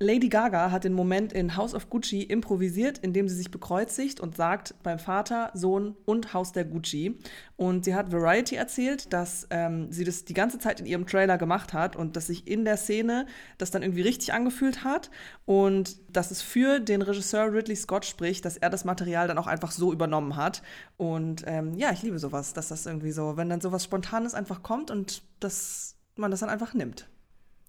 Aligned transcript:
Lady 0.00 0.28
Gaga 0.28 0.70
hat 0.70 0.84
den 0.84 0.92
Moment 0.92 1.32
in 1.32 1.56
House 1.56 1.74
of 1.74 1.90
Gucci 1.90 2.22
improvisiert, 2.22 2.98
indem 2.98 3.28
sie 3.28 3.34
sich 3.34 3.50
bekreuzigt 3.50 4.20
und 4.20 4.36
sagt 4.36 4.76
beim 4.84 5.00
Vater, 5.00 5.50
Sohn 5.54 5.96
und 6.04 6.32
Haus 6.34 6.52
der 6.52 6.64
Gucci. 6.64 7.18
Und 7.56 7.84
sie 7.84 7.96
hat 7.96 8.12
Variety 8.12 8.54
erzählt, 8.54 9.12
dass 9.12 9.48
ähm, 9.50 9.90
sie 9.90 10.04
das 10.04 10.24
die 10.24 10.34
ganze 10.34 10.60
Zeit 10.60 10.78
in 10.78 10.86
ihrem 10.86 11.04
Trailer 11.04 11.36
gemacht 11.36 11.72
hat 11.72 11.96
und 11.96 12.14
dass 12.14 12.28
sich 12.28 12.46
in 12.46 12.64
der 12.64 12.76
Szene 12.76 13.26
das 13.58 13.72
dann 13.72 13.82
irgendwie 13.82 14.02
richtig 14.02 14.32
angefühlt 14.32 14.84
hat 14.84 15.10
und 15.46 15.98
dass 16.14 16.30
es 16.30 16.42
für 16.42 16.78
den 16.78 17.02
Regisseur 17.02 17.52
Ridley 17.52 17.74
Scott 17.74 18.04
spricht, 18.04 18.44
dass 18.44 18.56
er 18.56 18.70
das 18.70 18.84
Material 18.84 19.26
dann 19.26 19.38
auch 19.38 19.48
einfach 19.48 19.72
so 19.72 19.92
übernommen 19.92 20.36
hat. 20.36 20.62
Und 20.96 21.42
ähm, 21.48 21.74
ja, 21.74 21.90
ich 21.90 22.02
liebe 22.02 22.20
sowas, 22.20 22.52
dass 22.52 22.68
das 22.68 22.86
irgendwie 22.86 23.10
so, 23.10 23.36
wenn 23.36 23.48
dann 23.48 23.60
sowas 23.60 23.82
Spontanes 23.82 24.34
einfach 24.34 24.62
kommt 24.62 24.92
und 24.92 25.22
dass 25.40 25.96
man 26.14 26.30
das 26.30 26.38
dann 26.38 26.50
einfach 26.50 26.72
nimmt. 26.72 27.08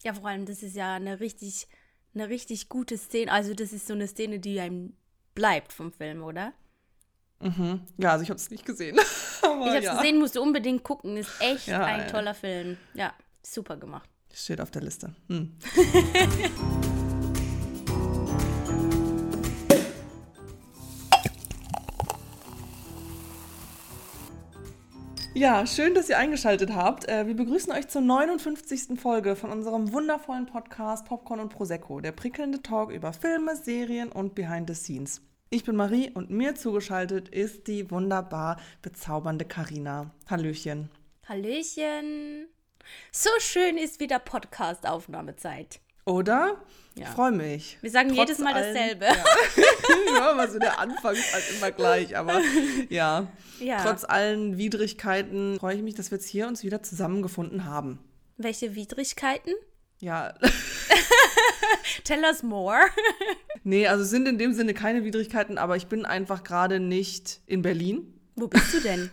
Ja, 0.03 0.13
vor 0.13 0.29
allem, 0.29 0.45
das 0.45 0.61
ist 0.61 0.75
ja 0.75 0.93
eine 0.93 1.19
richtig 1.19 1.67
eine 2.19 2.29
richtig 2.29 2.69
gute 2.69 2.97
Szene. 2.97 3.31
Also 3.31 3.53
das 3.53 3.73
ist 3.73 3.87
so 3.87 3.93
eine 3.93 4.07
Szene, 4.07 4.39
die 4.39 4.59
einem 4.59 4.93
bleibt 5.35 5.73
vom 5.73 5.91
Film, 5.91 6.23
oder? 6.23 6.53
Mhm. 7.39 7.81
Ja, 7.97 8.11
also 8.11 8.23
ich 8.23 8.29
habe 8.29 8.39
es 8.39 8.49
nicht 8.49 8.65
gesehen. 8.65 8.99
Ich 9.41 9.65
habe 9.65 9.77
es 9.77 9.85
ja. 9.85 9.95
gesehen, 9.95 10.19
musst 10.19 10.35
du 10.35 10.41
unbedingt 10.41 10.83
gucken. 10.83 11.17
Ist 11.17 11.31
echt 11.39 11.67
ja, 11.67 11.83
ein 11.83 12.01
ja. 12.01 12.07
toller 12.07 12.33
Film. 12.33 12.77
Ja, 12.93 13.13
super 13.41 13.77
gemacht. 13.77 14.09
Steht 14.33 14.61
auf 14.61 14.71
der 14.71 14.83
Liste. 14.83 15.15
Hm. 15.27 15.57
Ja, 25.39 25.65
schön, 25.65 25.93
dass 25.93 26.09
ihr 26.09 26.17
eingeschaltet 26.17 26.75
habt. 26.75 27.07
Äh, 27.07 27.25
wir 27.25 27.33
begrüßen 27.33 27.71
euch 27.71 27.87
zur 27.87 28.01
59. 28.01 28.99
Folge 28.99 29.37
von 29.37 29.51
unserem 29.51 29.93
wundervollen 29.93 30.47
Podcast 30.47 31.05
Popcorn 31.05 31.39
und 31.39 31.47
Prosecco, 31.47 32.01
der 32.01 32.11
prickelnde 32.11 32.61
Talk 32.61 32.91
über 32.91 33.13
Filme, 33.13 33.55
Serien 33.55 34.11
und 34.11 34.35
Behind 34.35 34.67
the 34.67 34.75
Scenes. 34.75 35.21
Ich 35.49 35.63
bin 35.63 35.77
Marie 35.77 36.11
und 36.13 36.29
mir 36.29 36.55
zugeschaltet 36.55 37.29
ist 37.29 37.67
die 37.67 37.89
wunderbar 37.89 38.59
bezaubernde 38.81 39.45
Karina. 39.45 40.11
Hallöchen. 40.29 40.89
Hallöchen. 41.25 42.49
So 43.13 43.29
schön 43.39 43.77
ist 43.77 44.01
wieder 44.01 44.19
Podcast-Aufnahmezeit. 44.19 45.79
Oder? 46.09 46.57
Ja. 46.95 47.03
Ich 47.03 47.09
freue 47.09 47.31
mich. 47.31 47.77
Wir 47.81 47.91
sagen 47.91 48.09
Trotz 48.09 48.17
jedes 48.17 48.39
Mal 48.39 48.53
allen, 48.53 48.73
dasselbe. 48.73 49.05
Ja. 49.05 49.13
ja, 50.15 50.31
aber 50.31 50.47
so 50.49 50.57
der 50.57 50.79
Anfang 50.79 51.13
ist 51.13 51.33
halt 51.33 51.43
immer 51.55 51.71
gleich. 51.71 52.17
Aber 52.17 52.41
ja, 52.89 53.27
ja. 53.59 53.83
trotz 53.83 54.03
allen 54.03 54.57
Widrigkeiten 54.57 55.59
freue 55.59 55.75
ich 55.75 55.83
mich, 55.83 55.93
dass 55.93 56.09
wir 56.09 56.17
jetzt 56.17 56.27
hier 56.27 56.47
uns 56.47 56.63
wieder 56.63 56.81
zusammengefunden 56.81 57.65
haben. 57.65 57.99
Welche 58.37 58.73
Widrigkeiten? 58.73 59.53
Ja. 59.99 60.33
Tell 62.03 62.23
us 62.23 62.41
more. 62.41 62.79
nee, 63.63 63.87
also 63.87 64.03
sind 64.03 64.27
in 64.27 64.39
dem 64.39 64.53
Sinne 64.53 64.73
keine 64.73 65.03
Widrigkeiten, 65.03 65.59
aber 65.59 65.75
ich 65.75 65.87
bin 65.87 66.05
einfach 66.05 66.43
gerade 66.43 66.79
nicht 66.79 67.39
in 67.45 67.61
Berlin. 67.61 68.19
Wo 68.35 68.47
bist 68.47 68.73
du 68.73 68.79
denn? 68.79 69.11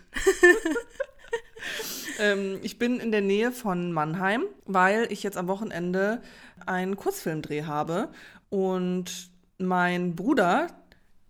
Ähm, 2.19 2.59
ich 2.63 2.79
bin 2.79 3.01
in 3.01 3.13
der 3.13 3.21
Nähe 3.21 3.53
von 3.53 3.93
Mannheim, 3.93 4.45
weil 4.65 5.11
ich 5.11 5.23
jetzt 5.23 5.37
am 5.37 5.49
Wochenende 5.49 6.21
einen 6.65 6.97
Kurzfilmdreh 6.97 7.65
habe 7.65 8.09
und 8.49 9.31
mein 9.59 10.15
Bruder, 10.15 10.69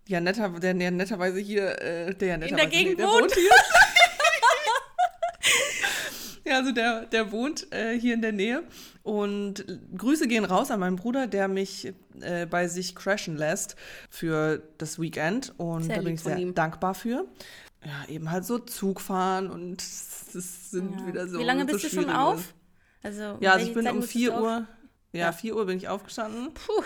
ja 0.07 0.21
netter, 0.21 0.49
der 0.49 0.77
ja 0.77 0.91
netterweise 0.91 1.39
hier, 1.39 1.81
äh, 1.83 2.15
der 2.15 2.29
ja 2.29 2.37
netterweise 2.37 2.65
in 2.65 2.71
der 2.71 2.79
Gegend 2.79 2.99
nee, 2.99 3.05
der 3.05 3.07
wohnt. 3.07 3.35
hier. 3.35 3.51
ja, 6.53 6.59
also 6.59 6.73
der, 6.73 7.07
der 7.07 7.33
wohnt 7.33 7.73
äh, 7.73 7.99
hier 7.99 8.15
in 8.15 8.23
der 8.23 8.33
Nähe. 8.33 8.63
Und 9.03 9.65
Grüße 9.97 10.27
gehen 10.27 10.45
raus 10.45 10.71
an 10.73 10.81
meinen 10.81 10.97
Bruder, 10.97 11.29
der 11.29 11.47
mich 11.47 11.93
äh, 12.21 12.47
bei 12.47 12.67
sich 12.67 12.97
crashen 12.97 13.37
lässt 13.37 13.77
für 14.11 14.63
das 14.79 15.01
Weekend. 15.01 15.55
Und 15.59 15.85
sehr 15.85 15.97
da 15.97 16.03
bin 16.03 16.15
ich 16.15 16.23
sehr 16.23 16.37
dankbar 16.53 16.95
für. 16.95 17.27
Ja, 17.85 18.09
eben 18.09 18.31
halt 18.31 18.45
so 18.45 18.59
Zug 18.59 19.01
fahren 19.01 19.51
und 19.51 19.81
es 19.81 20.71
sind 20.71 21.01
ja. 21.01 21.07
wieder 21.07 21.29
so. 21.29 21.39
Wie 21.39 21.45
lange 21.45 21.65
bist 21.65 21.83
so 21.83 21.89
du 21.89 21.95
schon 22.03 22.11
auf? 22.11 22.55
Also, 23.03 23.39
ja, 23.41 23.53
also 23.53 23.67
ich 23.67 23.75
bin 23.75 23.85
Zeit 23.85 23.95
um 23.95 24.03
4 24.03 24.41
Uhr. 24.41 24.67
Ja, 25.13 25.33
4 25.33 25.57
Uhr 25.57 25.67
bin 25.67 25.77
ich 25.79 25.89
aufgestanden. 25.89 26.53
Puh. 26.55 26.83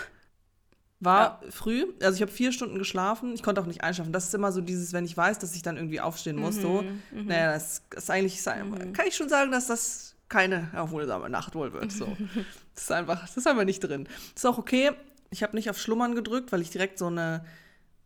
War 0.99 1.41
ja. 1.43 1.51
früh, 1.51 1.85
also 1.99 2.15
ich 2.15 2.21
habe 2.21 2.31
vier 2.31 2.51
Stunden 2.51 2.77
geschlafen. 2.77 3.33
Ich 3.33 3.41
konnte 3.41 3.59
auch 3.59 3.65
nicht 3.65 3.83
einschlafen. 3.83 4.13
Das 4.13 4.25
ist 4.27 4.35
immer 4.35 4.51
so 4.51 4.61
dieses, 4.61 4.93
wenn 4.93 5.03
ich 5.03 5.17
weiß, 5.17 5.39
dass 5.39 5.55
ich 5.55 5.63
dann 5.63 5.75
irgendwie 5.75 5.99
aufstehen 5.99 6.37
muss. 6.37 6.57
Mhm, 6.57 6.61
so, 6.61 6.83
mhm. 6.83 7.25
naja, 7.25 7.53
das 7.53 7.81
ist 7.95 8.11
eigentlich, 8.11 8.39
mhm. 8.45 8.93
kann 8.93 9.07
ich 9.07 9.15
schon 9.15 9.27
sagen, 9.27 9.51
dass 9.51 9.65
das 9.65 10.15
keine 10.29 10.69
erholsame 10.73 11.27
Nacht 11.27 11.55
wohl 11.55 11.73
wird. 11.73 11.91
So. 11.91 12.05
das 12.75 12.83
ist 12.83 12.91
einfach, 12.91 13.21
das 13.21 13.35
ist 13.35 13.47
einfach 13.47 13.63
nicht 13.63 13.79
drin. 13.79 14.03
Das 14.35 14.43
ist 14.43 14.45
auch 14.45 14.59
okay. 14.59 14.91
Ich 15.31 15.41
habe 15.41 15.55
nicht 15.55 15.71
auf 15.71 15.79
Schlummern 15.79 16.13
gedrückt, 16.13 16.51
weil 16.51 16.61
ich 16.61 16.69
direkt 16.69 16.99
so 16.99 17.07
eine 17.07 17.43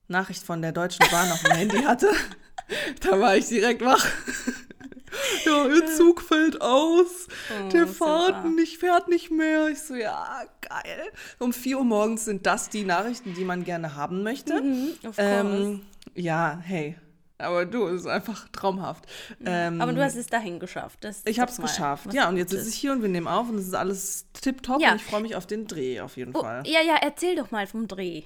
Nachricht 0.07 0.43
von 0.43 0.61
der 0.61 0.71
Deutschen 0.71 1.05
Bahn 1.11 1.29
auf 1.33 1.43
dem 1.43 1.51
Handy 1.51 1.83
hatte. 1.83 2.09
da 3.01 3.19
war 3.19 3.35
ich 3.37 3.47
direkt 3.47 3.83
wach. 3.83 4.05
ja, 5.45 5.67
ihr 5.67 5.85
Zug 5.95 6.21
fällt 6.21 6.61
aus, 6.61 7.27
oh, 7.27 7.69
der 7.69 7.87
fährt 7.87 8.45
nicht, 8.45 8.77
fährt 8.77 9.07
nicht 9.07 9.31
mehr. 9.31 9.67
Ich 9.67 9.79
so, 9.79 9.95
ja, 9.95 10.43
geil. 10.61 11.11
Um 11.39 11.53
4 11.53 11.77
Uhr 11.77 11.85
morgens 11.85 12.25
sind 12.25 12.45
das 12.45 12.69
die 12.69 12.83
Nachrichten, 12.83 13.33
die 13.33 13.45
man 13.45 13.63
gerne 13.63 13.95
haben 13.95 14.23
möchte. 14.23 14.61
Mhm, 14.61 14.89
ähm, 15.17 15.81
ja, 16.13 16.59
hey. 16.63 16.95
Aber 17.37 17.65
du, 17.65 17.87
es 17.87 18.01
ist 18.01 18.07
einfach 18.07 18.47
traumhaft. 18.49 19.05
Ähm, 19.45 19.81
aber 19.81 19.91
du 19.91 20.01
hast 20.01 20.15
es 20.15 20.27
dahin 20.27 20.59
geschafft. 20.59 21.03
Das 21.03 21.21
ich 21.25 21.39
habe 21.39 21.51
es 21.51 21.57
geschafft. 21.57 22.13
Ja, 22.13 22.29
und 22.29 22.37
jetzt 22.37 22.51
sitze 22.51 22.69
ich 22.69 22.75
hier 22.75 22.93
und 22.93 23.01
wir 23.01 23.09
nehmen 23.09 23.27
auf 23.27 23.49
und 23.49 23.57
es 23.57 23.67
ist 23.67 23.75
alles 23.75 24.27
tipptopp 24.41 24.81
ja. 24.81 24.91
und 24.91 24.97
ich 24.97 25.03
freue 25.03 25.21
mich 25.21 25.35
auf 25.35 25.45
den 25.45 25.67
Dreh 25.67 25.99
auf 25.99 26.15
jeden 26.15 26.33
oh, 26.33 26.41
Fall. 26.41 26.63
Ja, 26.65 26.81
ja, 26.81 26.95
erzähl 27.01 27.35
doch 27.35 27.51
mal 27.51 27.67
vom 27.67 27.87
Dreh. 27.87 28.23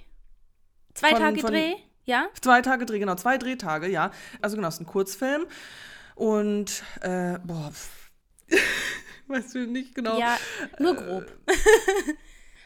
Zwei 0.94 1.13
Tage 1.13 1.41
Dreh, 1.41 1.75
ja? 2.09 2.28
Zwei 2.42 2.62
Tage 2.62 2.86
Dreh, 2.86 3.00
genau, 3.00 3.16
zwei 3.16 3.38
Drehtage, 3.38 3.88
ja. 3.88 4.12
Also 4.42 4.56
genau, 4.56 4.68
es 4.68 4.75
ist 4.75 4.81
ein 4.81 4.86
Kurzfilm. 4.86 5.46
Und, 6.16 6.84
äh, 7.02 7.40
boah, 7.46 7.72
weißt 9.28 9.56
du 9.56 9.68
nicht 9.68 9.96
genau. 9.96 10.20
Ja, 10.20 10.38
nur 10.80 10.96
grob. 10.96 11.25
Äh, 11.46 11.53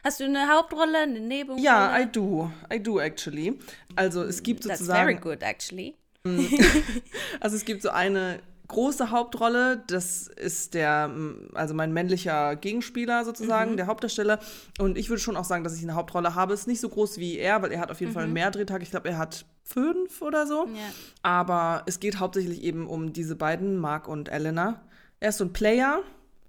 Hast 0.04 0.20
du 0.20 0.26
eine 0.26 0.50
Hauptrolle, 0.50 1.00
eine 1.00 1.20
Nebenrolle? 1.20 1.64
Ja, 1.64 1.98
I 1.98 2.12
do. 2.12 2.52
I 2.74 2.82
do 2.82 3.00
actually. 3.00 3.58
Also 3.96 4.24
es 4.24 4.44
gibt 4.44 4.64
sozusagen. 4.64 4.88
That's 4.88 5.24
very 5.24 5.38
good 5.38 5.44
actually. 5.44 5.96
also 7.40 7.56
es 7.56 7.64
gibt 7.64 7.82
so 7.82 7.90
eine 7.90 8.42
große 8.74 9.12
Hauptrolle, 9.12 9.84
das 9.88 10.28
ist 10.28 10.74
der, 10.74 11.10
also 11.54 11.74
mein 11.74 11.94
männlicher 11.94 12.56
Gegenspieler 12.56 13.24
sozusagen, 13.24 13.72
mhm. 13.72 13.78
der 13.78 13.88
Hauptdarsteller. 13.88 14.40
Und 14.80 14.98
ich 14.98 15.10
würde 15.10 15.22
schon 15.22 15.38
auch 15.38 15.46
sagen, 15.46 15.64
dass 15.64 15.78
ich 15.78 15.84
eine 15.84 15.96
Hauptrolle 15.96 16.36
habe. 16.36 16.54
Ist 16.54 16.68
nicht 16.68 16.82
so 16.82 16.90
groß 16.90 17.18
wie 17.18 17.38
er, 17.38 17.62
weil 17.62 17.72
er 17.72 17.80
hat 17.80 17.92
auf 17.92 18.00
jeden 18.00 18.12
mhm. 18.12 18.16
Fall 18.16 18.28
mehr 18.28 18.52
Drehtage. 18.52 18.84
Ich 18.84 18.92
glaube, 18.92 19.10
er 19.10 19.18
hat 19.18 19.46
fünf 19.64 20.22
oder 20.22 20.46
so. 20.46 20.66
Ja. 20.66 20.82
Aber 21.22 21.84
es 21.86 22.00
geht 22.00 22.20
hauptsächlich 22.20 22.64
eben 22.64 22.88
um 22.88 23.14
diese 23.14 23.36
beiden, 23.36 23.78
Mark 23.78 24.08
und 24.08 24.30
Elena. 24.30 24.82
Er 25.20 25.30
ist 25.30 25.38
so 25.38 25.46
ein 25.46 25.54
Player 25.54 26.02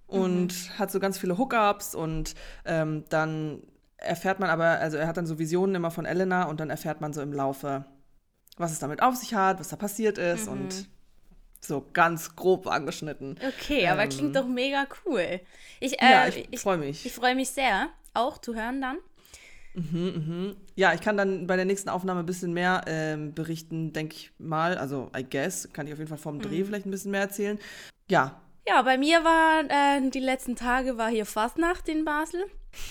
und 0.06 0.46
mhm. 0.48 0.78
hat 0.78 0.90
so 0.90 1.00
ganz 1.00 1.18
viele 1.18 1.38
Hookups 1.38 1.94
und 1.94 2.34
ähm, 2.64 3.04
dann 3.08 3.62
erfährt 3.96 4.40
man 4.40 4.50
aber, 4.50 4.64
also 4.80 4.96
er 4.96 5.06
hat 5.06 5.16
dann 5.16 5.26
so 5.26 5.38
Visionen 5.38 5.74
immer 5.74 5.90
von 5.90 6.04
Elena 6.04 6.44
und 6.44 6.60
dann 6.60 6.70
erfährt 6.70 7.00
man 7.00 7.12
so 7.12 7.22
im 7.22 7.32
Laufe, 7.32 7.84
was 8.56 8.72
es 8.72 8.78
damit 8.78 9.02
auf 9.02 9.16
sich 9.16 9.34
hat, 9.34 9.60
was 9.60 9.68
da 9.68 9.76
passiert 9.76 10.18
ist 10.18 10.46
mhm. 10.46 10.52
und 10.52 10.88
so 11.66 11.86
ganz 11.92 12.36
grob 12.36 12.66
angeschnitten. 12.66 13.38
Okay, 13.46 13.86
aber 13.88 14.06
klingt 14.06 14.36
ähm, 14.36 14.42
doch 14.42 14.46
mega 14.46 14.86
cool. 15.04 15.40
Ich, 15.80 16.00
äh, 16.00 16.10
ja, 16.10 16.28
ich, 16.28 16.48
ich 16.50 16.60
freue 16.60 16.78
mich. 16.78 17.04
Ich 17.04 17.12
freue 17.12 17.34
mich 17.34 17.50
sehr, 17.50 17.88
auch 18.12 18.38
zu 18.38 18.54
hören 18.54 18.80
dann. 18.80 18.98
Mhm, 19.74 20.00
mhm. 20.00 20.56
Ja, 20.76 20.94
ich 20.94 21.00
kann 21.00 21.16
dann 21.16 21.46
bei 21.46 21.56
der 21.56 21.64
nächsten 21.64 21.88
Aufnahme 21.88 22.20
ein 22.20 22.26
bisschen 22.26 22.52
mehr 22.52 22.82
ähm, 22.86 23.34
berichten, 23.34 23.92
denke 23.92 24.14
ich 24.14 24.32
mal. 24.38 24.78
Also, 24.78 25.10
I 25.16 25.24
guess, 25.28 25.68
kann 25.72 25.86
ich 25.86 25.92
auf 25.92 25.98
jeden 25.98 26.08
Fall 26.08 26.18
vom 26.18 26.40
Dreh 26.40 26.60
mhm. 26.60 26.66
vielleicht 26.66 26.86
ein 26.86 26.90
bisschen 26.90 27.10
mehr 27.10 27.22
erzählen. 27.22 27.58
Ja. 28.08 28.40
Ja, 28.66 28.80
bei 28.82 28.96
mir 28.96 29.24
war 29.24 29.64
äh, 29.68 30.10
die 30.10 30.20
letzten 30.20 30.56
Tage 30.56 30.96
war 30.96 31.10
hier 31.10 31.26
Fastnacht 31.26 31.88
in 31.88 32.04
Basel. 32.04 32.44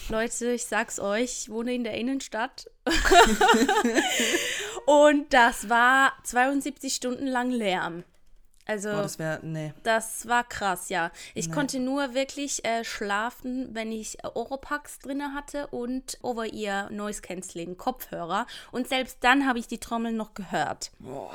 Leute, 0.09 0.51
ich 0.51 0.65
sag's 0.65 0.99
euch, 0.99 1.43
ich 1.43 1.49
wohne 1.49 1.73
in 1.73 1.83
der 1.83 1.95
Innenstadt. 1.95 2.69
Und 4.85 5.33
das 5.33 5.69
war 5.69 6.13
72 6.23 6.93
Stunden 6.93 7.27
lang 7.27 7.49
Lärm. 7.49 8.03
Also, 8.65 8.89
oh, 8.89 8.93
das 8.93 9.19
wäre, 9.19 9.39
nee. 9.43 9.73
Das 9.83 10.27
war 10.27 10.43
krass, 10.43 10.89
ja. 10.89 11.11
Ich 11.33 11.47
nee. 11.47 11.53
konnte 11.53 11.79
nur 11.79 12.13
wirklich 12.13 12.63
äh, 12.63 12.83
schlafen, 12.85 13.69
wenn 13.73 13.91
ich 13.91 14.17
Oropax 14.23 14.99
drin 14.99 15.33
hatte 15.33 15.67
und 15.67 16.17
Over-Ear 16.21 16.89
Noise 16.89 17.21
Cancelling 17.21 17.77
Kopfhörer. 17.77 18.47
Und 18.71 18.87
selbst 18.87 19.17
dann 19.21 19.47
habe 19.47 19.59
ich 19.59 19.67
die 19.67 19.79
Trommel 19.79 20.13
noch 20.13 20.33
gehört. 20.33 20.91
Boah, 20.99 21.33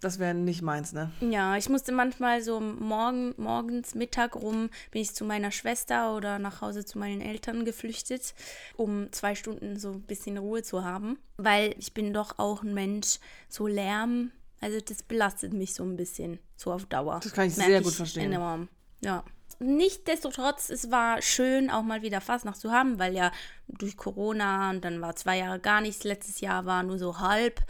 das 0.00 0.18
wäre 0.18 0.34
nicht 0.34 0.62
meins, 0.62 0.92
ne? 0.92 1.10
Ja, 1.20 1.56
ich 1.56 1.68
musste 1.68 1.92
manchmal 1.92 2.42
so 2.42 2.60
morgen, 2.60 3.34
morgens, 3.36 3.94
Mittag 3.94 4.36
rum, 4.36 4.70
bin 4.90 5.02
ich 5.02 5.14
zu 5.14 5.24
meiner 5.24 5.50
Schwester 5.50 6.14
oder 6.16 6.38
nach 6.38 6.62
Hause 6.62 6.84
zu 6.84 6.98
meinen 6.98 7.20
Eltern 7.20 7.64
geflüchtet, 7.64 8.34
um 8.76 9.12
zwei 9.12 9.34
Stunden 9.34 9.78
so 9.78 9.92
ein 9.92 10.02
bisschen 10.02 10.38
Ruhe 10.38 10.62
zu 10.62 10.84
haben. 10.84 11.18
Weil 11.36 11.74
ich 11.78 11.92
bin 11.92 12.14
doch 12.14 12.38
auch 12.38 12.62
ein 12.62 12.72
Mensch, 12.72 13.18
so 13.48 13.66
Lärm 13.66 14.32
also 14.60 14.80
das 14.80 15.02
belastet 15.02 15.52
mich 15.52 15.74
so 15.74 15.84
ein 15.84 15.96
bisschen, 15.96 16.38
so 16.56 16.72
auf 16.72 16.86
Dauer. 16.86 17.20
Das 17.22 17.32
kann 17.32 17.48
ich 17.48 17.56
Merk 17.56 17.68
sehr 17.68 17.82
gut 17.82 17.94
verstehen. 17.94 18.32
Enorm. 18.32 18.68
Ja. 19.00 19.24
nichtsdestotrotz, 19.58 20.70
es 20.70 20.90
war 20.90 21.22
schön, 21.22 21.70
auch 21.70 21.82
mal 21.82 22.02
wieder 22.02 22.20
Fastnacht 22.20 22.60
zu 22.60 22.72
haben, 22.72 22.98
weil 22.98 23.14
ja 23.14 23.30
durch 23.68 23.96
Corona 23.96 24.70
und 24.70 24.84
dann 24.84 25.00
war 25.00 25.16
zwei 25.16 25.38
Jahre 25.38 25.60
gar 25.60 25.80
nichts. 25.80 26.04
Letztes 26.04 26.40
Jahr 26.40 26.66
war 26.66 26.82
nur 26.82 26.98
so 26.98 27.20
halb, 27.20 27.60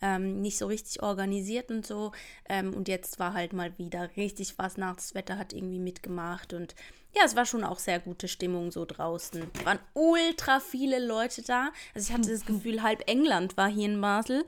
ähm, 0.00 0.40
nicht 0.40 0.58
so 0.58 0.66
richtig 0.66 1.02
organisiert 1.02 1.70
und 1.70 1.86
so. 1.86 2.12
Ähm, 2.48 2.74
und 2.74 2.88
jetzt 2.88 3.18
war 3.18 3.34
halt 3.34 3.52
mal 3.52 3.76
wieder 3.78 4.10
richtig 4.16 4.54
Fastnacht. 4.54 4.98
Das 4.98 5.14
Wetter 5.14 5.38
hat 5.38 5.52
irgendwie 5.52 5.78
mitgemacht 5.78 6.52
und 6.52 6.74
ja, 7.16 7.22
es 7.24 7.34
war 7.34 7.46
schon 7.46 7.64
auch 7.64 7.78
sehr 7.78 7.98
gute 7.98 8.28
Stimmung 8.28 8.70
so 8.70 8.84
draußen. 8.84 9.50
Es 9.54 9.64
waren 9.64 9.78
ultra 9.94 10.60
viele 10.60 11.04
Leute 11.04 11.42
da. 11.42 11.70
Also 11.94 12.08
ich 12.08 12.14
hatte 12.16 12.30
das 12.30 12.44
Gefühl, 12.46 12.82
halb 12.82 13.08
England 13.08 13.56
war 13.56 13.68
hier 13.68 13.86
in 13.86 14.00
Basel. 14.00 14.44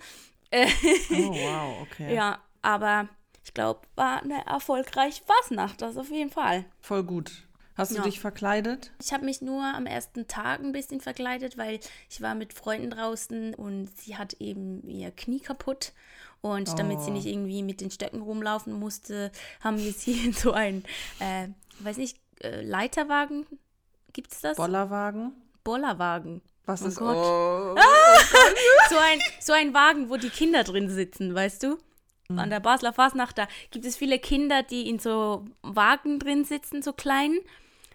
Oh, 0.53 0.57
wow, 1.11 1.83
okay. 1.83 2.15
Ja, 2.15 2.39
aber 2.63 3.09
ich 3.45 3.55
glaube, 3.55 3.81
war 3.95 4.23
eine 4.23 4.45
erfolgreiche 4.47 5.23
Fasnacht, 5.25 5.81
das 5.81 5.97
auf 5.97 6.11
jeden 6.11 6.31
Fall. 6.31 6.65
Voll 6.81 7.05
gut. 7.05 7.49
Hast 7.79 7.93
du 7.93 7.97
ja. 7.99 8.03
dich 8.03 8.19
verkleidet? 8.19 8.91
Ich 9.01 9.13
habe 9.13 9.25
mich 9.25 9.41
nur 9.41 9.63
am 9.63 9.87
ersten 9.87 10.27
Tag 10.27 10.59
ein 10.59 10.73
bisschen 10.73 11.01
verkleidet, 11.01 11.57
weil 11.57 11.79
ich 12.11 12.21
war 12.21 12.35
mit 12.35 12.53
Freunden 12.53 12.91
draußen 12.91 13.55
und 13.55 13.97
sie 13.97 14.17
hat 14.17 14.35
eben 14.41 14.83
ihr 14.89 15.13
Knie 15.13 15.39
kaputt. 15.39 15.93
Und 16.41 16.69
oh. 16.71 16.75
damit 16.75 17.01
sie 17.03 17.11
oh. 17.11 17.15
nicht 17.15 17.27
irgendwie 17.27 17.63
mit 17.63 17.81
den 17.81 17.93
Stöcken 17.93 18.21
rumlaufen 18.21 18.73
musste, 18.73 19.31
haben 19.61 19.79
wir 19.79 19.93
sie 19.93 20.27
in 20.27 20.33
so 20.33 20.53
einen, 20.53 20.85
äh, 21.21 21.49
weiß 21.79 21.99
nicht, 21.99 22.19
äh, 22.41 22.63
Leiterwagen, 22.63 23.47
gibt 24.13 24.33
es 24.33 24.41
das? 24.41 24.57
Bollerwagen? 24.57 25.33
Bollerwagen. 25.63 26.43
Was 26.69 26.83
oh 26.83 26.87
ist 26.89 26.97
Gott. 26.99 27.17
Oh, 27.17 27.75
so, 28.91 28.99
ein, 28.99 29.21
so 29.41 29.55
ein 29.55 29.73
Wagen, 29.73 30.11
wo 30.11 30.19
die 30.19 30.29
Kinder 30.29 30.65
drin 30.65 30.91
sitzen, 30.91 31.35
weißt 31.35 31.63
du? 31.63 31.79
Mhm. 32.29 32.39
An 32.39 32.51
der 32.51 32.61
Basler 32.61 32.93
Fasnacht, 32.93 33.39
da 33.39 33.49
gibt 33.71 33.87
es 33.87 33.97
viele 33.97 34.19
Kinder, 34.19 34.63
die 34.63 34.87
in 34.87 34.99
so 34.99 35.47
Wagen 35.63 36.19
drin 36.19 36.45
sitzen, 36.45 36.83
so 36.83 36.93
klein. 36.93 37.39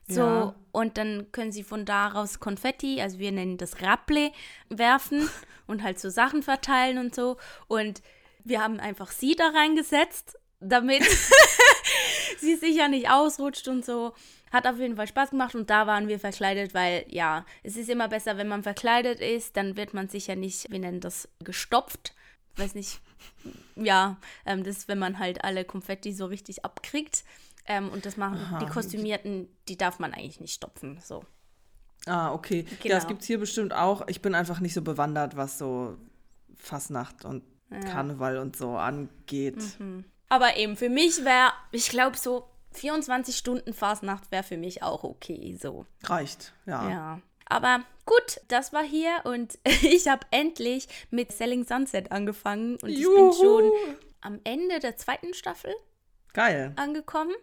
So, 0.07 0.21
ja. 0.21 0.55
und 0.71 0.97
dann 0.97 1.31
können 1.31 1.51
sie 1.51 1.63
von 1.63 1.85
daraus 1.85 2.39
Konfetti, 2.39 2.99
also 2.99 3.19
wir 3.19 3.31
nennen 3.31 3.57
das 3.57 3.79
Rapple, 3.83 4.31
werfen 4.69 5.29
und 5.67 5.83
halt 5.83 5.99
so 5.99 6.09
Sachen 6.09 6.41
verteilen 6.41 6.97
und 6.97 7.13
so. 7.13 7.37
Und 7.67 8.01
wir 8.43 8.59
haben 8.59 8.79
einfach 8.79 9.11
sie 9.11 9.35
da 9.35 9.49
reingesetzt, 9.49 10.39
damit 10.59 11.03
sie 12.39 12.55
sicher 12.55 12.87
nicht 12.87 13.09
ausrutscht 13.09 13.67
und 13.67 13.85
so. 13.85 14.13
Hat 14.51 14.67
auf 14.67 14.77
jeden 14.77 14.95
Fall 14.95 15.07
Spaß 15.07 15.31
gemacht 15.31 15.55
und 15.55 15.69
da 15.69 15.87
waren 15.87 16.07
wir 16.07 16.19
verkleidet, 16.19 16.73
weil 16.73 17.05
ja, 17.07 17.45
es 17.63 17.75
ist 17.75 17.89
immer 17.89 18.07
besser, 18.07 18.37
wenn 18.37 18.47
man 18.47 18.61
verkleidet 18.61 19.19
ist, 19.19 19.57
dann 19.57 19.77
wird 19.77 19.93
man 19.93 20.09
sicher 20.09 20.35
nicht, 20.35 20.71
wir 20.71 20.79
nennen 20.79 20.99
das, 20.99 21.27
gestopft. 21.43 22.13
Weiß 22.55 22.75
nicht, 22.75 22.99
ja, 23.75 24.17
ähm, 24.45 24.63
das 24.63 24.77
ist, 24.77 24.87
wenn 24.87 24.99
man 24.99 25.17
halt 25.17 25.43
alle 25.43 25.65
Konfetti 25.65 26.13
so 26.13 26.27
richtig 26.27 26.63
abkriegt. 26.65 27.23
Ähm, 27.65 27.89
und 27.89 28.05
das 28.05 28.17
machen 28.17 28.37
Aha. 28.37 28.59
die 28.59 28.65
Kostümierten, 28.65 29.47
die 29.67 29.77
darf 29.77 29.97
man 29.99 30.13
eigentlich 30.13 30.41
nicht 30.41 30.53
stopfen. 30.53 30.99
So. 31.01 31.23
Ah, 32.05 32.33
okay. 32.33 32.63
Genau. 32.63 32.93
Ja, 32.93 32.97
es 32.97 33.07
gibt 33.07 33.23
hier 33.23 33.39
bestimmt 33.39 33.73
auch. 33.73 34.07
Ich 34.07 34.21
bin 34.21 34.35
einfach 34.35 34.59
nicht 34.59 34.73
so 34.73 34.81
bewandert, 34.81 35.37
was 35.37 35.57
so 35.57 35.97
Fasnacht 36.55 37.25
und 37.25 37.43
ja. 37.71 37.79
Karneval 37.79 38.37
und 38.37 38.55
so 38.55 38.75
angeht. 38.75 39.79
Mhm. 39.79 40.05
Aber 40.33 40.57
eben 40.57 40.75
für 40.75 40.89
mich 40.89 41.23
wäre, 41.23 41.53
ich 41.71 41.89
glaube, 41.89 42.17
so 42.17 42.49
24 42.71 43.37
Stunden 43.37 43.71
Fasnacht 43.71 44.31
wäre 44.31 44.41
für 44.41 44.57
mich 44.57 44.81
auch 44.81 45.03
okay. 45.03 45.55
So. 45.61 45.85
Reicht, 46.05 46.53
ja. 46.65 46.89
Ja. 46.89 47.21
Aber 47.45 47.83
gut, 48.07 48.41
das 48.47 48.73
war 48.73 48.81
hier 48.81 49.11
und 49.25 49.59
ich 49.83 50.07
habe 50.07 50.25
endlich 50.31 50.87
mit 51.11 51.31
Selling 51.31 51.65
Sunset 51.65 52.11
angefangen 52.11 52.77
und 52.81 52.89
Juhu. 52.89 53.29
ich 53.29 53.37
bin 53.37 53.45
schon 53.45 53.71
am 54.21 54.39
Ende 54.43 54.79
der 54.79 54.97
zweiten 54.97 55.35
Staffel 55.35 55.71
Geil. 56.33 56.73
angekommen, 56.77 57.35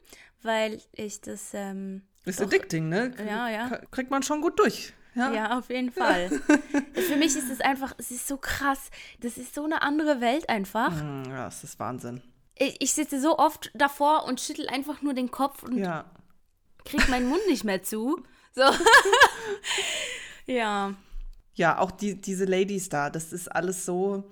weil 0.43 0.81
ich 0.91 1.21
das. 1.21 1.55
Ähm, 1.55 2.03
ist 2.25 2.41
doch, 2.41 2.47
addicting, 2.47 2.89
ne? 2.89 3.15
Ja, 3.25 3.49
ja. 3.49 3.69
Kriegt 3.93 4.11
man 4.11 4.25
schon 4.25 4.41
gut 4.41 4.59
durch. 4.59 4.95
Ja, 5.15 5.33
ja 5.33 5.59
auf 5.59 5.71
jeden 5.71 5.93
Fall. 5.93 6.29
Für 6.29 7.17
mich 7.17 7.37
ist 7.37 7.53
es 7.53 7.61
einfach, 7.61 7.95
es 7.99 8.11
ist 8.11 8.27
so 8.27 8.37
krass. 8.37 8.91
Das 9.21 9.39
ist 9.39 9.55
so 9.55 9.63
eine 9.63 9.83
andere 9.83 10.21
Welt 10.21 10.49
einfach. 10.49 10.91
Mm, 10.91 11.31
ja, 11.31 11.47
es 11.47 11.63
ist 11.63 11.79
Wahnsinn. 11.79 12.21
Ich, 12.63 12.93
sitze 12.93 13.21
so 13.21 13.39
oft 13.39 13.71
davor 13.75 14.25
und 14.25 14.39
schüttel 14.39 14.69
einfach 14.69 15.01
nur 15.01 15.15
den 15.15 15.31
Kopf 15.31 15.63
und 15.63 15.79
ja. 15.79 16.05
krieg 16.85 17.09
meinen 17.09 17.29
Mund 17.29 17.41
nicht 17.49 17.65
mehr 17.65 17.83
zu. 17.83 18.23
So. 18.53 18.63
ja. 20.47 20.93
Ja, 21.55 21.79
auch 21.79 21.93
die, 21.93 22.21
diese 22.21 22.47
Ladies 22.47 22.89
da, 22.89 23.11
das 23.11 23.33
ist 23.33 23.47
alles 23.47 23.87
so, 23.87 24.29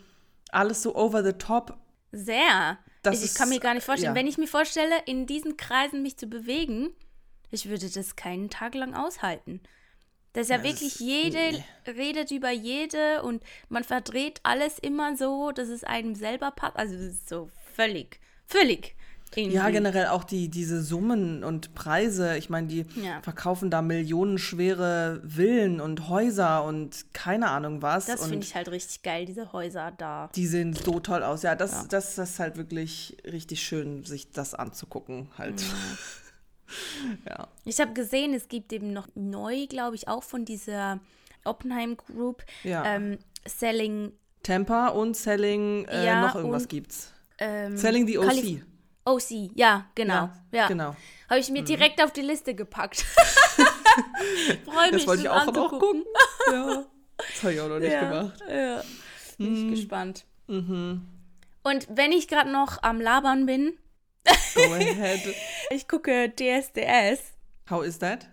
alles 0.51 0.83
so 0.83 0.97
over 0.97 1.23
the 1.23 1.35
top. 1.35 1.79
Sehr. 2.11 2.79
Ich, 3.13 3.23
ich, 3.23 3.35
kann 3.35 3.49
mir 3.49 3.61
gar 3.61 3.75
nicht 3.75 3.85
vorstellen, 3.85 4.17
ja. 4.17 4.19
wenn 4.19 4.27
ich 4.27 4.37
mir 4.37 4.49
vorstelle, 4.49 4.97
in 5.07 5.27
diesen 5.27 5.57
Kreisen 5.57 6.03
mich 6.03 6.17
zu 6.17 6.27
bewegen, 6.27 6.91
ich 7.53 7.69
würde 7.69 7.89
das 7.89 8.17
keinen 8.17 8.51
Tag 8.51 8.75
lang 8.75 8.95
aushalten. 8.95 9.61
Das 10.33 10.45
ist 10.45 10.51
ja, 10.51 10.57
ja 10.57 10.65
wirklich 10.65 10.95
ist, 10.95 11.01
jede 11.01 11.39
nee. 11.53 11.65
redet 11.91 12.31
über 12.31 12.51
jede 12.51 13.23
und 13.23 13.43
man 13.69 13.85
verdreht 13.85 14.41
alles 14.43 14.79
immer 14.79 15.17
so, 15.17 15.53
dass 15.53 15.69
es 15.69 15.85
einem 15.85 16.15
selber 16.15 16.51
passt. 16.51 16.77
Also 16.77 16.95
das 16.95 17.05
ist 17.05 17.29
so 17.29 17.51
völlig, 17.79 18.21
völlig 18.47 18.97
irgendwie. 19.37 19.57
Ja, 19.57 19.71
generell 19.71 20.07
auch 20.07 20.25
die, 20.25 20.49
diese 20.49 20.83
Summen 20.83 21.45
und 21.45 21.75
Preise. 21.75 22.37
Ich 22.39 22.51
meine, 22.51 22.67
die 22.67 22.87
ja. 22.97 23.21
verkaufen 23.23 23.71
da 23.71 23.83
millionenschwere 23.83 25.23
Villen 25.25 25.81
und 25.81 26.09
Häuser 26.09 26.65
und 26.65 27.13
keine 27.13 27.51
Ahnung 27.51 27.83
was. 27.83 28.07
Das 28.07 28.27
finde 28.27 28.47
ich 28.47 28.55
halt 28.55 28.71
richtig 28.71 29.03
geil, 29.03 29.27
diese 29.27 29.53
Häuser 29.53 29.93
da. 29.97 30.31
Die 30.35 30.47
sehen 30.47 30.73
so 30.73 30.99
toll 31.01 31.23
aus. 31.23 31.43
Ja, 31.43 31.55
das, 31.55 31.73
ja. 31.73 31.87
Das, 31.89 32.17
das 32.17 32.31
ist 32.31 32.39
halt 32.39 32.57
wirklich 32.57 33.17
richtig 33.25 33.63
schön, 33.63 34.05
sich 34.05 34.31
das 34.33 34.55
anzugucken 34.55 35.29
halt. 35.37 35.61
Ja. 35.61 37.29
ja. 37.29 37.49
Ich 37.65 37.81
habe 37.81 37.93
gesehen, 37.93 38.35
es 38.35 38.49
gibt 38.49 38.73
eben 38.73 38.93
noch 38.93 39.09
neu, 39.15 39.67
glaube 39.67 39.97
ich, 39.97 40.09
auch 40.09 40.23
von 40.23 40.45
dieser 40.45 41.01
Oppenheim 41.45 41.97
Group. 41.97 42.45
Ja. 42.65 42.85
Ähm, 42.85 43.19
Selling. 43.47 44.13
Tampa 44.43 44.89
und 44.89 45.17
Selling, 45.17 45.85
äh, 45.87 46.07
ja, 46.07 46.23
noch 46.23 46.35
irgendwas 46.35 46.69
gibt's. 46.69 47.13
Ähm, 47.39 47.77
Selling 47.77 48.07
the 48.07 48.19
OC. 48.19 48.27
Calif 48.27 48.63
OC, 49.05 49.51
ja, 49.55 49.87
genau. 49.95 50.15
Ja, 50.15 50.33
ja. 50.53 50.69
genau. 50.69 50.95
Habe 51.31 51.41
ich 51.41 51.51
mir 51.51 51.63
mhm. 51.63 51.67
direkt 51.67 52.03
auf 52.03 52.13
die 52.13 52.21
Liste 52.21 52.55
gepackt. 52.55 53.01
Freue 54.65 54.93
mich, 54.93 55.03
das 55.03 55.07
wollte 55.07 55.23
ich 55.23 55.29
auch 55.29 55.47
noch 55.47 55.71
gucken. 55.71 56.05
ja. 56.53 56.85
Das 57.17 57.43
habe 57.43 57.55
ich 57.55 57.61
auch 57.61 57.69
noch 57.69 57.79
nicht 57.79 57.93
ja, 57.93 58.01
gemacht. 58.01 58.41
Ja. 58.49 58.83
Bin 59.39 59.55
ich 59.55 59.65
mhm. 59.65 59.71
gespannt. 59.71 60.25
Mhm. 60.47 61.07
Und 61.63 61.89
wenn 61.91 62.13
ich 62.13 62.29
gerade 62.29 62.51
noch 62.51 62.83
am 62.83 63.01
Labern 63.01 63.47
bin, 63.47 63.79
Go 64.55 64.75
ahead. 64.75 65.21
ich 65.71 65.89
gucke 65.89 66.33
DSDS. 66.35 67.33
How 67.71 67.85
is 67.85 67.99
that? 67.99 68.27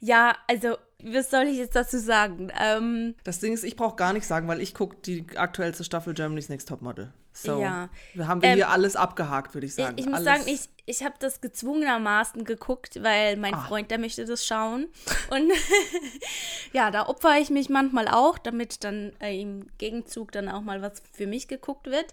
Ja, 0.00 0.36
also 0.46 0.76
was 1.02 1.30
soll 1.30 1.44
ich 1.44 1.58
jetzt 1.58 1.76
dazu 1.76 1.98
sagen? 1.98 2.50
Ähm, 2.58 3.14
das 3.24 3.40
Ding 3.40 3.52
ist, 3.52 3.64
ich 3.64 3.76
brauche 3.76 3.96
gar 3.96 4.12
nichts 4.12 4.28
sagen, 4.28 4.48
weil 4.48 4.60
ich 4.60 4.74
gucke 4.74 4.96
die 5.04 5.26
aktuellste 5.36 5.84
Staffel 5.84 6.14
Germany's 6.14 6.48
Next 6.48 6.68
Topmodel. 6.68 7.12
So, 7.42 7.60
ja. 7.60 7.88
wir 8.14 8.26
haben 8.26 8.42
wir 8.42 8.48
ähm, 8.48 8.56
hier 8.56 8.68
alles 8.68 8.96
abgehakt, 8.96 9.54
würde 9.54 9.66
ich 9.66 9.74
sagen. 9.74 9.94
Ich, 9.96 10.04
ich 10.04 10.10
muss 10.10 10.26
alles. 10.26 10.42
sagen, 10.42 10.42
ich, 10.46 10.68
ich 10.86 11.04
habe 11.04 11.14
das 11.20 11.40
gezwungenermaßen 11.40 12.44
geguckt, 12.44 13.02
weil 13.02 13.36
mein 13.36 13.54
ah. 13.54 13.60
Freund, 13.60 13.90
der 13.90 13.98
möchte 13.98 14.24
das 14.24 14.44
schauen. 14.44 14.88
Und 15.30 15.52
ja, 16.72 16.90
da 16.90 17.06
opfere 17.06 17.38
ich 17.38 17.50
mich 17.50 17.68
manchmal 17.68 18.08
auch, 18.08 18.38
damit 18.38 18.82
dann 18.82 19.12
äh, 19.20 19.40
im 19.40 19.66
Gegenzug 19.78 20.32
dann 20.32 20.48
auch 20.48 20.62
mal 20.62 20.82
was 20.82 21.02
für 21.12 21.28
mich 21.28 21.46
geguckt 21.46 21.86
wird. 21.86 22.06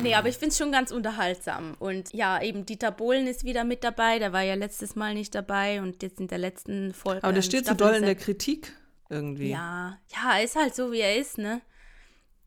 Nee, 0.00 0.14
aber 0.14 0.28
ich 0.28 0.36
finde 0.36 0.52
es 0.52 0.58
schon 0.58 0.72
ganz 0.72 0.90
unterhaltsam. 0.90 1.74
Und 1.78 2.14
ja, 2.14 2.40
eben 2.40 2.64
Dieter 2.64 2.92
Bohlen 2.92 3.26
ist 3.26 3.44
wieder 3.44 3.64
mit 3.64 3.84
dabei. 3.84 4.18
Der 4.18 4.32
war 4.32 4.42
ja 4.42 4.54
letztes 4.54 4.96
Mal 4.96 5.12
nicht 5.12 5.34
dabei 5.34 5.82
und 5.82 6.02
jetzt 6.02 6.18
in 6.18 6.28
der 6.28 6.38
letzten 6.38 6.94
Folge. 6.94 7.24
Aber 7.24 7.32
der 7.34 7.42
steht 7.42 7.66
so 7.66 7.74
doll 7.74 7.94
in 7.94 8.04
der 8.04 8.14
Kritik 8.14 8.72
irgendwie. 9.10 9.50
Ja, 9.50 9.98
ja, 10.08 10.38
ist 10.38 10.56
halt 10.56 10.74
so, 10.74 10.92
wie 10.92 11.00
er 11.00 11.16
ist, 11.16 11.36
ne? 11.36 11.60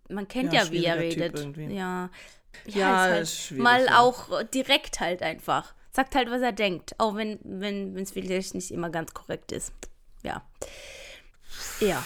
Man 0.10 0.28
kennt 0.28 0.54
ja, 0.54 0.64
ja 0.64 0.72
wie 0.72 0.86
er 0.86 1.00
redet. 1.00 1.58
Ja. 1.70 2.10
Ja, 2.68 2.78
ja 2.78 3.06
ist 3.16 3.52
halt 3.52 3.60
mal 3.60 3.86
ja. 3.86 4.00
auch 4.00 4.44
direkt 4.54 5.00
halt 5.00 5.22
einfach. 5.22 5.74
Sagt 5.92 6.16
halt, 6.16 6.30
was 6.30 6.42
er 6.42 6.52
denkt. 6.52 6.96
Auch 6.98 7.16
wenn 7.16 7.40
wenn 7.44 7.96
es 7.98 8.12
vielleicht 8.12 8.56
nicht 8.56 8.72
immer 8.72 8.90
ganz 8.90 9.14
korrekt 9.14 9.52
ist. 9.52 9.72
Ja. 10.24 10.44
Ja. 11.80 12.04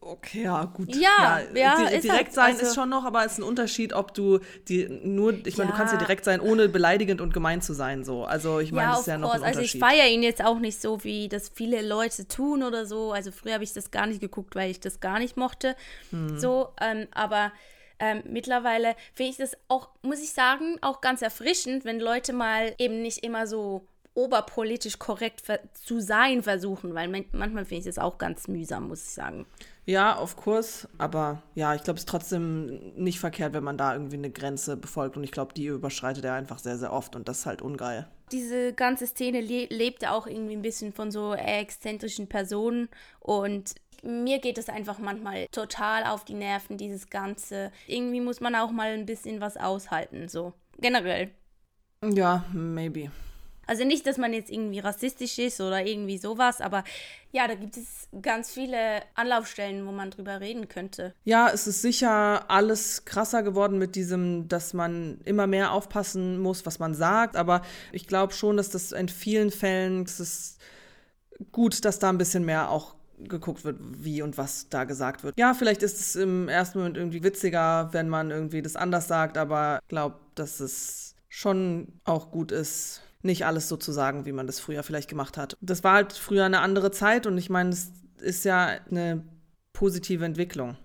Okay, 0.00 0.44
ja, 0.44 0.64
gut. 0.64 0.94
Ja, 0.94 1.40
ja, 1.54 1.56
ja 1.56 1.90
di 1.90 2.00
direkt 2.00 2.10
halt, 2.10 2.32
sein 2.32 2.54
also, 2.54 2.66
ist 2.66 2.74
schon 2.74 2.88
noch, 2.88 3.04
aber 3.04 3.24
es 3.24 3.32
ist 3.32 3.38
ein 3.38 3.42
Unterschied, 3.42 3.92
ob 3.92 4.14
du 4.14 4.38
die 4.68 4.88
nur, 4.88 5.34
ich 5.46 5.56
meine, 5.56 5.70
ja. 5.70 5.72
du 5.72 5.76
kannst 5.76 5.92
ja 5.92 5.98
direkt 5.98 6.24
sein, 6.24 6.40
ohne 6.40 6.68
beleidigend 6.68 7.20
und 7.20 7.34
gemein 7.34 7.60
zu 7.60 7.74
sein, 7.74 8.04
so. 8.04 8.24
Also 8.24 8.60
ich 8.60 8.72
meine, 8.72 8.88
ja, 8.88 8.90
das 8.92 9.00
ist 9.00 9.06
ja 9.06 9.18
noch 9.18 9.34
ein 9.34 9.42
Also 9.42 9.60
ich 9.60 9.78
feiere 9.78 10.06
ihn 10.08 10.22
jetzt 10.22 10.44
auch 10.44 10.58
nicht 10.58 10.80
so, 10.80 11.02
wie 11.04 11.28
das 11.28 11.48
viele 11.48 11.82
Leute 11.82 12.28
tun 12.28 12.62
oder 12.62 12.86
so. 12.86 13.12
Also 13.12 13.32
früher 13.32 13.54
habe 13.54 13.64
ich 13.64 13.72
das 13.72 13.90
gar 13.90 14.06
nicht 14.06 14.20
geguckt, 14.20 14.54
weil 14.54 14.70
ich 14.70 14.80
das 14.80 15.00
gar 15.00 15.18
nicht 15.18 15.36
mochte. 15.36 15.74
Hm. 16.10 16.38
So, 16.38 16.68
ähm, 16.80 17.08
aber 17.12 17.52
ähm, 17.98 18.22
mittlerweile 18.28 18.94
finde 19.14 19.32
ich 19.32 19.38
das 19.38 19.56
auch, 19.66 19.90
muss 20.02 20.22
ich 20.22 20.32
sagen, 20.32 20.78
auch 20.80 21.00
ganz 21.00 21.22
erfrischend, 21.22 21.84
wenn 21.84 21.98
Leute 21.98 22.32
mal 22.32 22.74
eben 22.78 23.02
nicht 23.02 23.24
immer 23.24 23.46
so 23.46 23.86
oberpolitisch 24.18 24.98
korrekt 24.98 25.44
zu 25.74 26.00
sein 26.00 26.42
versuchen, 26.42 26.92
weil 26.92 27.08
manchmal 27.30 27.64
finde 27.64 27.78
ich 27.78 27.84
das 27.84 27.98
auch 27.98 28.18
ganz 28.18 28.48
mühsam, 28.48 28.88
muss 28.88 29.04
ich 29.04 29.10
sagen. 29.10 29.46
Ja, 29.86 30.16
auf 30.16 30.36
Kurs, 30.36 30.88
aber 30.98 31.40
ja, 31.54 31.74
ich 31.74 31.84
glaube, 31.84 31.98
es 31.98 32.02
ist 32.02 32.08
trotzdem 32.08 32.94
nicht 32.96 33.20
verkehrt, 33.20 33.52
wenn 33.52 33.62
man 33.62 33.78
da 33.78 33.92
irgendwie 33.92 34.16
eine 34.16 34.30
Grenze 34.30 34.76
befolgt 34.76 35.16
und 35.16 35.22
ich 35.22 35.30
glaube, 35.30 35.54
die 35.54 35.66
überschreitet 35.66 36.24
er 36.24 36.34
einfach 36.34 36.58
sehr, 36.58 36.76
sehr 36.78 36.92
oft 36.92 37.14
und 37.14 37.28
das 37.28 37.40
ist 37.40 37.46
halt 37.46 37.62
ungeil. 37.62 38.08
Diese 38.32 38.72
ganze 38.72 39.06
Szene 39.06 39.40
le 39.40 39.66
lebt 39.70 40.06
auch 40.06 40.26
irgendwie 40.26 40.56
ein 40.56 40.62
bisschen 40.62 40.92
von 40.92 41.12
so 41.12 41.32
exzentrischen 41.32 42.28
Personen 42.28 42.88
und 43.20 43.76
mir 44.02 44.40
geht 44.40 44.58
es 44.58 44.68
einfach 44.68 44.98
manchmal 44.98 45.46
total 45.52 46.04
auf 46.04 46.24
die 46.24 46.34
Nerven, 46.34 46.76
dieses 46.76 47.08
Ganze. 47.08 47.70
Irgendwie 47.86 48.20
muss 48.20 48.40
man 48.40 48.56
auch 48.56 48.72
mal 48.72 48.90
ein 48.90 49.06
bisschen 49.06 49.40
was 49.40 49.56
aushalten, 49.56 50.28
so 50.28 50.52
generell. 50.78 51.30
Ja, 52.02 52.44
maybe. 52.52 53.10
Also 53.68 53.84
nicht, 53.84 54.06
dass 54.06 54.16
man 54.16 54.32
jetzt 54.32 54.50
irgendwie 54.50 54.78
rassistisch 54.78 55.38
ist 55.38 55.60
oder 55.60 55.84
irgendwie 55.84 56.16
sowas, 56.16 56.62
aber 56.62 56.84
ja, 57.32 57.46
da 57.46 57.54
gibt 57.54 57.76
es 57.76 58.08
ganz 58.22 58.50
viele 58.50 59.02
Anlaufstellen, 59.14 59.86
wo 59.86 59.92
man 59.92 60.10
drüber 60.10 60.40
reden 60.40 60.68
könnte. 60.68 61.14
Ja, 61.24 61.50
es 61.52 61.66
ist 61.66 61.82
sicher 61.82 62.50
alles 62.50 63.04
krasser 63.04 63.42
geworden 63.42 63.76
mit 63.76 63.94
diesem, 63.94 64.48
dass 64.48 64.72
man 64.72 65.20
immer 65.26 65.46
mehr 65.46 65.72
aufpassen 65.72 66.38
muss, 66.38 66.64
was 66.64 66.78
man 66.78 66.94
sagt, 66.94 67.36
aber 67.36 67.60
ich 67.92 68.06
glaube 68.06 68.32
schon, 68.32 68.56
dass 68.56 68.70
das 68.70 68.92
in 68.92 69.10
vielen 69.10 69.50
Fällen, 69.50 70.04
es 70.04 70.18
ist 70.18 70.58
gut, 71.52 71.84
dass 71.84 71.98
da 71.98 72.08
ein 72.08 72.18
bisschen 72.18 72.46
mehr 72.46 72.70
auch 72.70 72.94
geguckt 73.18 73.64
wird, 73.64 73.78
wie 73.80 74.22
und 74.22 74.38
was 74.38 74.70
da 74.70 74.84
gesagt 74.84 75.24
wird. 75.24 75.38
Ja, 75.38 75.52
vielleicht 75.52 75.82
ist 75.82 76.00
es 76.00 76.16
im 76.16 76.48
ersten 76.48 76.78
Moment 76.78 76.96
irgendwie 76.96 77.22
witziger, 77.22 77.90
wenn 77.92 78.08
man 78.08 78.30
irgendwie 78.30 78.62
das 78.62 78.76
anders 78.76 79.08
sagt, 79.08 79.36
aber 79.36 79.80
ich 79.82 79.88
glaube, 79.88 80.16
dass 80.34 80.60
es 80.60 81.14
schon 81.28 82.00
auch 82.04 82.30
gut 82.30 82.50
ist, 82.50 83.02
nicht 83.22 83.46
alles 83.46 83.68
so 83.68 83.76
zu 83.76 83.92
sagen, 83.92 84.26
wie 84.26 84.32
man 84.32 84.46
das 84.46 84.60
früher 84.60 84.82
vielleicht 84.82 85.08
gemacht 85.08 85.36
hat. 85.36 85.56
Das 85.60 85.84
war 85.84 85.94
halt 85.94 86.12
früher 86.12 86.44
eine 86.44 86.60
andere 86.60 86.90
Zeit 86.90 87.26
und 87.26 87.36
ich 87.38 87.50
meine, 87.50 87.70
es 87.70 87.92
ist 88.20 88.44
ja 88.44 88.78
eine 88.90 89.24
positive 89.72 90.24
Entwicklung. 90.24 90.76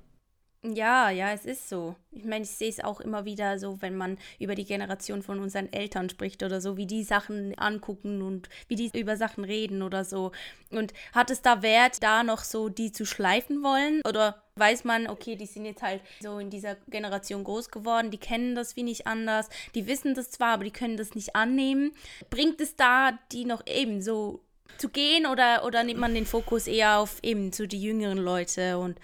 Ja, 0.65 1.09
ja, 1.09 1.33
es 1.33 1.43
ist 1.43 1.67
so. 1.67 1.95
Ich 2.11 2.23
meine, 2.23 2.45
ich 2.45 2.51
sehe 2.51 2.69
es 2.69 2.81
auch 2.81 3.01
immer 3.01 3.25
wieder 3.25 3.59
so, 3.59 3.81
wenn 3.81 3.97
man 3.97 4.17
über 4.39 4.55
die 4.55 4.63
Generation 4.63 5.21
von 5.21 5.39
unseren 5.39 5.71
Eltern 5.73 6.09
spricht 6.09 6.41
oder 6.41 6.61
so, 6.61 6.77
wie 6.77 6.85
die 6.85 7.03
Sachen 7.03 7.57
angucken 7.59 8.21
und 8.21 8.47
wie 8.69 8.77
die 8.77 8.89
über 8.97 9.17
Sachen 9.17 9.43
reden 9.43 9.81
oder 9.81 10.05
so. 10.05 10.31
Und 10.71 10.93
hat 11.11 11.31
es 11.31 11.41
da 11.41 11.61
Wert, 11.63 12.01
da 12.01 12.23
noch 12.23 12.45
so 12.45 12.69
die 12.69 12.93
zu 12.93 13.05
schleifen 13.05 13.61
wollen? 13.61 14.01
Oder 14.07 14.41
weiß 14.55 14.85
man, 14.85 15.07
okay, 15.07 15.35
die 15.35 15.47
sind 15.47 15.65
jetzt 15.65 15.81
halt 15.81 15.99
so 16.21 16.39
in 16.39 16.49
dieser 16.49 16.75
Generation 16.87 17.43
groß 17.43 17.69
geworden, 17.69 18.09
die 18.09 18.17
kennen 18.17 18.55
das 18.55 18.77
wie 18.77 18.83
nicht 18.83 19.05
anders, 19.05 19.49
die 19.75 19.85
wissen 19.85 20.13
das 20.13 20.31
zwar, 20.31 20.53
aber 20.53 20.63
die 20.63 20.71
können 20.71 20.95
das 20.95 21.13
nicht 21.13 21.35
annehmen. 21.35 21.91
Bringt 22.29 22.61
es 22.61 22.77
da, 22.77 23.19
die 23.33 23.43
noch 23.43 23.67
eben 23.67 24.01
so 24.01 24.39
zu 24.77 24.87
gehen 24.87 25.25
oder, 25.25 25.65
oder 25.65 25.83
nimmt 25.83 25.99
man 25.99 26.15
den 26.15 26.25
Fokus 26.25 26.67
eher 26.67 26.99
auf 26.99 27.17
eben 27.21 27.51
zu 27.51 27.67
die 27.67 27.81
jüngeren 27.81 28.17
Leute 28.17 28.77
und 28.77 28.97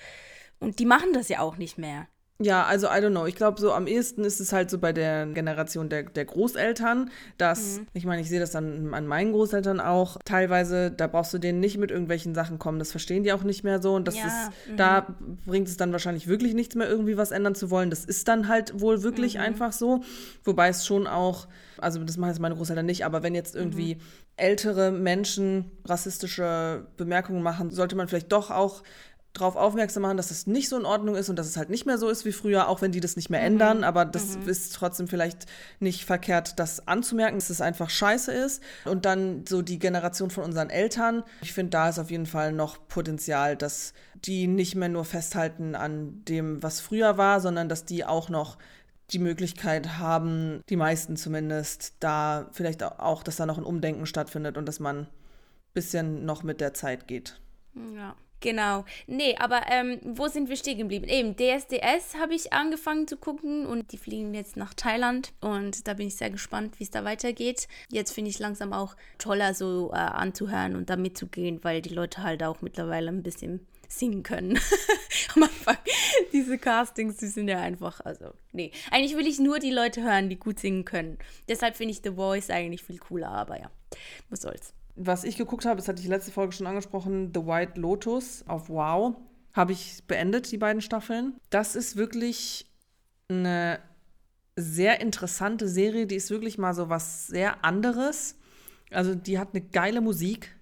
und 0.59 0.79
die 0.79 0.85
machen 0.85 1.13
das 1.13 1.29
ja 1.29 1.39
auch 1.39 1.57
nicht 1.57 1.77
mehr. 1.77 2.07
Ja, 2.41 2.63
also 2.63 2.87
I 2.87 2.91
don't 2.91 3.09
know. 3.09 3.25
Ich 3.25 3.35
glaube, 3.35 3.59
so 3.59 3.73
am 3.73 3.85
ehesten 3.85 4.23
ist 4.23 4.39
es 4.39 4.53
halt 4.53 4.69
so 4.69 4.77
bei 4.77 4.93
der 4.93 5.25
Generation 5.25 5.89
der, 5.89 6.03
der 6.03 6.23
Großeltern, 6.23 7.11
dass, 7.37 7.79
mhm. 7.79 7.87
ich 7.93 8.05
meine, 8.05 8.21
ich 8.21 8.29
sehe 8.29 8.39
das 8.39 8.51
dann 8.51 8.93
an 8.93 9.07
meinen 9.07 9.33
Großeltern 9.33 9.81
auch, 9.81 10.17
teilweise, 10.23 10.89
da 10.89 11.07
brauchst 11.07 11.33
du 11.33 11.37
denen 11.37 11.59
nicht 11.59 11.77
mit 11.77 11.91
irgendwelchen 11.91 12.33
Sachen 12.33 12.57
kommen. 12.57 12.79
Das 12.79 12.91
verstehen 12.91 13.23
die 13.23 13.33
auch 13.33 13.43
nicht 13.43 13.65
mehr 13.65 13.81
so. 13.81 13.93
Und 13.93 14.07
das 14.07 14.15
ja, 14.15 14.25
ist, 14.25 14.69
mhm. 14.69 14.77
da 14.77 15.07
bringt 15.45 15.67
es 15.67 15.75
dann 15.75 15.91
wahrscheinlich 15.91 16.27
wirklich 16.27 16.53
nichts 16.53 16.75
mehr, 16.75 16.87
irgendwie 16.87 17.17
was 17.17 17.31
ändern 17.31 17.55
zu 17.55 17.71
wollen. 17.71 17.89
Das 17.89 18.05
ist 18.05 18.29
dann 18.29 18.47
halt 18.47 18.79
wohl 18.79 19.03
wirklich 19.03 19.35
mhm. 19.35 19.41
einfach 19.41 19.73
so. 19.73 20.01
Wobei 20.45 20.69
es 20.69 20.85
schon 20.85 21.07
auch, 21.07 21.49
also 21.77 22.01
das 22.01 22.15
machen 22.15 22.29
jetzt 22.29 22.39
meine 22.39 22.55
Großeltern 22.55 22.85
nicht, 22.85 23.03
aber 23.03 23.21
wenn 23.21 23.35
jetzt 23.35 23.53
irgendwie 23.53 23.95
mhm. 23.95 24.01
ältere 24.37 24.91
Menschen 24.91 25.71
rassistische 25.83 26.87
Bemerkungen 26.95 27.43
machen, 27.43 27.69
sollte 27.69 27.97
man 27.97 28.07
vielleicht 28.07 28.31
doch 28.31 28.49
auch 28.49 28.81
darauf 29.39 29.55
aufmerksam 29.55 30.03
machen, 30.03 30.17
dass 30.17 30.31
es 30.31 30.47
nicht 30.47 30.69
so 30.69 30.77
in 30.77 30.85
Ordnung 30.85 31.15
ist 31.15 31.29
und 31.29 31.37
dass 31.37 31.47
es 31.47 31.57
halt 31.57 31.69
nicht 31.69 31.85
mehr 31.85 31.97
so 31.97 32.09
ist 32.09 32.25
wie 32.25 32.31
früher, 32.31 32.67
auch 32.67 32.81
wenn 32.81 32.91
die 32.91 32.99
das 32.99 33.15
nicht 33.15 33.29
mehr 33.29 33.41
mhm. 33.41 33.47
ändern. 33.47 33.83
Aber 33.83 34.05
das 34.05 34.37
mhm. 34.37 34.47
ist 34.47 34.75
trotzdem 34.75 35.07
vielleicht 35.07 35.45
nicht 35.79 36.05
verkehrt, 36.05 36.59
das 36.59 36.87
anzumerken, 36.87 37.39
dass 37.39 37.49
es 37.49 37.61
einfach 37.61 37.89
scheiße 37.89 38.31
ist. 38.31 38.61
Und 38.85 39.05
dann 39.05 39.45
so 39.47 39.61
die 39.61 39.79
Generation 39.79 40.29
von 40.29 40.43
unseren 40.43 40.69
Eltern. 40.69 41.23
Ich 41.41 41.53
finde, 41.53 41.71
da 41.71 41.89
ist 41.89 41.99
auf 41.99 42.11
jeden 42.11 42.25
Fall 42.25 42.51
noch 42.51 42.87
Potenzial, 42.87 43.55
dass 43.55 43.93
die 44.25 44.47
nicht 44.47 44.75
mehr 44.75 44.89
nur 44.89 45.05
festhalten 45.05 45.75
an 45.75 46.23
dem, 46.25 46.61
was 46.61 46.81
früher 46.81 47.17
war, 47.17 47.39
sondern 47.39 47.69
dass 47.69 47.85
die 47.85 48.05
auch 48.05 48.29
noch 48.29 48.57
die 49.11 49.19
Möglichkeit 49.19 49.97
haben, 49.97 50.61
die 50.69 50.75
meisten 50.75 51.17
zumindest, 51.17 51.93
da 51.99 52.47
vielleicht 52.51 52.83
auch, 52.83 53.23
dass 53.23 53.37
da 53.37 53.45
noch 53.45 53.57
ein 53.57 53.63
Umdenken 53.63 54.05
stattfindet 54.05 54.57
und 54.57 54.65
dass 54.65 54.79
man 54.79 55.01
ein 55.01 55.07
bisschen 55.73 56.25
noch 56.25 56.43
mit 56.43 56.61
der 56.61 56.73
Zeit 56.73 57.07
geht. 57.07 57.39
Ja. 57.95 58.15
Genau. 58.41 58.85
Nee, 59.07 59.35
aber 59.37 59.63
ähm, 59.69 59.99
wo 60.03 60.27
sind 60.27 60.47
wir 60.49 60.55
stehen 60.55 60.77
geblieben? 60.77 61.05
Eben, 61.07 61.35
DSDS 61.35 62.15
habe 62.19 62.33
ich 62.33 62.53
angefangen 62.53 63.07
zu 63.07 63.17
gucken 63.17 63.65
und 63.65 63.91
die 63.91 63.97
fliegen 63.97 64.33
jetzt 64.33 64.55
nach 64.55 64.73
Thailand 64.73 65.33
und 65.41 65.87
da 65.87 65.93
bin 65.93 66.07
ich 66.07 66.15
sehr 66.15 66.29
gespannt, 66.29 66.79
wie 66.79 66.83
es 66.83 66.91
da 66.91 67.03
weitergeht. 67.03 67.67
Jetzt 67.91 68.11
finde 68.11 68.29
ich 68.29 68.39
langsam 68.39 68.71
auch 68.71 68.95
toller 69.17 69.53
so 69.53 69.91
äh, 69.91 69.97
anzuhören 69.97 70.75
und 70.75 70.89
da 70.89 70.95
mitzugehen, 70.95 71.63
weil 71.63 71.81
die 71.81 71.93
Leute 71.93 72.23
halt 72.23 72.41
auch 72.43 72.61
mittlerweile 72.61 73.09
ein 73.09 73.23
bisschen 73.23 73.67
singen 73.89 74.23
können. 74.23 74.57
Am 75.35 75.43
Anfang, 75.43 75.77
diese 76.31 76.57
Castings, 76.57 77.17
die 77.17 77.27
sind 77.27 77.49
ja 77.49 77.59
einfach, 77.59 77.99
also, 78.01 78.33
nee. 78.53 78.71
Eigentlich 78.91 79.17
will 79.17 79.27
ich 79.27 79.39
nur 79.39 79.59
die 79.59 79.71
Leute 79.71 80.03
hören, 80.03 80.29
die 80.29 80.37
gut 80.37 80.59
singen 80.59 80.85
können. 80.85 81.17
Deshalb 81.49 81.75
finde 81.75 81.93
ich 81.93 82.01
The 82.03 82.11
Voice 82.11 82.49
eigentlich 82.49 82.83
viel 82.83 82.99
cooler, 82.99 83.29
aber 83.29 83.59
ja, 83.59 83.71
was 84.29 84.41
soll's 84.41 84.73
was 85.01 85.23
ich 85.23 85.37
geguckt 85.37 85.65
habe, 85.65 85.77
das 85.77 85.87
hatte 85.87 86.01
ich 86.01 86.07
letzte 86.07 86.31
Folge 86.31 86.51
schon 86.51 86.67
angesprochen, 86.67 87.31
The 87.33 87.45
White 87.45 87.79
Lotus 87.79 88.43
auf 88.47 88.69
Wow, 88.69 89.15
habe 89.53 89.71
ich 89.71 90.03
beendet, 90.07 90.51
die 90.51 90.57
beiden 90.57 90.81
Staffeln. 90.81 91.37
Das 91.49 91.75
ist 91.75 91.95
wirklich 91.95 92.65
eine 93.29 93.79
sehr 94.57 94.99
interessante 94.99 95.69
Serie, 95.69 96.05
die 96.05 96.15
ist 96.15 96.29
wirklich 96.31 96.57
mal 96.57 96.73
so 96.73 96.89
was 96.89 97.27
sehr 97.27 97.63
anderes. 97.63 98.35
Also 98.91 99.15
die 99.15 99.39
hat 99.39 99.49
eine 99.53 99.61
geile 99.61 100.01
Musik. 100.01 100.55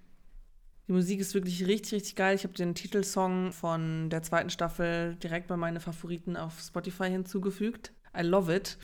Die 0.86 0.92
Musik 0.92 1.18
ist 1.18 1.34
wirklich 1.34 1.66
richtig, 1.66 1.94
richtig 1.94 2.14
geil. 2.14 2.36
Ich 2.36 2.44
habe 2.44 2.54
den 2.54 2.76
Titelsong 2.76 3.52
von 3.52 4.08
der 4.08 4.22
zweiten 4.22 4.50
Staffel 4.50 5.16
direkt 5.16 5.48
bei 5.48 5.56
meinen 5.56 5.80
Favoriten 5.80 6.36
auf 6.36 6.60
Spotify 6.60 7.10
hinzugefügt. 7.10 7.92
I 8.16 8.22
love 8.22 8.54
it. 8.54 8.78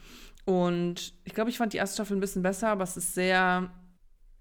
Und 0.47 1.15
ich 1.25 1.33
glaube, 1.33 1.51
ich 1.51 1.59
fand 1.59 1.73
die 1.73 1.79
erste 1.79 1.95
Staffel 1.95 2.17
ein 2.17 2.21
bisschen 2.21 2.43
besser, 2.43 2.69
aber 2.69 2.85
es 2.85 2.97
ist 2.97 3.15
sehr 3.15 3.71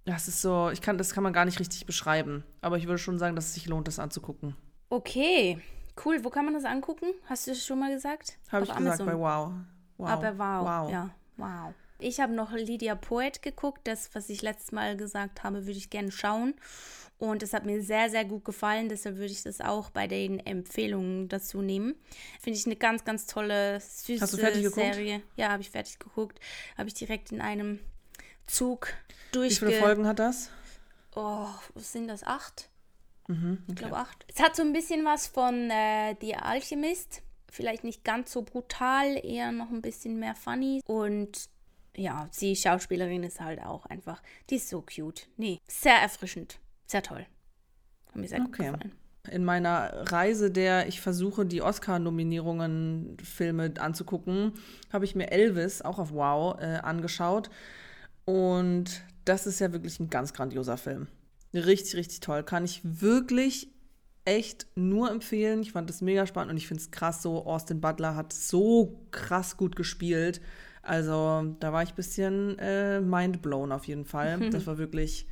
das 0.05 0.27
ist 0.27 0.41
so, 0.41 0.69
ich 0.69 0.81
kann, 0.81 0.97
das 0.97 1.13
kann 1.13 1.23
man 1.23 1.33
gar 1.33 1.45
nicht 1.45 1.59
richtig 1.59 1.85
beschreiben. 1.85 2.43
Aber 2.61 2.77
ich 2.77 2.87
würde 2.87 2.97
schon 2.97 3.19
sagen, 3.19 3.35
dass 3.35 3.45
es 3.45 3.53
sich 3.53 3.67
lohnt, 3.67 3.87
das 3.87 3.99
anzugucken. 3.99 4.55
Okay, 4.89 5.59
cool. 6.05 6.23
Wo 6.23 6.29
kann 6.29 6.45
man 6.45 6.53
das 6.53 6.65
angucken? 6.65 7.07
Hast 7.25 7.47
du 7.47 7.51
es 7.51 7.65
schon 7.65 7.79
mal 7.79 7.93
gesagt? 7.93 8.37
Habe 8.51 8.65
ich 8.65 8.71
Amazon. 8.71 9.05
gesagt 9.05 9.05
bei 9.05 9.17
Wow. 9.17 9.53
wow. 9.97 10.09
Aber 10.09 10.37
wow. 10.37 10.65
wow. 10.65 10.91
Ja, 10.91 11.09
wow. 11.37 11.73
Ich 11.99 12.19
habe 12.19 12.33
noch 12.33 12.51
Lydia 12.51 12.95
Poet 12.95 13.41
geguckt. 13.41 13.81
Das, 13.85 14.13
was 14.13 14.29
ich 14.29 14.41
letztes 14.41 14.73
Mal 14.73 14.97
gesagt 14.97 15.43
habe, 15.43 15.65
würde 15.65 15.77
ich 15.77 15.89
gerne 15.89 16.11
schauen. 16.11 16.53
Und 17.17 17.41
es 17.41 17.53
hat 17.53 17.65
mir 17.65 17.81
sehr, 17.81 18.09
sehr 18.09 18.25
gut 18.25 18.43
gefallen. 18.43 18.89
Deshalb 18.89 19.15
würde 19.15 19.31
ich 19.31 19.43
das 19.43 19.61
auch 19.61 19.89
bei 19.89 20.07
den 20.07 20.39
Empfehlungen 20.45 21.29
dazu 21.29 21.61
nehmen. 21.61 21.95
Finde 22.41 22.59
ich 22.59 22.65
eine 22.65 22.75
ganz, 22.75 23.05
ganz 23.05 23.25
tolle, 23.25 23.79
süße 23.79 24.21
Hast 24.21 24.33
du 24.33 24.37
fertig 24.37 24.67
Serie. 24.69 25.19
Geguckt? 25.19 25.37
Ja, 25.37 25.49
habe 25.49 25.61
ich 25.61 25.69
fertig 25.69 25.99
geguckt. 25.99 26.39
Habe 26.77 26.89
ich 26.89 26.93
direkt 26.95 27.31
in 27.31 27.39
einem 27.39 27.79
Zug 28.47 28.93
durch. 29.31 29.61
Wie 29.61 29.65
viele 29.65 29.79
Folgen 29.79 30.07
hat 30.07 30.19
das? 30.19 30.49
Oh, 31.15 31.47
sind 31.75 32.07
das? 32.07 32.23
Acht? 32.23 32.69
Mhm, 33.27 33.59
okay. 33.63 33.63
Ich 33.69 33.75
glaube 33.75 33.97
acht. 33.97 34.25
Es 34.33 34.41
hat 34.41 34.55
so 34.55 34.63
ein 34.63 34.73
bisschen 34.73 35.05
was 35.05 35.27
von 35.27 35.69
äh, 35.69 36.15
The 36.19 36.35
Alchemist. 36.35 37.21
Vielleicht 37.49 37.83
nicht 37.83 38.03
ganz 38.03 38.31
so 38.31 38.41
brutal, 38.41 39.23
eher 39.23 39.51
noch 39.51 39.69
ein 39.69 39.81
bisschen 39.81 40.19
mehr 40.19 40.35
funny. 40.35 40.81
Und 40.87 41.49
ja, 41.95 42.27
die 42.39 42.55
Schauspielerin 42.55 43.23
ist 43.23 43.39
halt 43.39 43.61
auch 43.61 43.85
einfach, 43.85 44.21
die 44.49 44.55
ist 44.55 44.69
so 44.69 44.81
cute. 44.81 45.27
Nee, 45.37 45.59
sehr 45.67 45.95
erfrischend. 45.95 46.59
Sehr 46.87 47.03
toll. 47.03 47.25
Hat 48.07 48.15
mir 48.15 48.27
sehr 48.27 48.39
gut 48.39 48.49
okay. 48.49 48.71
gefallen. 48.71 48.91
In 49.31 49.45
meiner 49.45 50.11
Reise, 50.11 50.51
der 50.51 50.87
ich 50.87 50.99
versuche, 50.99 51.45
die 51.45 51.61
Oscar-Nominierungen 51.61 53.15
Filme 53.23 53.73
anzugucken, 53.79 54.53
habe 54.91 55.05
ich 55.05 55.15
mir 55.15 55.31
Elvis 55.31 55.81
auch 55.81 55.97
auf 55.97 56.11
Wow 56.11 56.59
äh, 56.59 56.79
angeschaut. 56.79 57.49
Und 58.25 59.03
das 59.25 59.47
ist 59.47 59.59
ja 59.59 59.71
wirklich 59.71 59.99
ein 59.99 60.09
ganz 60.09 60.33
grandioser 60.33 60.77
Film. 60.77 61.07
Richtig, 61.53 61.95
richtig 61.95 62.19
toll. 62.21 62.43
Kann 62.43 62.65
ich 62.65 62.81
wirklich 62.83 63.69
echt 64.25 64.67
nur 64.75 65.11
empfehlen. 65.11 65.61
Ich 65.61 65.73
fand 65.73 65.89
das 65.89 66.01
mega 66.01 66.25
spannend 66.25 66.51
und 66.51 66.57
ich 66.57 66.67
finde 66.67 66.81
es 66.81 66.91
krass 66.91 67.21
so. 67.21 67.45
Austin 67.45 67.81
Butler 67.81 68.15
hat 68.15 68.33
so 68.33 69.05
krass 69.11 69.57
gut 69.57 69.75
gespielt. 69.75 70.41
Also 70.81 71.55
da 71.59 71.71
war 71.71 71.83
ich 71.83 71.89
ein 71.89 71.95
bisschen 71.95 72.59
äh, 72.59 72.99
mindblown 72.99 73.71
auf 73.71 73.85
jeden 73.85 74.05
Fall. 74.05 74.39
Das 74.51 74.67
war 74.67 74.77
wirklich 74.77 75.27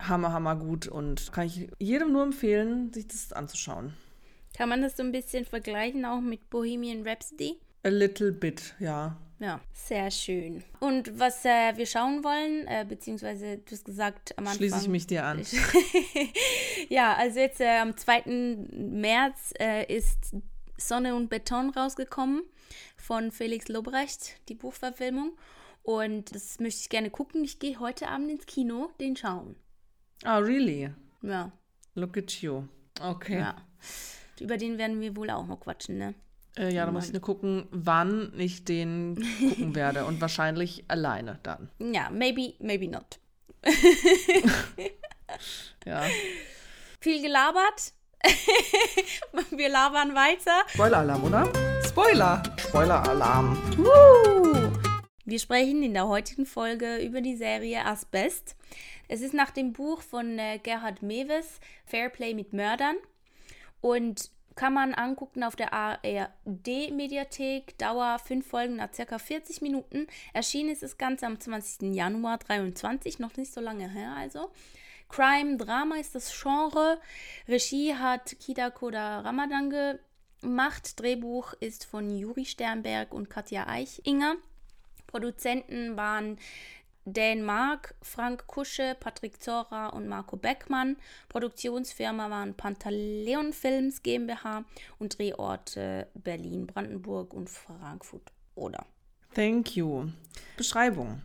hammer, 0.00 0.32
hammer 0.32 0.56
gut 0.56 0.86
und 0.86 1.32
kann 1.32 1.46
ich 1.46 1.68
jedem 1.78 2.12
nur 2.12 2.22
empfehlen, 2.22 2.92
sich 2.92 3.08
das 3.08 3.32
anzuschauen. 3.32 3.94
Kann 4.56 4.68
man 4.68 4.82
das 4.82 4.96
so 4.96 5.02
ein 5.02 5.12
bisschen 5.12 5.44
vergleichen 5.44 6.04
auch 6.04 6.20
mit 6.20 6.50
Bohemian 6.50 7.06
Rhapsody? 7.06 7.58
A 7.84 7.88
little 7.88 8.32
bit, 8.32 8.74
ja. 8.78 9.16
Ja, 9.40 9.60
sehr 9.72 10.10
schön. 10.10 10.64
Und 10.80 11.18
was 11.18 11.44
äh, 11.44 11.76
wir 11.76 11.86
schauen 11.86 12.24
wollen, 12.24 12.66
äh, 12.66 12.84
beziehungsweise 12.88 13.58
du 13.58 13.70
hast 13.70 13.84
gesagt 13.84 14.36
am 14.36 14.44
Anfang. 14.44 14.56
Schließe 14.56 14.80
ich 14.82 14.88
mich 14.88 15.06
dir 15.06 15.24
an. 15.24 15.42
ja, 16.88 17.14
also 17.14 17.38
jetzt 17.38 17.60
äh, 17.60 17.78
am 17.78 17.96
2. 17.96 18.22
März 18.72 19.54
äh, 19.60 19.94
ist 19.94 20.34
Sonne 20.76 21.14
und 21.14 21.28
Beton 21.28 21.70
rausgekommen 21.70 22.42
von 22.96 23.30
Felix 23.30 23.68
Lobrecht, 23.68 24.36
die 24.48 24.54
Buchverfilmung. 24.54 25.36
Und 25.82 26.34
das 26.34 26.58
möchte 26.58 26.80
ich 26.80 26.88
gerne 26.88 27.10
gucken. 27.10 27.44
Ich 27.44 27.60
gehe 27.60 27.78
heute 27.78 28.08
Abend 28.08 28.30
ins 28.30 28.46
Kino, 28.46 28.90
den 29.00 29.16
schauen. 29.16 29.56
Ah, 30.24 30.38
oh, 30.38 30.42
really? 30.42 30.90
Ja. 31.22 31.52
Look 31.94 32.16
at 32.16 32.32
you. 32.42 32.64
Okay. 33.00 33.38
Ja. 33.38 33.56
Über 34.40 34.56
den 34.56 34.78
werden 34.78 35.00
wir 35.00 35.16
wohl 35.16 35.30
auch 35.30 35.46
noch 35.46 35.60
quatschen, 35.60 35.98
ne? 35.98 36.14
Äh, 36.58 36.74
ja, 36.74 36.84
da 36.84 36.92
muss 36.92 37.06
ich 37.06 37.12
nur 37.12 37.22
gucken, 37.22 37.68
wann 37.70 38.32
ich 38.36 38.64
den 38.64 39.24
gucken 39.38 39.74
werde. 39.74 40.04
Und 40.04 40.20
wahrscheinlich 40.20 40.84
alleine 40.88 41.38
dann. 41.42 41.70
Ja, 41.78 42.10
maybe, 42.10 42.54
maybe 42.58 42.88
not. 42.88 43.20
ja. 45.86 46.02
Viel 47.00 47.22
gelabert. 47.22 47.92
wir 49.50 49.68
labern 49.68 50.14
weiter. 50.14 50.62
Spoiler-Alarm, 50.74 51.24
oder? 51.24 51.52
Spoiler! 51.86 52.42
Spoiler-Alarm. 52.58 53.56
Wir 55.24 55.38
sprechen 55.38 55.84
in 55.84 55.94
der 55.94 56.08
heutigen 56.08 56.46
Folge 56.46 56.96
über 56.96 57.20
die 57.20 57.36
Serie 57.36 57.84
Asbest. 57.84 58.56
Es 59.06 59.20
ist 59.20 59.34
nach 59.34 59.50
dem 59.50 59.72
Buch 59.72 60.02
von 60.02 60.36
äh, 60.38 60.58
Gerhard 60.58 61.02
Mewes, 61.02 61.60
Fairplay 61.84 62.34
mit 62.34 62.52
Mördern. 62.52 62.96
Und 63.80 64.32
kann 64.58 64.74
man 64.74 64.92
angucken 64.92 65.42
auf 65.44 65.54
der 65.54 65.72
ARD-Mediathek. 65.72 67.78
Dauer 67.78 68.18
5 68.18 68.44
Folgen 68.44 68.74
nach 68.74 68.90
ca. 68.90 69.16
40 69.16 69.62
Minuten. 69.62 70.08
Erschienen 70.32 70.70
ist 70.70 70.82
das 70.82 70.98
Ganze 70.98 71.26
am 71.26 71.38
20. 71.38 71.94
Januar 71.94 72.38
23, 72.38 73.20
noch 73.20 73.36
nicht 73.36 73.54
so 73.54 73.60
lange 73.60 73.88
her 73.88 74.16
also. 74.16 74.50
Crime, 75.08 75.58
Drama 75.58 75.98
ist 75.98 76.16
das 76.16 76.36
Genre. 76.42 77.00
Regie 77.46 77.94
hat 77.94 78.34
Kida 78.40 78.70
Koda 78.70 79.20
Ramadan 79.20 80.00
gemacht. 80.42 80.98
Drehbuch 80.98 81.54
ist 81.60 81.84
von 81.84 82.10
Juri 82.10 82.44
Sternberg 82.44 83.14
und 83.14 83.30
Katja 83.30 83.68
Eichinger. 83.68 84.34
Produzenten 85.06 85.96
waren 85.96 86.36
Dan 87.12 87.42
Mark, 87.42 87.94
Frank 88.02 88.46
Kusche, 88.46 88.96
Patrick 88.98 89.42
Zora 89.42 89.88
und 89.88 90.08
Marco 90.08 90.36
Beckmann. 90.36 90.96
Produktionsfirma 91.28 92.30
waren 92.30 92.54
Pantaleon 92.54 93.52
Films 93.52 94.02
GmbH 94.02 94.64
und 94.98 95.18
Drehorte 95.18 96.08
Berlin, 96.14 96.66
Brandenburg 96.66 97.34
und 97.34 97.48
Frankfurt 97.48 98.32
oder. 98.54 98.86
Thank 99.34 99.76
you. 99.76 100.08
Beschreibung. 100.56 101.22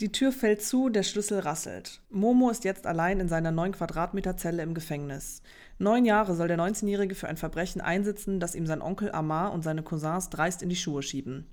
Die 0.00 0.12
Tür 0.12 0.30
fällt 0.30 0.60
zu, 0.60 0.90
der 0.90 1.02
Schlüssel 1.02 1.38
rasselt. 1.38 2.02
Momo 2.10 2.50
ist 2.50 2.64
jetzt 2.64 2.86
allein 2.86 3.18
in 3.18 3.28
seiner 3.28 3.50
9 3.50 3.72
Quadratmeter 3.72 4.36
Zelle 4.36 4.62
im 4.62 4.74
Gefängnis. 4.74 5.40
Neun 5.78 6.04
Jahre 6.04 6.34
soll 6.34 6.48
der 6.48 6.58
19-Jährige 6.58 7.14
für 7.14 7.28
ein 7.28 7.38
Verbrechen 7.38 7.80
einsitzen, 7.80 8.38
das 8.38 8.54
ihm 8.54 8.66
sein 8.66 8.82
Onkel 8.82 9.10
Amar 9.10 9.52
und 9.52 9.62
seine 9.62 9.82
Cousins 9.82 10.28
dreist 10.28 10.60
in 10.62 10.68
die 10.68 10.76
Schuhe 10.76 11.02
schieben. 11.02 11.46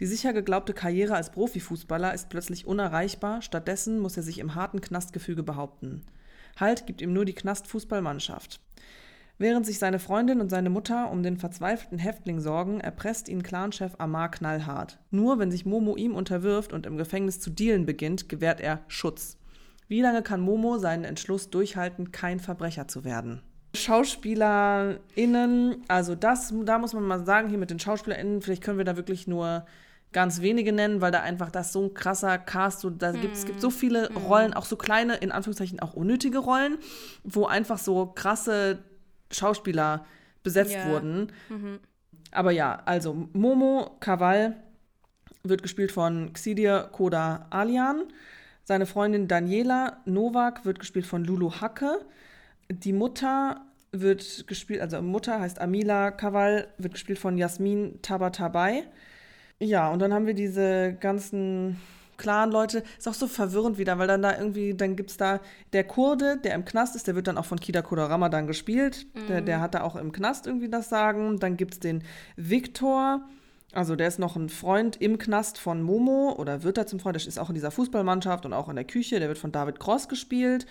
Die 0.00 0.06
sicher 0.06 0.32
geglaubte 0.32 0.72
Karriere 0.72 1.14
als 1.14 1.30
Profifußballer 1.30 2.14
ist 2.14 2.28
plötzlich 2.28 2.66
unerreichbar, 2.66 3.42
stattdessen 3.42 3.98
muss 3.98 4.16
er 4.16 4.22
sich 4.22 4.38
im 4.38 4.54
harten 4.54 4.80
Knastgefüge 4.80 5.42
behaupten. 5.42 6.02
Halt 6.58 6.86
gibt 6.86 7.00
ihm 7.00 7.12
nur 7.12 7.24
die 7.24 7.34
Knastfußballmannschaft. 7.34 8.60
Während 9.38 9.66
sich 9.66 9.78
seine 9.78 9.98
Freundin 9.98 10.40
und 10.40 10.50
seine 10.50 10.70
Mutter 10.70 11.10
um 11.10 11.22
den 11.22 11.36
verzweifelten 11.36 11.98
Häftling 11.98 12.40
sorgen, 12.40 12.80
erpresst 12.80 13.28
ihn 13.28 13.42
Clanchef 13.42 13.94
Amar 13.98 14.30
knallhart. 14.30 15.00
Nur 15.10 15.38
wenn 15.38 15.50
sich 15.50 15.66
Momo 15.66 15.96
ihm 15.96 16.14
unterwirft 16.14 16.72
und 16.72 16.86
im 16.86 16.96
Gefängnis 16.96 17.40
zu 17.40 17.50
dealen 17.50 17.86
beginnt, 17.86 18.28
gewährt 18.28 18.60
er 18.60 18.80
Schutz. 18.88 19.38
Wie 19.88 20.00
lange 20.00 20.22
kann 20.22 20.40
Momo 20.40 20.78
seinen 20.78 21.04
Entschluss 21.04 21.50
durchhalten, 21.50 22.12
kein 22.12 22.38
Verbrecher 22.40 22.88
zu 22.88 23.04
werden? 23.04 23.42
SchauspielerInnen, 23.74 25.82
also 25.88 26.14
das, 26.14 26.52
da 26.64 26.78
muss 26.78 26.92
man 26.92 27.04
mal 27.04 27.24
sagen, 27.24 27.48
hier 27.48 27.58
mit 27.58 27.70
den 27.70 27.78
SchauspielerInnen, 27.78 28.42
vielleicht 28.42 28.62
können 28.62 28.78
wir 28.78 28.84
da 28.84 28.96
wirklich 28.96 29.26
nur 29.26 29.66
ganz 30.12 30.42
wenige 30.42 30.72
nennen, 30.72 31.00
weil 31.00 31.10
da 31.10 31.20
einfach 31.20 31.50
das 31.50 31.72
so 31.72 31.84
ein 31.84 31.94
krasser 31.94 32.38
Cast, 32.38 32.80
so, 32.80 32.90
da 32.90 33.12
gibt, 33.12 33.34
es 33.34 33.46
gibt 33.46 33.60
so 33.60 33.70
viele 33.70 34.10
mm. 34.10 34.16
Rollen, 34.18 34.52
auch 34.52 34.66
so 34.66 34.76
kleine, 34.76 35.16
in 35.16 35.32
Anführungszeichen 35.32 35.80
auch 35.80 35.94
unnötige 35.94 36.38
Rollen, 36.38 36.78
wo 37.24 37.46
einfach 37.46 37.78
so 37.78 38.06
krasse 38.06 38.78
Schauspieler 39.30 40.04
besetzt 40.42 40.72
yeah. 40.72 40.90
wurden. 40.90 41.32
Mhm. 41.48 41.78
Aber 42.30 42.50
ja, 42.50 42.82
also 42.84 43.28
Momo 43.32 43.96
Kaval 44.00 44.56
wird 45.44 45.62
gespielt 45.62 45.92
von 45.92 46.32
Xidir 46.32 46.88
Koda 46.92 47.46
Alian. 47.50 48.04
Seine 48.64 48.86
Freundin 48.86 49.28
Daniela 49.28 49.98
Novak 50.04 50.64
wird 50.64 50.78
gespielt 50.78 51.06
von 51.06 51.24
Lulu 51.24 51.52
Hacke. 51.60 52.00
Die 52.80 52.92
Mutter 52.92 53.60
wird 53.92 54.46
gespielt, 54.46 54.80
also 54.80 55.02
Mutter 55.02 55.40
heißt 55.40 55.60
Amila 55.60 56.10
Kaval, 56.10 56.68
wird 56.78 56.94
gespielt 56.94 57.18
von 57.18 57.36
Jasmin 57.36 58.00
Tabatabai. 58.00 58.84
Ja, 59.58 59.90
und 59.90 59.98
dann 59.98 60.12
haben 60.12 60.26
wir 60.26 60.34
diese 60.34 60.96
ganzen 60.98 61.78
Clan-Leute. 62.16 62.82
Ist 62.98 63.08
auch 63.08 63.14
so 63.14 63.26
verwirrend 63.26 63.78
wieder, 63.78 63.98
weil 63.98 64.08
dann 64.08 64.22
da 64.22 64.36
irgendwie, 64.36 64.74
dann 64.74 64.96
gibt 64.96 65.10
es 65.10 65.16
da 65.18 65.40
der 65.72 65.84
Kurde, 65.84 66.38
der 66.38 66.54
im 66.54 66.64
Knast 66.64 66.96
ist, 66.96 67.06
der 67.06 67.14
wird 67.14 67.26
dann 67.26 67.36
auch 67.36 67.44
von 67.44 67.60
Kida 67.60 67.82
Koda 67.82 68.06
Ramadan 68.06 68.46
gespielt. 68.46 69.06
Mhm. 69.14 69.26
Der, 69.28 69.40
der 69.42 69.60
hat 69.60 69.74
da 69.74 69.82
auch 69.82 69.96
im 69.96 70.10
Knast 70.12 70.46
irgendwie 70.46 70.70
das 70.70 70.88
Sagen. 70.88 71.38
Dann 71.38 71.56
gibt 71.56 71.74
es 71.74 71.80
den 71.80 72.02
Viktor. 72.36 73.28
Also 73.72 73.96
der 73.96 74.08
ist 74.08 74.18
noch 74.18 74.36
ein 74.36 74.48
Freund 74.48 74.96
im 75.00 75.18
Knast 75.18 75.58
von 75.58 75.82
Momo 75.82 76.34
oder 76.38 76.62
wird 76.62 76.78
da 76.78 76.86
zum 76.86 77.00
Freund. 77.00 77.16
Der 77.16 77.26
ist 77.26 77.38
auch 77.38 77.48
in 77.50 77.54
dieser 77.54 77.70
Fußballmannschaft 77.70 78.46
und 78.46 78.52
auch 78.52 78.68
in 78.68 78.76
der 78.76 78.84
Küche. 78.84 79.18
Der 79.18 79.28
wird 79.28 79.38
von 79.38 79.52
David 79.52 79.80
Cross 79.80 80.08
gespielt. 80.08 80.66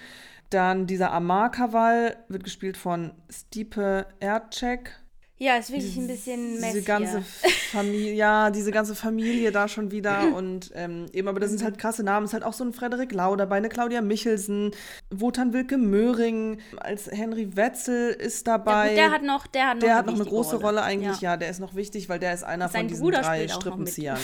Dann 0.52 0.86
dieser 0.86 1.14
Amar 1.14 1.50
Kaval 1.50 2.18
wird 2.28 2.44
gespielt 2.44 2.76
von 2.76 3.14
Stipe 3.30 4.06
Erdcek. 4.20 5.02
Ja, 5.38 5.56
ist 5.56 5.72
wirklich 5.72 5.98
ein 5.98 6.08
bisschen 6.08 6.60
messy. 6.60 6.74
Diese 6.74 6.84
ganze 6.84 7.22
Familie, 7.72 8.14
ja, 8.14 8.52
diese 8.52 8.72
ganze 8.72 8.94
Familie 8.94 9.52
da 9.54 9.70
schon 9.70 9.90
wieder 9.90 10.22
und 10.36 10.72
ähm, 10.76 11.06
eben, 11.14 11.30
aber 11.30 11.40
das 11.40 11.52
sind 11.52 11.64
halt 11.64 11.78
krasse 11.78 12.04
Namen. 12.04 12.26
Es 12.26 12.32
ist 12.32 12.34
halt 12.34 12.44
auch 12.44 12.54
so 12.54 12.66
ein 12.66 12.74
Frederik 12.74 13.14
Lau 13.14 13.36
dabei, 13.38 13.56
eine 13.56 13.70
Claudia 13.70 14.02
Michelsen, 14.02 14.72
Wotan 15.10 15.54
Wilke 15.54 15.78
Möhring, 15.78 16.60
als 16.78 17.10
Henry 17.10 17.56
Wetzel 17.56 18.12
ist 18.12 18.46
dabei. 18.46 18.90
Ja, 18.90 18.96
der 18.96 19.12
hat 19.12 19.24
noch, 19.24 19.48
der 19.48 19.70
hat 19.70 19.78
noch, 19.78 19.82
der 19.82 19.90
eine, 19.92 19.98
hat 20.00 20.06
noch 20.06 20.16
eine 20.16 20.26
große 20.26 20.58
Rolle, 20.58 20.66
Rolle 20.66 20.84
eigentlich, 20.84 21.22
ja. 21.22 21.32
ja. 21.32 21.38
der 21.38 21.50
ist 21.50 21.62
noch 21.62 21.76
wichtig, 21.76 22.10
weil 22.10 22.20
der 22.20 22.34
ist 22.34 22.44
einer 22.44 22.68
Sein 22.68 22.82
von 22.82 22.88
diesen 22.90 23.04
Bruder 23.04 23.22
drei 23.22 23.48
Strippenziehern. 23.48 24.20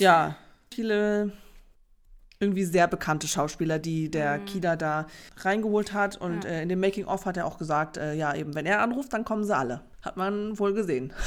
Ja, 0.00 0.36
viele 0.74 1.32
irgendwie 2.40 2.64
sehr 2.64 2.88
bekannte 2.88 3.28
Schauspieler, 3.28 3.78
die 3.78 4.10
der 4.10 4.38
mhm. 4.38 4.44
Kida 4.46 4.76
da 4.76 5.06
reingeholt 5.36 5.92
hat. 5.92 6.16
Und 6.16 6.44
ja. 6.44 6.50
äh, 6.50 6.62
in 6.62 6.70
dem 6.70 6.80
Making-of 6.80 7.26
hat 7.26 7.36
er 7.36 7.46
auch 7.46 7.58
gesagt, 7.58 7.98
äh, 7.98 8.14
ja, 8.14 8.34
eben, 8.34 8.54
wenn 8.54 8.66
er 8.66 8.80
anruft, 8.80 9.12
dann 9.12 9.24
kommen 9.24 9.44
sie 9.44 9.54
alle. 9.54 9.82
Hat 10.02 10.16
man 10.16 10.58
wohl 10.58 10.72
gesehen. 10.72 11.12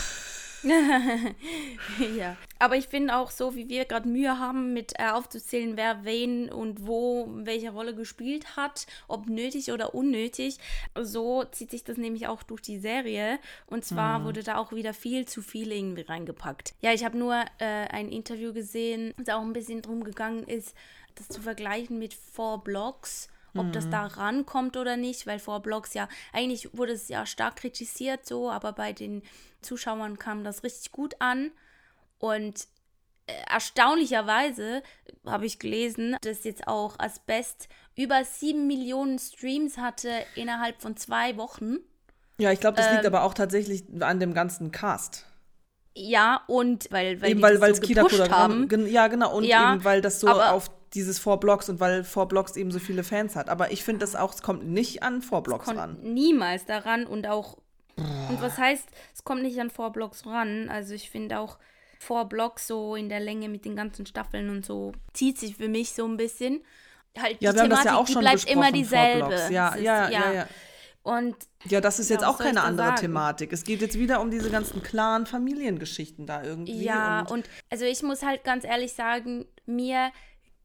ja, 2.18 2.38
aber 2.58 2.78
ich 2.78 2.88
finde 2.88 3.18
auch 3.18 3.32
so, 3.32 3.56
wie 3.56 3.68
wir 3.68 3.84
gerade 3.86 4.08
Mühe 4.08 4.40
haben, 4.40 4.74
mit 4.74 4.94
äh, 4.98 5.10
aufzuzählen, 5.10 5.76
wer 5.76 6.06
wen 6.06 6.50
und 6.50 6.88
wo 6.88 7.28
welche 7.36 7.72
Rolle 7.72 7.94
gespielt 7.94 8.56
hat, 8.56 8.88
ob 9.10 9.28
nötig 9.28 9.72
oder 9.74 9.94
unnötig, 9.94 10.60
so 11.02 11.44
zieht 11.44 11.72
sich 11.72 11.84
das 11.84 11.98
nämlich 11.98 12.28
auch 12.28 12.44
durch 12.44 12.62
die 12.62 12.80
Serie. 12.80 13.40
Und 13.68 13.84
zwar 13.84 14.20
mhm. 14.20 14.24
wurde 14.26 14.44
da 14.44 14.56
auch 14.56 14.72
wieder 14.72 14.94
viel 14.94 15.26
zu 15.26 15.42
viel 15.42 15.72
irgendwie 15.72 16.04
reingepackt. 16.04 16.76
Ja, 16.82 16.94
ich 16.94 17.04
habe 17.04 17.18
nur 17.18 17.36
äh, 17.60 17.66
ein 17.90 18.10
Interview 18.10 18.54
gesehen, 18.54 19.14
das 19.18 19.36
auch 19.36 19.42
ein 19.42 19.54
bisschen 19.54 19.82
drum 19.82 20.06
gegangen 20.06 20.44
ist, 20.44 20.76
das 21.16 21.28
zu 21.28 21.42
vergleichen 21.42 22.00
mit 22.00 22.14
Four 22.14 22.64
Blocks 22.64 23.30
ob 23.56 23.68
mhm. 23.68 23.72
das 23.72 23.90
da 23.90 24.06
rankommt 24.06 24.78
oder 24.78 24.98
nicht, 24.98 25.28
weil 25.28 25.40
Four 25.40 25.62
Blocks 25.62 25.94
ja, 25.94 26.08
eigentlich 26.32 26.76
wurde 26.76 26.94
es 26.94 27.08
ja 27.08 27.26
stark 27.26 27.58
kritisiert 27.58 28.26
so, 28.26 28.50
aber 28.50 28.74
bei 28.74 28.94
den 28.94 29.22
Zuschauern 29.62 30.18
kam 30.18 30.44
das 30.44 30.64
richtig 30.64 30.92
gut 30.92 31.16
an 31.20 31.52
und 32.20 32.68
äh, 33.28 33.34
erstaunlicherweise 33.50 34.82
habe 35.26 35.46
ich 35.46 35.60
gelesen, 35.60 36.18
dass 36.22 36.44
jetzt 36.44 36.68
auch 36.68 36.98
Asbest 37.00 37.68
über 37.96 38.24
sieben 38.24 38.68
Millionen 38.68 39.20
Streams 39.20 39.78
hatte 39.78 40.10
innerhalb 40.36 40.82
von 40.82 40.98
zwei 40.98 41.38
Wochen. 41.38 41.78
Ja, 42.40 42.52
ich 42.52 42.60
glaube, 42.60 42.78
das 42.78 42.88
ähm, 42.88 42.94
liegt 42.94 43.06
aber 43.06 43.24
auch 43.24 43.36
tatsächlich 43.36 43.84
an 44.00 44.20
dem 44.20 44.34
ganzen 44.34 44.72
Cast. 44.72 45.28
Ja, 45.96 46.42
und 46.48 46.92
weil, 46.92 47.22
weil 47.22 47.30
eben 47.30 47.42
weil, 47.44 47.62
weil 47.62 47.76
so 47.76 47.82
Kida 47.82 48.04
haben. 48.32 48.68
Ja, 48.88 49.08
genau. 49.08 49.36
Und 49.38 49.44
ja, 49.44 49.76
eben 49.76 49.84
weil 49.84 50.02
das 50.02 50.20
so 50.20 50.28
auf 50.28 50.72
dieses 50.94 51.20
Four 51.20 51.40
Blocks 51.40 51.70
und 51.70 51.80
weil 51.80 52.04
Four 52.04 52.28
Blocks 52.28 52.56
eben 52.56 52.72
so 52.72 52.80
viele 52.80 53.04
Fans 53.04 53.36
hat. 53.36 53.50
Aber 53.50 53.72
ich 53.72 53.84
finde 53.84 54.00
das 54.00 54.16
auch, 54.16 54.34
es 54.34 54.42
kommt 54.42 54.66
nicht 54.66 55.04
an 55.04 55.22
Four 55.22 55.44
Blocks 55.44 55.68
es 55.68 55.68
kommt 55.68 55.80
ran. 55.80 55.98
Niemals 56.02 56.66
daran 56.66 57.06
und 57.06 57.28
auch. 57.28 57.58
Und 57.96 58.42
was 58.42 58.58
heißt, 58.58 58.88
es 59.14 59.24
kommt 59.24 59.44
nicht 59.44 59.60
an 59.60 59.70
Four 59.70 59.92
Blocks 59.92 60.26
ran? 60.26 60.70
Also 60.70 60.94
ich 60.94 61.10
finde 61.10 61.40
auch 61.40 61.60
Four 62.00 62.26
Blocks 62.26 62.68
so 62.68 62.96
in 62.96 63.10
der 63.10 63.20
Länge 63.20 63.50
mit 63.50 63.66
den 63.66 63.76
ganzen 63.76 64.06
Staffeln 64.06 64.50
und 64.50 64.66
so 64.66 64.94
zieht 65.14 65.40
sich 65.40 65.58
für 65.58 65.68
mich 65.68 65.94
so 65.94 66.06
ein 66.06 66.18
bisschen. 66.18 66.62
Halt 67.18 67.38
ja, 67.40 67.52
die 67.52 67.58
wir 67.58 67.64
Thematik, 67.64 67.64
haben 67.64 67.70
das 67.70 67.84
ja 67.86 67.96
auch 67.98 68.08
schon 68.08 68.22
die 68.22 68.30
bleibt 68.30 68.50
immer 68.50 68.72
dieselbe. 68.72 69.34
Ja, 69.52 69.76
ja, 69.78 69.78
ja, 69.78 70.10
ja, 70.10 70.34
ja. 70.34 70.48
Und 71.04 71.36
ja, 71.66 71.82
das 71.82 72.00
ist 72.00 72.10
jetzt 72.10 72.24
auch 72.24 72.38
keine 72.38 72.64
andere 72.64 72.88
sagen? 72.88 73.02
Thematik. 73.02 73.52
Es 73.52 73.66
geht 73.66 73.82
jetzt 73.82 74.00
wieder 74.00 74.22
um 74.22 74.32
diese 74.32 74.50
ganzen 74.50 74.82
klaren 74.82 75.26
Familiengeschichten 75.26 76.26
da 76.26 76.44
irgendwie. 76.44 76.82
Ja, 76.82 77.22
und, 77.22 77.32
und 77.32 77.50
also 77.70 77.84
ich 77.84 78.02
muss 78.04 78.24
halt 78.24 78.46
ganz 78.46 78.64
ehrlich 78.64 78.94
sagen, 78.94 79.46
mir 79.66 80.12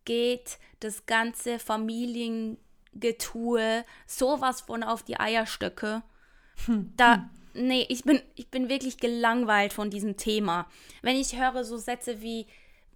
geht 0.08 0.58
das 0.80 1.04
ganze 1.04 1.58
Familiengetue 1.58 3.84
sowas 4.06 4.62
von 4.62 4.82
auf 4.82 5.02
die 5.02 5.20
Eierstöcke. 5.20 6.02
Hm. 6.64 6.94
Da, 6.96 7.28
nee, 7.52 7.84
ich 7.90 8.04
bin, 8.04 8.22
ich 8.34 8.50
bin 8.50 8.70
wirklich 8.70 8.96
gelangweilt 8.96 9.74
von 9.74 9.90
diesem 9.90 10.16
Thema. 10.16 10.66
Wenn 11.02 11.16
ich 11.16 11.38
höre 11.38 11.62
so 11.62 11.76
Sätze 11.76 12.22
wie, 12.22 12.46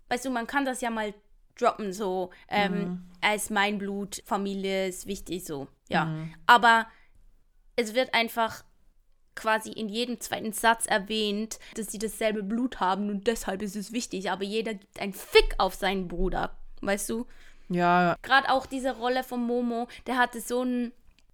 weißt 0.08 0.24
du, 0.24 0.30
man 0.30 0.46
kann 0.46 0.64
das 0.64 0.80
ja 0.80 0.88
mal 0.88 1.12
droppen, 1.58 1.92
so, 1.92 2.30
ähm, 2.48 2.72
mhm. 2.72 3.02
als 3.20 3.50
mein 3.50 3.76
Blut, 3.76 4.22
Familie 4.24 4.88
ist 4.88 5.06
wichtig, 5.06 5.44
so, 5.44 5.68
ja. 5.90 6.06
Mhm. 6.06 6.34
Aber 6.46 6.86
es 7.76 7.92
wird 7.92 8.14
einfach 8.14 8.64
quasi 9.34 9.70
in 9.70 9.90
jedem 9.90 10.18
zweiten 10.18 10.54
Satz 10.54 10.86
erwähnt, 10.86 11.58
dass 11.74 11.92
sie 11.92 11.98
dasselbe 11.98 12.42
Blut 12.42 12.80
haben 12.80 13.10
und 13.10 13.26
deshalb 13.26 13.60
ist 13.60 13.76
es 13.76 13.92
wichtig, 13.92 14.30
aber 14.30 14.44
jeder 14.44 14.72
gibt 14.72 14.98
einen 14.98 15.12
Fick 15.12 15.56
auf 15.58 15.74
seinen 15.74 16.08
Bruder, 16.08 16.56
weißt 16.82 17.08
du? 17.10 17.26
Ja. 17.68 18.16
Gerade 18.22 18.50
auch 18.50 18.66
diese 18.66 18.96
Rolle 18.96 19.24
von 19.24 19.40
Momo, 19.40 19.88
der 20.06 20.18
hatte 20.18 20.40
so 20.40 20.60
einen 20.60 20.92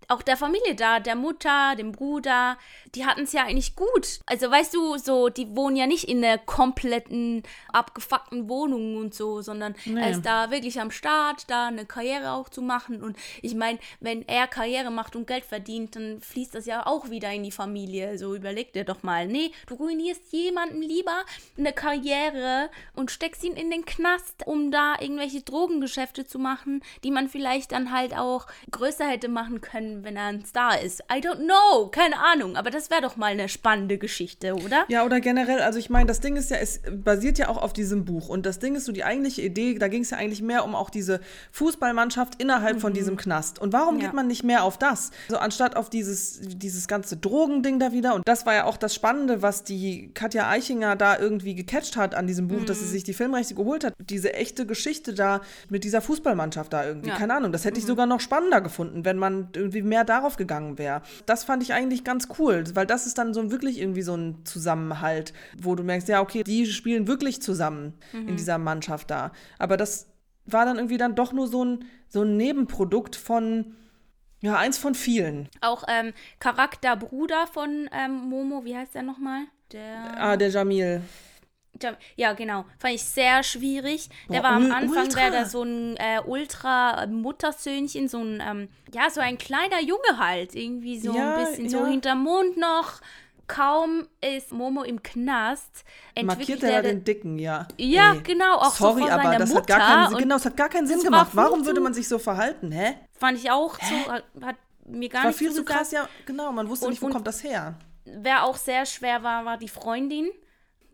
auch 0.08 0.22
der 0.22 0.38
Familie 0.38 0.74
da, 0.74 1.00
der 1.00 1.14
Mutter, 1.14 1.76
dem 1.76 1.92
Bruder, 1.92 2.56
die 2.94 3.04
hatten 3.04 3.22
es 3.22 3.32
ja 3.32 3.44
eigentlich 3.44 3.76
gut. 3.76 4.20
Also 4.24 4.50
weißt 4.50 4.72
du, 4.72 4.96
so, 4.96 5.28
die 5.28 5.54
wohnen 5.54 5.76
ja 5.76 5.86
nicht 5.86 6.04
in 6.04 6.22
der 6.22 6.38
kompletten 6.38 7.42
abgefuckten 7.74 8.48
Wohnung 8.48 8.96
und 8.96 9.14
so, 9.14 9.42
sondern 9.42 9.74
nee. 9.84 10.00
er 10.00 10.10
ist 10.10 10.24
da 10.24 10.50
wirklich 10.50 10.80
am 10.80 10.90
Start, 10.90 11.50
da 11.50 11.66
eine 11.66 11.84
Karriere 11.84 12.32
auch 12.32 12.48
zu 12.48 12.62
machen. 12.62 13.02
Und 13.02 13.18
ich 13.42 13.54
meine, 13.54 13.78
wenn 14.00 14.26
er 14.26 14.46
Karriere 14.46 14.90
macht 14.90 15.14
und 15.14 15.26
Geld 15.26 15.44
verdient, 15.44 15.94
dann 15.94 16.22
fließt 16.22 16.54
das 16.54 16.64
ja 16.64 16.86
auch 16.86 17.10
wieder 17.10 17.30
in 17.30 17.42
die 17.42 17.50
Familie. 17.50 18.16
So 18.16 18.34
überleg 18.34 18.72
dir 18.72 18.84
doch 18.84 19.02
mal. 19.02 19.26
Nee, 19.26 19.52
du 19.66 19.74
ruinierst 19.74 20.32
jemanden 20.32 20.80
lieber 20.80 21.24
eine 21.58 21.74
Karriere 21.74 22.70
und 22.96 23.10
steckst 23.10 23.44
ihn 23.44 23.56
in 23.56 23.70
den 23.70 23.84
Knast, 23.84 24.46
um 24.46 24.70
da 24.70 24.94
irgendwelche 24.98 25.42
Drogengeschäfte 25.42 26.26
zu 26.26 26.38
machen, 26.38 26.82
die 27.04 27.10
man 27.10 27.28
vielleicht 27.28 27.72
dann 27.72 27.92
halt 27.92 28.16
auch 28.16 28.46
größer 28.70 29.06
hätte 29.06 29.28
machen 29.28 29.60
können 29.60 29.97
wenn 30.04 30.16
er 30.16 30.26
ein 30.26 30.44
Star 30.44 30.80
ist. 30.80 31.00
I 31.12 31.20
don't 31.20 31.44
know, 31.44 31.88
keine 31.88 32.16
Ahnung, 32.18 32.56
aber 32.56 32.70
das 32.70 32.90
wäre 32.90 33.02
doch 33.02 33.16
mal 33.16 33.32
eine 33.32 33.48
spannende 33.48 33.98
Geschichte, 33.98 34.54
oder? 34.54 34.84
Ja, 34.88 35.04
oder 35.04 35.20
generell, 35.20 35.60
also 35.60 35.78
ich 35.78 35.90
meine, 35.90 36.06
das 36.06 36.20
Ding 36.20 36.36
ist 36.36 36.50
ja, 36.50 36.56
es 36.58 36.80
basiert 36.90 37.38
ja 37.38 37.48
auch 37.48 37.60
auf 37.60 37.72
diesem 37.72 38.04
Buch 38.04 38.28
und 38.28 38.46
das 38.46 38.58
Ding 38.58 38.74
ist 38.74 38.84
so 38.84 38.92
die 38.92 39.04
eigentliche 39.04 39.42
Idee, 39.42 39.74
da 39.74 39.88
ging 39.88 40.02
es 40.02 40.10
ja 40.10 40.18
eigentlich 40.18 40.42
mehr 40.42 40.64
um 40.64 40.74
auch 40.74 40.90
diese 40.90 41.20
Fußballmannschaft 41.52 42.40
innerhalb 42.40 42.76
mhm. 42.76 42.80
von 42.80 42.92
diesem 42.92 43.16
Knast. 43.16 43.58
Und 43.58 43.72
warum 43.72 43.98
ja. 43.98 44.06
geht 44.06 44.14
man 44.14 44.26
nicht 44.26 44.44
mehr 44.44 44.64
auf 44.64 44.78
das? 44.78 45.10
So 45.28 45.38
anstatt 45.38 45.76
auf 45.76 45.90
dieses, 45.90 46.40
dieses 46.42 46.88
ganze 46.88 47.16
Drogending 47.16 47.78
da 47.78 47.92
wieder 47.92 48.14
und 48.14 48.26
das 48.26 48.46
war 48.46 48.54
ja 48.54 48.64
auch 48.64 48.76
das 48.76 48.94
Spannende, 48.94 49.42
was 49.42 49.64
die 49.64 50.10
Katja 50.14 50.48
Eichinger 50.48 50.96
da 50.96 51.18
irgendwie 51.18 51.54
gecatcht 51.54 51.96
hat 51.96 52.14
an 52.14 52.26
diesem 52.26 52.48
Buch, 52.48 52.60
mhm. 52.60 52.66
dass 52.66 52.78
sie 52.78 52.86
mhm. 52.86 52.90
sich 52.90 53.04
die 53.04 53.14
Filmrechte 53.14 53.54
geholt 53.54 53.84
hat. 53.84 53.94
Diese 53.98 54.34
echte 54.34 54.66
Geschichte 54.66 55.14
da 55.14 55.40
mit 55.68 55.84
dieser 55.84 56.00
Fußballmannschaft 56.00 56.72
da 56.72 56.86
irgendwie, 56.86 57.10
ja. 57.10 57.16
keine 57.16 57.34
Ahnung, 57.34 57.52
das 57.52 57.64
hätte 57.64 57.78
ich 57.78 57.84
mhm. 57.84 57.88
sogar 57.88 58.06
noch 58.06 58.20
spannender 58.20 58.60
gefunden, 58.60 59.04
wenn 59.04 59.18
man 59.18 59.48
irgendwie 59.54 59.82
mehr 59.88 60.04
darauf 60.04 60.36
gegangen 60.36 60.78
wäre. 60.78 61.02
Das 61.26 61.44
fand 61.44 61.62
ich 61.62 61.72
eigentlich 61.72 62.04
ganz 62.04 62.28
cool, 62.38 62.64
weil 62.74 62.86
das 62.86 63.06
ist 63.06 63.18
dann 63.18 63.34
so 63.34 63.50
wirklich 63.50 63.80
irgendwie 63.80 64.02
so 64.02 64.14
ein 64.14 64.44
Zusammenhalt, 64.44 65.32
wo 65.60 65.74
du 65.74 65.82
merkst, 65.82 66.08
ja, 66.08 66.20
okay, 66.20 66.44
die 66.44 66.66
spielen 66.66 67.06
wirklich 67.06 67.42
zusammen 67.42 67.94
mhm. 68.12 68.28
in 68.28 68.36
dieser 68.36 68.58
Mannschaft 68.58 69.10
da. 69.10 69.32
Aber 69.58 69.76
das 69.76 70.06
war 70.46 70.64
dann 70.64 70.76
irgendwie 70.76 70.98
dann 70.98 71.14
doch 71.14 71.32
nur 71.32 71.48
so 71.48 71.64
ein, 71.64 71.84
so 72.08 72.22
ein 72.22 72.36
Nebenprodukt 72.36 73.16
von, 73.16 73.74
ja, 74.40 74.56
eins 74.56 74.78
von 74.78 74.94
vielen. 74.94 75.48
Auch 75.60 75.84
ähm, 75.88 76.12
Charakterbruder 76.38 77.46
von 77.46 77.88
ähm, 77.92 78.28
Momo, 78.28 78.64
wie 78.64 78.76
heißt 78.76 78.94
der 78.94 79.02
nochmal? 79.02 79.42
Der. 79.72 80.14
Ah, 80.16 80.36
der 80.36 80.48
Jamil. 80.48 81.02
Ja, 82.16 82.32
genau. 82.32 82.64
Fand 82.78 82.94
ich 82.94 83.04
sehr 83.04 83.42
schwierig. 83.42 84.08
Der 84.28 84.40
Boah, 84.40 84.44
war 84.44 84.52
am 84.52 84.72
Anfang, 84.72 85.14
wäre 85.14 85.30
da 85.30 85.44
so 85.44 85.62
ein 85.62 85.96
äh, 85.96 86.20
Ultra-Muttersöhnchen, 86.24 88.08
so 88.08 88.18
ein, 88.18 88.42
ähm, 88.44 88.68
ja, 88.92 89.10
so 89.10 89.20
ein 89.20 89.38
kleiner 89.38 89.80
Junge 89.80 90.18
halt. 90.18 90.54
Irgendwie 90.54 90.98
so 90.98 91.14
ja, 91.14 91.36
ein 91.36 91.44
bisschen 91.44 91.64
ja. 91.66 91.70
so 91.70 91.86
hinterm 91.86 92.22
Mond 92.22 92.56
noch. 92.56 93.00
Kaum 93.46 94.06
ist 94.20 94.52
Momo 94.52 94.82
im 94.82 95.02
Knast, 95.02 95.84
markiert 96.22 96.62
er 96.62 96.82
den 96.82 97.02
Dicken, 97.02 97.38
ja. 97.38 97.66
Ja, 97.78 98.12
Ey. 98.12 98.20
genau. 98.22 98.56
Auch 98.56 98.74
Sorry, 98.74 99.04
so 99.04 99.08
aber 99.08 99.38
das 99.38 99.48
Mutter. 99.48 99.60
hat 99.60 99.66
gar 99.68 99.78
keinen 99.78 100.08
Sinn. 100.10 100.18
Genau, 100.18 100.34
das 100.34 100.44
hat 100.44 100.56
gar 100.58 100.68
keinen 100.68 100.86
Sinn 100.86 101.00
gemacht. 101.00 101.30
Warum 101.32 101.64
würde 101.64 101.80
man 101.80 101.94
sich 101.94 102.06
so 102.06 102.18
verhalten, 102.18 102.70
hä? 102.70 102.96
Fand 103.12 103.38
ich 103.38 103.50
auch 103.50 103.78
hä? 103.78 103.86
so, 104.04 104.44
hat 104.44 104.56
mir 104.84 105.08
gar 105.08 105.22
war 105.22 105.28
nicht 105.30 105.38
viel 105.38 105.52
so 105.52 105.64
krass, 105.64 105.92
ja, 105.92 106.06
genau. 106.26 106.52
Man 106.52 106.68
wusste 106.68 106.84
und, 106.86 106.90
nicht, 106.90 107.00
wo 107.00 107.08
kommt 107.08 107.26
das 107.26 107.42
her. 107.42 107.78
Wer 108.04 108.44
auch 108.44 108.56
sehr 108.56 108.84
schwer 108.84 109.22
war, 109.22 109.46
war 109.46 109.56
die 109.56 109.68
Freundin 109.68 110.28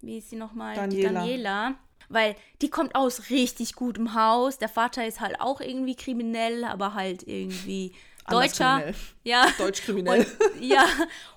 wie 0.04 0.18
ist 0.18 0.30
sie 0.30 0.36
nochmal? 0.36 0.74
Daniela. 0.74 1.08
Die 1.08 1.14
Daniela. 1.14 1.74
Weil 2.08 2.36
die 2.60 2.68
kommt 2.68 2.94
aus 2.94 3.30
richtig 3.30 3.74
gutem 3.74 4.14
Haus. 4.14 4.58
Der 4.58 4.68
Vater 4.68 5.06
ist 5.06 5.20
halt 5.20 5.40
auch 5.40 5.60
irgendwie 5.60 5.96
kriminell, 5.96 6.64
aber 6.64 6.94
halt 6.94 7.26
irgendwie 7.26 7.94
Deutscher. 8.28 8.82
Ja. 9.22 9.46
Deutschkriminell. 9.58 10.20
Und, 10.20 10.62
ja. 10.62 10.84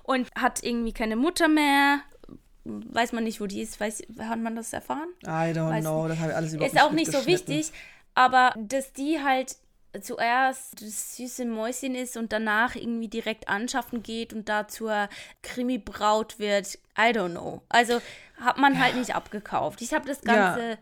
Und 0.02 0.28
hat 0.34 0.62
irgendwie 0.62 0.92
keine 0.92 1.16
Mutter 1.16 1.48
mehr. 1.48 2.00
Weiß 2.64 3.12
man 3.12 3.24
nicht, 3.24 3.40
wo 3.40 3.46
die 3.46 3.62
ist. 3.62 3.80
Weiß, 3.80 4.02
hat 4.18 4.38
man 4.38 4.56
das 4.56 4.72
erfahren? 4.72 5.08
I 5.24 5.52
don't 5.52 5.70
Weiß 5.70 5.84
know. 5.84 6.06
Das 6.06 6.18
habe 6.18 6.30
ich 6.30 6.36
alles 6.36 6.52
überhaupt 6.52 6.74
Ist 6.74 6.82
auch 6.82 6.92
nicht 6.92 7.10
so 7.10 7.24
wichtig. 7.26 7.72
Aber 8.14 8.52
dass 8.58 8.92
die 8.92 9.22
halt 9.22 9.56
zuerst 10.00 10.82
das 10.82 11.16
süße 11.16 11.44
Mäuschen 11.44 11.94
ist 11.94 12.16
und 12.16 12.32
danach 12.32 12.76
irgendwie 12.76 13.08
direkt 13.08 13.48
anschaffen 13.48 14.02
geht 14.02 14.32
und 14.32 14.48
da 14.48 14.68
zur 14.68 15.08
Krimi-Braut 15.42 16.38
wird, 16.38 16.78
I 16.96 17.12
don't 17.12 17.30
know. 17.30 17.62
Also 17.68 18.00
hat 18.40 18.58
man 18.58 18.80
halt 18.80 18.96
nicht 18.96 19.14
abgekauft. 19.14 19.82
Ich 19.82 19.92
habe 19.94 20.06
das 20.06 20.20
Ganze, 20.20 20.70
ja, 20.70 20.78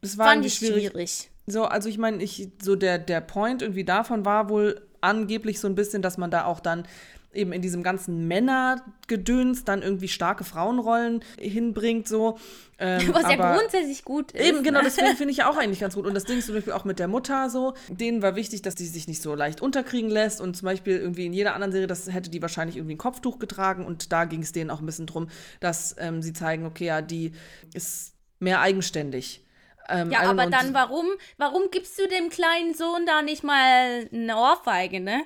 das 0.00 0.18
war 0.18 0.28
fand 0.28 0.46
ich 0.46 0.54
schwierig. 0.54 0.90
schwierig. 0.90 1.30
So, 1.46 1.64
also 1.64 1.88
ich 1.88 1.98
meine, 1.98 2.22
ich, 2.22 2.48
so 2.62 2.76
der, 2.76 2.98
der 2.98 3.20
Point 3.20 3.60
irgendwie 3.60 3.84
davon 3.84 4.24
war 4.24 4.48
wohl 4.48 4.86
angeblich 5.00 5.60
so 5.60 5.68
ein 5.68 5.74
bisschen, 5.74 6.00
dass 6.00 6.16
man 6.16 6.30
da 6.30 6.46
auch 6.46 6.60
dann 6.60 6.86
eben 7.34 7.52
in 7.52 7.62
diesem 7.62 7.82
ganzen 7.82 8.26
Männergedöns 8.28 9.64
dann 9.64 9.82
irgendwie 9.82 10.08
starke 10.08 10.44
Frauenrollen 10.44 11.22
hinbringt, 11.38 12.08
so. 12.08 12.38
Ähm, 12.78 13.14
Was 13.14 13.22
ja 13.22 13.56
grundsätzlich 13.56 14.04
gut 14.04 14.32
ist. 14.32 14.44
Eben, 14.44 14.62
genau, 14.62 14.80
ne? 14.80 14.86
deswegen 14.86 15.16
finde 15.16 15.30
ich 15.30 15.38
ja 15.38 15.48
auch 15.48 15.56
eigentlich 15.58 15.80
ganz 15.80 15.94
gut. 15.94 16.06
Und 16.06 16.14
das 16.14 16.24
Ding 16.24 16.38
ist 16.38 16.46
zum 16.46 16.54
Beispiel 16.54 16.72
auch 16.72 16.84
mit 16.84 16.98
der 16.98 17.08
Mutter 17.08 17.48
so. 17.48 17.74
Denen 17.88 18.20
war 18.20 18.34
wichtig, 18.34 18.62
dass 18.62 18.74
die 18.74 18.86
sich 18.86 19.06
nicht 19.06 19.22
so 19.22 19.34
leicht 19.34 19.60
unterkriegen 19.60 20.10
lässt. 20.10 20.40
Und 20.40 20.56
zum 20.56 20.66
Beispiel 20.66 20.96
irgendwie 20.96 21.26
in 21.26 21.32
jeder 21.32 21.54
anderen 21.54 21.72
Serie, 21.72 21.86
das 21.86 22.12
hätte 22.12 22.30
die 22.30 22.42
wahrscheinlich 22.42 22.76
irgendwie 22.76 22.94
ein 22.94 22.98
Kopftuch 22.98 23.38
getragen. 23.38 23.86
Und 23.86 24.12
da 24.12 24.24
ging 24.24 24.42
es 24.42 24.52
denen 24.52 24.70
auch 24.70 24.80
ein 24.80 24.86
bisschen 24.86 25.06
drum, 25.06 25.28
dass 25.60 25.94
ähm, 25.98 26.20
sie 26.20 26.32
zeigen, 26.32 26.66
okay, 26.66 26.86
ja, 26.86 27.00
die 27.00 27.32
ist 27.74 28.14
mehr 28.40 28.60
eigenständig. 28.60 29.43
Ähm, 29.88 30.10
ja, 30.10 30.20
aber 30.20 30.46
dann 30.46 30.72
warum, 30.72 31.06
warum 31.36 31.70
gibst 31.70 31.98
du 31.98 32.08
dem 32.08 32.30
kleinen 32.30 32.74
Sohn 32.74 33.04
da 33.06 33.22
nicht 33.22 33.44
mal 33.44 34.08
eine 34.12 34.36
Ohrfeige, 34.36 35.00
ne? 35.00 35.24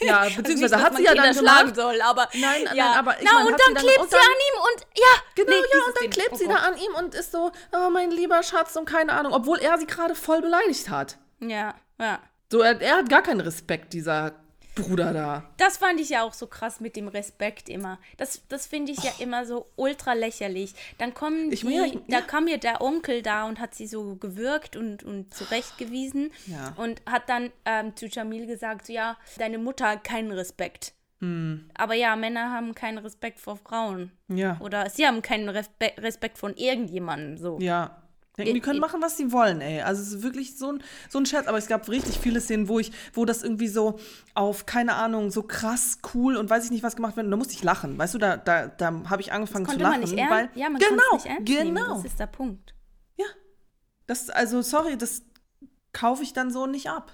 Ja, 0.00 0.20
also 0.20 0.36
beziehungsweise 0.42 0.76
also 0.76 0.76
nicht, 0.76 0.86
hat 0.86 0.96
sie 0.96 1.04
ja 1.04 1.14
dann 1.14 1.34
schlagen 1.34 1.74
soll, 1.74 2.00
aber 2.00 2.28
nein, 2.34 2.62
ja. 2.74 2.86
nein, 2.86 2.98
aber 2.98 3.20
ich 3.20 3.28
Na, 3.30 3.34
mein, 3.34 3.46
und 3.48 3.60
dann 3.60 3.74
klebt 3.74 4.10
sie, 4.10 4.16
an 4.16 4.22
ihm 4.22 4.60
und 4.72 4.86
ja, 4.96 5.04
genau, 5.34 5.50
nee, 5.50 5.56
ja, 5.56 5.84
und 5.86 6.00
dann 6.00 6.10
klebt 6.10 6.38
sie 6.38 6.48
da 6.48 6.54
an 6.56 6.76
ihm 6.76 6.94
und 6.98 7.14
ist 7.14 7.32
so, 7.32 7.52
oh 7.72 7.90
mein 7.90 8.10
lieber 8.10 8.42
Schatz 8.42 8.76
und 8.76 8.86
keine 8.86 9.12
Ahnung, 9.12 9.32
obwohl 9.32 9.58
er 9.58 9.76
sie 9.78 9.86
gerade 9.86 10.14
voll 10.14 10.40
beleidigt 10.40 10.88
hat. 10.88 11.18
Ja, 11.40 11.74
ja. 12.00 12.20
So, 12.50 12.60
er, 12.60 12.80
er 12.80 12.98
hat 12.98 13.10
gar 13.10 13.22
keinen 13.22 13.40
Respekt, 13.40 13.92
dieser 13.92 14.32
Bruder 14.76 15.12
da. 15.12 15.50
Das 15.56 15.78
fand 15.78 15.98
ich 16.00 16.10
ja 16.10 16.22
auch 16.22 16.34
so 16.34 16.46
krass 16.46 16.80
mit 16.80 16.94
dem 16.94 17.08
Respekt 17.08 17.68
immer. 17.68 17.98
Das, 18.18 18.42
das 18.48 18.66
finde 18.66 18.92
ich 18.92 18.98
oh. 18.98 19.06
ja 19.06 19.12
immer 19.18 19.44
so 19.44 19.66
ultra 19.74 20.12
lächerlich. 20.12 20.74
Dann 20.98 21.14
kommen 21.14 21.50
ich 21.50 21.62
die, 21.62 21.74
ja, 21.74 21.86
ja. 21.86 22.00
da 22.08 22.20
kam 22.20 22.44
mir 22.44 22.58
der 22.58 22.80
Onkel 22.80 23.22
da 23.22 23.46
und 23.46 23.58
hat 23.58 23.74
sie 23.74 23.86
so 23.86 24.16
gewürgt 24.16 24.76
und, 24.76 25.02
und 25.02 25.34
zurechtgewiesen 25.34 26.30
ja. 26.46 26.74
und 26.76 27.02
hat 27.06 27.28
dann 27.28 27.50
ähm, 27.64 27.96
zu 27.96 28.06
Jamil 28.06 28.46
gesagt, 28.46 28.88
ja, 28.88 29.16
deine 29.38 29.58
Mutter 29.58 29.88
hat 29.88 30.04
keinen 30.04 30.30
Respekt. 30.30 30.92
Hm. 31.20 31.70
Aber 31.74 31.94
ja, 31.94 32.14
Männer 32.14 32.52
haben 32.52 32.74
keinen 32.74 32.98
Respekt 32.98 33.40
vor 33.40 33.56
Frauen. 33.56 34.12
Ja. 34.28 34.58
Oder 34.60 34.90
sie 34.90 35.06
haben 35.06 35.22
keinen 35.22 35.48
Respe 35.48 35.92
Respekt 35.98 36.36
von 36.36 36.54
irgendjemandem. 36.54 37.38
So. 37.38 37.58
Ja, 37.58 38.02
Denken, 38.38 38.52
die 38.52 38.60
können 38.60 38.80
machen, 38.80 39.00
was 39.00 39.16
sie 39.16 39.32
wollen, 39.32 39.62
ey. 39.62 39.80
Also 39.80 40.02
es 40.02 40.12
ist 40.12 40.22
wirklich 40.22 40.58
so 40.58 40.72
ein, 40.72 40.82
so 41.08 41.18
ein 41.18 41.24
Scherz. 41.24 41.46
Aber 41.46 41.56
es 41.56 41.68
gab 41.68 41.88
richtig 41.88 42.18
viele 42.18 42.38
Szenen, 42.42 42.68
wo 42.68 42.78
ich, 42.78 42.92
wo 43.14 43.24
das 43.24 43.42
irgendwie 43.42 43.68
so 43.68 43.98
auf, 44.34 44.66
keine 44.66 44.94
Ahnung, 44.94 45.30
so 45.30 45.42
krass 45.42 46.00
cool 46.12 46.36
und 46.36 46.50
weiß 46.50 46.66
ich 46.66 46.70
nicht 46.70 46.82
was 46.82 46.96
gemacht 46.96 47.16
wird. 47.16 47.24
Und 47.24 47.30
da 47.30 47.38
musste 47.38 47.54
ich 47.54 47.62
lachen. 47.62 47.96
Weißt 47.96 48.12
du, 48.12 48.18
da, 48.18 48.36
da, 48.36 48.66
da 48.66 49.08
habe 49.08 49.22
ich 49.22 49.32
angefangen 49.32 49.66
zu 49.66 49.78
lachen. 49.78 50.02
Man 50.02 50.10
nicht 50.10 50.30
weil, 50.30 50.50
ja, 50.54 50.68
man 50.68 50.80
genau, 50.80 51.14
nicht 51.14 51.26
ernst 51.26 51.46
genau. 51.46 51.62
Nehmen. 51.64 52.02
Das 52.02 52.04
ist 52.04 52.20
der 52.20 52.26
Punkt. 52.26 52.74
Ja. 53.16 53.24
Das, 54.06 54.28
also, 54.28 54.60
sorry, 54.60 54.98
das 54.98 55.22
kaufe 55.94 56.22
ich 56.22 56.34
dann 56.34 56.50
so 56.50 56.66
nicht 56.66 56.90
ab. 56.90 57.12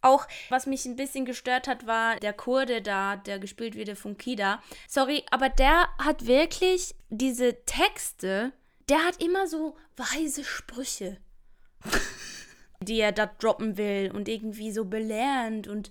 Auch, 0.00 0.26
was 0.48 0.64
mich 0.64 0.86
ein 0.86 0.96
bisschen 0.96 1.26
gestört 1.26 1.68
hat, 1.68 1.86
war 1.86 2.16
der 2.16 2.32
Kurde 2.32 2.80
da, 2.80 3.16
der 3.16 3.38
gespielt 3.38 3.74
wird 3.74 3.98
von 3.98 4.16
Kida. 4.16 4.62
Sorry, 4.88 5.22
aber 5.30 5.50
der 5.50 5.88
hat 5.98 6.26
wirklich 6.26 6.94
diese 7.10 7.62
Texte 7.66 8.54
der 8.90 9.04
hat 9.06 9.22
immer 9.22 9.46
so 9.46 9.76
weise 9.96 10.44
Sprüche, 10.44 11.18
die 12.82 13.00
er 13.00 13.12
da 13.12 13.26
droppen 13.26 13.76
will 13.76 14.10
und 14.12 14.28
irgendwie 14.28 14.72
so 14.72 14.84
belehrend 14.84 15.68
und 15.68 15.90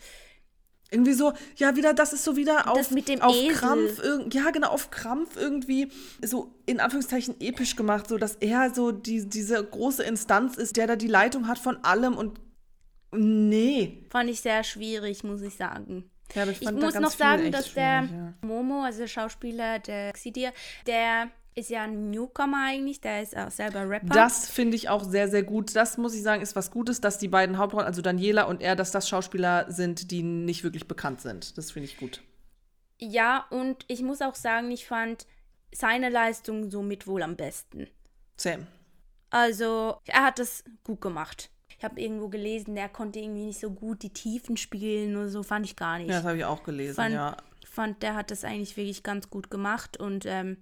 irgendwie 0.91 1.13
so, 1.13 1.33
ja, 1.55 1.75
wieder, 1.75 1.93
das 1.93 2.13
ist 2.13 2.23
so 2.23 2.35
wieder 2.35 2.67
auf, 2.67 2.77
das 2.77 2.91
mit 2.91 3.07
dem 3.07 3.21
auf 3.21 3.35
Esel. 3.35 3.55
Krampf, 3.55 4.01
ja, 4.33 4.49
genau, 4.49 4.69
auf 4.69 4.89
Krampf 4.89 5.37
irgendwie 5.37 5.91
so 6.23 6.55
in 6.65 6.79
Anführungszeichen 6.79 7.39
episch 7.39 7.75
gemacht, 7.75 8.07
so 8.09 8.17
dass 8.17 8.35
er 8.35 8.73
so 8.73 8.91
die, 8.91 9.29
diese 9.29 9.63
große 9.63 10.03
Instanz 10.03 10.57
ist, 10.57 10.77
der 10.77 10.87
da 10.87 10.95
die 10.95 11.07
Leitung 11.07 11.47
hat 11.47 11.59
von 11.59 11.83
allem 11.83 12.17
und 12.17 12.39
nee. 13.11 14.03
Fand 14.09 14.31
ich 14.31 14.41
sehr 14.41 14.63
schwierig, 14.63 15.23
muss 15.23 15.41
ich 15.41 15.55
sagen. 15.55 16.09
Ja, 16.33 16.47
ich, 16.47 16.61
ich 16.61 16.71
muss 16.71 16.95
noch 16.95 17.11
sagen, 17.11 17.51
dass 17.51 17.73
der 17.73 18.03
ja. 18.03 18.33
Momo, 18.41 18.83
also 18.83 18.99
der 18.99 19.07
Schauspieler, 19.07 19.79
der 19.79 20.11
Xidir, 20.13 20.53
der 20.87 21.29
ist 21.55 21.69
ja 21.69 21.83
ein 21.83 22.09
Newcomer 22.11 22.65
eigentlich, 22.67 23.01
der 23.01 23.21
ist 23.21 23.35
auch 23.35 23.51
selber 23.51 23.89
Rapper. 23.89 24.13
Das 24.13 24.49
finde 24.49 24.75
ich 24.77 24.89
auch 24.89 25.03
sehr, 25.03 25.29
sehr 25.29 25.43
gut. 25.43 25.75
Das 25.75 25.97
muss 25.97 26.15
ich 26.15 26.21
sagen, 26.21 26.41
ist 26.41 26.55
was 26.55 26.71
Gutes, 26.71 27.01
dass 27.01 27.17
die 27.17 27.27
beiden 27.27 27.57
Hauptrollen, 27.57 27.87
also 27.87 28.01
Daniela 28.01 28.43
und 28.43 28.61
er, 28.61 28.75
dass 28.75 28.91
das 28.91 29.09
Schauspieler 29.09 29.71
sind, 29.71 30.11
die 30.11 30.23
nicht 30.23 30.63
wirklich 30.63 30.87
bekannt 30.87 31.21
sind. 31.21 31.57
Das 31.57 31.71
finde 31.71 31.87
ich 31.87 31.97
gut. 31.97 32.21
Ja, 32.99 33.45
und 33.49 33.85
ich 33.87 34.01
muss 34.01 34.21
auch 34.21 34.35
sagen, 34.35 34.71
ich 34.71 34.85
fand 34.85 35.25
seine 35.73 36.09
Leistung 36.09 36.69
somit 36.69 37.07
wohl 37.07 37.23
am 37.23 37.35
besten. 37.35 37.87
Sam. 38.35 38.67
Also, 39.29 39.99
er 40.05 40.23
hat 40.23 40.39
es 40.39 40.63
gut 40.83 41.01
gemacht. 41.01 41.49
Ich 41.77 41.83
habe 41.83 41.99
irgendwo 42.01 42.27
gelesen, 42.27 42.75
der 42.75 42.89
konnte 42.89 43.19
irgendwie 43.19 43.45
nicht 43.45 43.59
so 43.59 43.71
gut 43.71 44.01
die 44.01 44.11
Tiefen 44.11 44.57
spielen 44.57 45.15
oder 45.15 45.29
so, 45.29 45.43
fand 45.43 45.65
ich 45.65 45.75
gar 45.75 45.97
nicht. 45.97 46.09
Ja, 46.09 46.17
das 46.17 46.25
habe 46.25 46.37
ich 46.37 46.45
auch 46.45 46.63
gelesen, 46.63 46.95
fand, 46.95 47.13
ja. 47.13 47.37
fand, 47.63 48.03
der 48.03 48.15
hat 48.15 48.31
das 48.31 48.43
eigentlich 48.43 48.75
wirklich 48.75 49.03
ganz 49.03 49.29
gut 49.29 49.49
gemacht 49.49 49.97
und 49.97 50.25
ähm, 50.25 50.57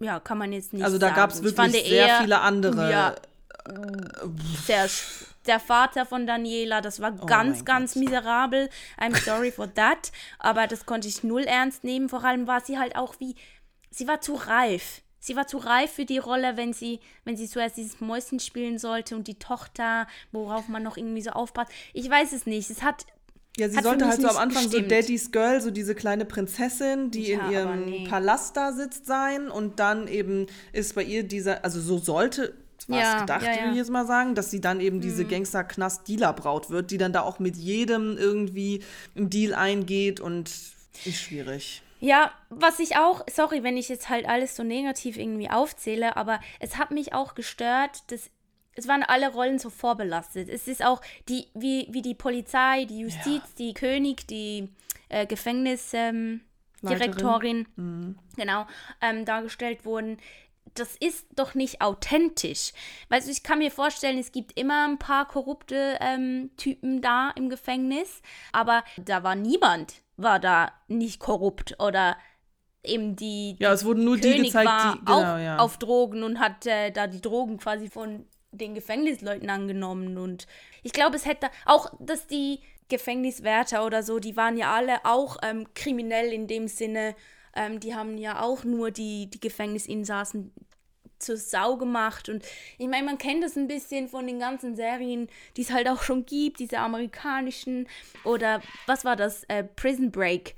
ja, 0.00 0.20
kann 0.20 0.38
man 0.38 0.52
jetzt 0.52 0.72
nicht 0.72 0.84
Also 0.84 0.98
da 0.98 1.10
gab 1.10 1.30
es 1.30 1.42
wirklich 1.42 1.72
sehr 1.72 1.84
eher, 1.84 2.20
viele 2.20 2.40
andere. 2.40 2.90
Ja, 2.90 3.14
der, 4.68 4.88
der 5.46 5.60
Vater 5.60 6.04
von 6.06 6.26
Daniela, 6.26 6.80
das 6.80 7.00
war 7.00 7.14
oh 7.20 7.26
ganz, 7.26 7.64
ganz 7.64 7.94
Gott. 7.94 8.04
miserabel. 8.04 8.68
I'm 8.98 9.16
sorry 9.16 9.50
for 9.50 9.72
that. 9.74 10.12
Aber 10.38 10.66
das 10.66 10.86
konnte 10.86 11.08
ich 11.08 11.22
null 11.24 11.44
ernst 11.44 11.84
nehmen. 11.84 12.08
Vor 12.08 12.24
allem 12.24 12.46
war 12.46 12.60
sie 12.60 12.78
halt 12.78 12.96
auch 12.96 13.14
wie, 13.20 13.34
sie 13.90 14.06
war 14.06 14.20
zu 14.20 14.34
reif. 14.34 15.02
Sie 15.18 15.36
war 15.36 15.46
zu 15.46 15.56
reif 15.56 15.92
für 15.92 16.04
die 16.04 16.18
Rolle, 16.18 16.58
wenn 16.58 16.74
sie, 16.74 17.00
wenn 17.24 17.36
sie 17.36 17.48
zuerst 17.48 17.78
dieses 17.78 17.98
Mäuschen 18.02 18.40
spielen 18.40 18.78
sollte 18.78 19.16
und 19.16 19.26
die 19.26 19.38
Tochter, 19.38 20.06
worauf 20.32 20.68
man 20.68 20.82
noch 20.82 20.98
irgendwie 20.98 21.22
so 21.22 21.30
aufpasst. 21.30 21.72
Ich 21.94 22.10
weiß 22.10 22.34
es 22.34 22.44
nicht. 22.44 22.68
Es 22.68 22.82
hat 22.82 23.06
ja, 23.56 23.68
sie 23.68 23.80
sollte 23.80 24.06
halt 24.06 24.20
so 24.20 24.28
am 24.28 24.36
Anfang 24.36 24.64
gestimmt. 24.64 24.90
so 24.90 24.96
Daddy's 24.96 25.30
Girl, 25.30 25.60
so 25.60 25.70
diese 25.70 25.94
kleine 25.94 26.24
Prinzessin, 26.24 27.10
die 27.10 27.28
ja, 27.28 27.46
in 27.46 27.52
ihrem 27.52 27.84
nee. 27.84 28.08
Palast 28.08 28.56
da 28.56 28.72
sitzt 28.72 29.06
sein 29.06 29.48
und 29.48 29.78
dann 29.78 30.08
eben 30.08 30.46
ist 30.72 30.94
bei 30.94 31.04
ihr 31.04 31.22
dieser, 31.22 31.64
also 31.64 31.80
so 31.80 31.98
sollte 31.98 32.54
war 32.88 32.98
ja, 32.98 33.20
gedacht, 33.20 33.42
ja, 33.42 33.52
ja. 33.52 33.58
würde 33.60 33.70
ich 33.70 33.76
jetzt 33.78 33.90
mal 33.90 34.06
sagen, 34.06 34.34
dass 34.34 34.50
sie 34.50 34.60
dann 34.60 34.80
eben 34.80 35.00
diese 35.00 35.24
mhm. 35.24 35.28
Gangster-Knast-Dealer-Braut 35.28 36.70
wird, 36.70 36.90
die 36.90 36.98
dann 36.98 37.12
da 37.12 37.22
auch 37.22 37.38
mit 37.38 37.56
jedem 37.56 38.18
irgendwie 38.18 38.82
einen 39.16 39.30
Deal 39.30 39.54
eingeht 39.54 40.20
und 40.20 40.50
ist 41.04 41.16
schwierig. 41.16 41.82
Ja, 42.00 42.32
was 42.50 42.80
ich 42.80 42.96
auch, 42.96 43.24
sorry, 43.32 43.62
wenn 43.62 43.78
ich 43.78 43.88
jetzt 43.88 44.10
halt 44.10 44.28
alles 44.28 44.56
so 44.56 44.62
negativ 44.62 45.16
irgendwie 45.16 45.48
aufzähle, 45.48 46.16
aber 46.16 46.40
es 46.60 46.76
hat 46.76 46.90
mich 46.90 47.14
auch 47.14 47.34
gestört, 47.34 48.02
dass 48.08 48.28
es 48.76 48.88
waren 48.88 49.02
alle 49.02 49.32
Rollen 49.32 49.58
so 49.58 49.70
vorbelastet. 49.70 50.48
Es 50.48 50.68
ist 50.68 50.84
auch 50.84 51.00
die, 51.28 51.46
wie, 51.54 51.88
wie 51.90 52.02
die 52.02 52.14
Polizei, 52.14 52.84
die 52.84 53.00
Justiz, 53.00 53.26
ja. 53.26 53.42
die 53.58 53.74
König, 53.74 54.26
die 54.26 54.68
äh, 55.08 55.26
Gefängnisdirektorin, 55.26 57.66
ähm, 57.76 57.76
mhm. 57.76 58.18
genau, 58.36 58.66
ähm, 59.00 59.24
dargestellt 59.24 59.84
wurden. 59.84 60.18
Das 60.74 60.96
ist 60.96 61.26
doch 61.36 61.54
nicht 61.54 61.82
authentisch. 61.82 62.72
Weißt 63.08 63.28
du, 63.28 63.32
ich 63.32 63.44
kann 63.44 63.58
mir 63.58 63.70
vorstellen, 63.70 64.18
es 64.18 64.32
gibt 64.32 64.58
immer 64.58 64.88
ein 64.88 64.98
paar 64.98 65.28
korrupte 65.28 65.98
ähm, 66.00 66.50
Typen 66.56 67.00
da 67.00 67.30
im 67.36 67.48
Gefängnis, 67.48 68.22
aber 68.50 68.82
da 68.96 69.22
war 69.22 69.36
niemand, 69.36 70.02
war 70.16 70.40
da 70.40 70.72
nicht 70.88 71.20
korrupt 71.20 71.76
oder 71.78 72.16
eben 72.82 73.14
die, 73.16 73.56
ja, 73.58 73.72
es 73.72 73.84
wurden 73.84 74.04
nur 74.04 74.18
König 74.18 74.36
die 74.36 74.42
gezeigt, 74.46 74.66
war 74.66 74.94
die 74.94 74.98
genau, 74.98 75.18
auch 75.18 75.38
ja. 75.38 75.58
auf 75.58 75.78
Drogen 75.78 76.22
und 76.22 76.40
hat 76.40 76.66
äh, 76.66 76.90
da 76.90 77.06
die 77.06 77.20
Drogen 77.20 77.58
quasi 77.58 77.88
von 77.88 78.26
den 78.56 78.74
Gefängnisleuten 78.74 79.50
angenommen 79.50 80.18
und 80.18 80.46
ich 80.82 80.92
glaube, 80.92 81.16
es 81.16 81.26
hätte 81.26 81.48
auch, 81.66 81.92
dass 81.98 82.26
die 82.26 82.60
Gefängniswärter 82.88 83.84
oder 83.86 84.02
so, 84.02 84.18
die 84.18 84.36
waren 84.36 84.56
ja 84.56 84.74
alle 84.74 85.04
auch 85.04 85.38
ähm, 85.42 85.66
kriminell 85.74 86.32
in 86.32 86.46
dem 86.46 86.68
Sinne, 86.68 87.14
ähm, 87.56 87.80
die 87.80 87.94
haben 87.94 88.18
ja 88.18 88.42
auch 88.42 88.64
nur 88.64 88.90
die, 88.90 89.28
die 89.28 89.40
Gefängnisinsassen 89.40 90.52
zur 91.18 91.36
Sau 91.36 91.76
gemacht 91.76 92.28
und 92.28 92.44
ich 92.78 92.86
meine, 92.86 93.06
man 93.06 93.18
kennt 93.18 93.42
das 93.42 93.56
ein 93.56 93.68
bisschen 93.68 94.08
von 94.08 94.26
den 94.26 94.38
ganzen 94.38 94.76
Serien, 94.76 95.28
die 95.56 95.62
es 95.62 95.72
halt 95.72 95.88
auch 95.88 96.02
schon 96.02 96.26
gibt, 96.26 96.58
diese 96.58 96.78
amerikanischen 96.78 97.88
oder 98.24 98.60
was 98.86 99.04
war 99.04 99.16
das, 99.16 99.44
äh, 99.44 99.64
Prison 99.64 100.10
Break, 100.10 100.54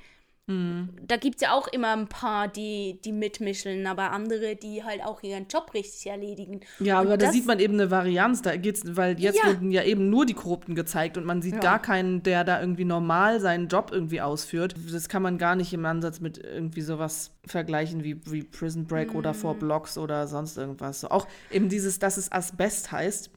Mhm. 0.49 0.91
Da 1.03 1.17
gibt 1.17 1.37
es 1.37 1.43
ja 1.43 1.53
auch 1.53 1.67
immer 1.67 1.93
ein 1.93 2.07
paar, 2.07 2.47
die, 2.47 3.01
die 3.05 3.11
mitmischen, 3.11 3.87
aber 3.87 4.13
andere, 4.13 4.55
die 4.55 4.85
halt 4.85 5.03
auch 5.03 5.23
ihren 5.25 5.49
Job 5.49 5.75
richtig 5.75 6.07
erledigen. 6.07 6.61
Ja, 6.79 7.01
und 7.01 7.09
aber 7.09 7.17
da 7.17 7.33
sieht 7.33 7.47
man 7.47 7.59
eben 7.59 7.75
eine 7.75 7.91
Varianz, 7.91 8.43
da 8.43 8.57
geht's, 8.57 8.83
weil 8.87 9.19
jetzt 9.19 9.39
ja. 9.39 9.49
wurden 9.49 9.73
ja 9.73 9.83
eben 9.83 10.09
nur 10.09 10.25
die 10.25 10.35
Korrupten 10.35 10.77
gezeigt 10.77 11.19
und 11.19 11.25
man 11.25 11.43
sieht 11.43 11.55
ja. 11.55 11.61
gar 11.61 11.83
keinen, 11.83 12.23
der 12.23 12.45
da 12.45 12.61
irgendwie 12.61 12.85
normal 12.85 13.41
seinen 13.41 13.67
Job 13.67 13.91
irgendwie 13.93 14.21
ausführt. 14.21 14.77
Das 14.93 15.09
kann 15.09 15.23
man 15.23 15.37
gar 15.37 15.57
nicht 15.57 15.73
im 15.73 15.85
Ansatz 15.85 16.21
mit 16.21 16.39
irgendwie 16.39 16.83
sowas 16.83 17.33
vergleichen 17.45 18.05
wie, 18.05 18.21
wie 18.31 18.45
Prison 18.45 18.87
Break 18.87 19.11
mhm. 19.11 19.17
oder 19.17 19.35
Four 19.35 19.55
Blocks 19.55 19.99
oder 19.99 20.29
sonst 20.29 20.57
irgendwas. 20.57 21.01
So, 21.01 21.09
auch 21.09 21.27
eben 21.51 21.69
dieses, 21.69 21.99
dass 21.99 22.17
es 22.19 22.31
Asbest 22.31 22.93
heißt 22.93 23.31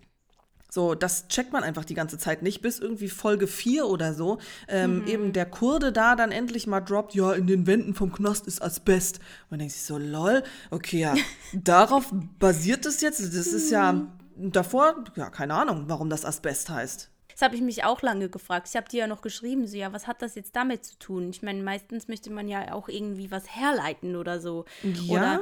so, 0.72 0.94
das 0.94 1.28
checkt 1.28 1.52
man 1.52 1.64
einfach 1.64 1.84
die 1.84 1.96
ganze 1.96 2.20
Zeit 2.20 2.44
nicht, 2.44 2.62
bis 2.62 2.80
irgendwie 2.80 3.10
Folge 3.10 3.48
4 3.48 3.88
oder 3.88 4.14
so 4.14 4.38
ähm, 4.68 5.00
mhm. 5.00 5.08
eben 5.08 5.34
der 5.34 5.48
Kurde 5.48 5.92
da 5.92 6.16
dann 6.16 6.32
endlich 6.32 6.68
mal 6.68 6.80
droppt, 6.80 7.16
ja, 7.16 7.34
in 7.34 7.48
den 7.48 7.66
Wänden 7.66 7.96
vom 7.96 8.12
Knast 8.12 8.46
ist 8.46 8.62
Asbest. 8.62 9.18
Und 9.18 9.52
man 9.52 9.60
denkt 9.60 9.74
sich 9.74 9.84
so, 9.84 9.98
lol, 9.98 10.44
okay, 10.70 11.00
ja, 11.00 11.16
darauf 11.54 12.14
basiert 12.38 12.86
es 12.86 13.02
jetzt. 13.02 13.20
Das 13.20 13.48
ist 13.48 13.72
ja 13.72 13.94
mhm. 13.94 14.12
davor, 14.38 15.04
ja, 15.16 15.30
keine 15.30 15.56
Ahnung, 15.56 15.86
warum 15.88 16.10
das 16.10 16.24
Asbest 16.24 16.70
heißt. 16.70 17.10
Das 17.32 17.42
habe 17.42 17.56
ich 17.56 17.62
mich 17.62 17.86
auch 17.86 18.02
lange 18.02 18.30
gefragt. 18.30 18.68
Ich 18.70 18.76
habe 18.76 18.90
dir 18.90 19.00
ja 19.00 19.08
noch 19.08 19.22
geschrieben, 19.22 19.66
so, 19.66 19.78
ja, 19.78 19.94
was 19.94 20.08
hat 20.08 20.22
das 20.22 20.36
jetzt 20.36 20.56
damit 20.56 20.84
zu 20.86 21.00
tun? 21.00 21.30
Ich 21.30 21.42
meine, 21.42 21.64
meistens 21.64 22.08
möchte 22.10 22.30
man 22.32 22.48
ja 22.48 22.74
auch 22.74 22.90
irgendwie 22.90 23.32
was 23.32 23.56
herleiten 23.56 24.18
oder 24.18 24.40
so. 24.40 24.66
Ja. 24.84 25.14
Oder 25.16 25.42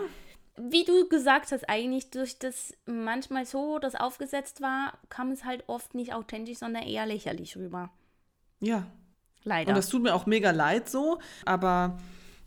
wie 0.57 0.83
du 0.83 1.07
gesagt 1.07 1.51
hast, 1.51 1.69
eigentlich 1.69 2.09
durch 2.09 2.39
das 2.39 2.73
manchmal 2.85 3.45
so, 3.45 3.79
das 3.79 3.95
aufgesetzt 3.95 4.61
war, 4.61 4.93
kam 5.09 5.31
es 5.31 5.45
halt 5.45 5.63
oft 5.67 5.93
nicht 5.95 6.13
authentisch, 6.13 6.57
sondern 6.57 6.83
eher 6.83 7.05
lächerlich 7.05 7.55
rüber. 7.55 7.91
Ja. 8.59 8.85
Leider. 9.43 9.69
Und 9.69 9.75
das 9.75 9.87
tut 9.87 10.03
mir 10.03 10.13
auch 10.13 10.25
mega 10.25 10.51
leid 10.51 10.89
so, 10.89 11.19
aber 11.45 11.99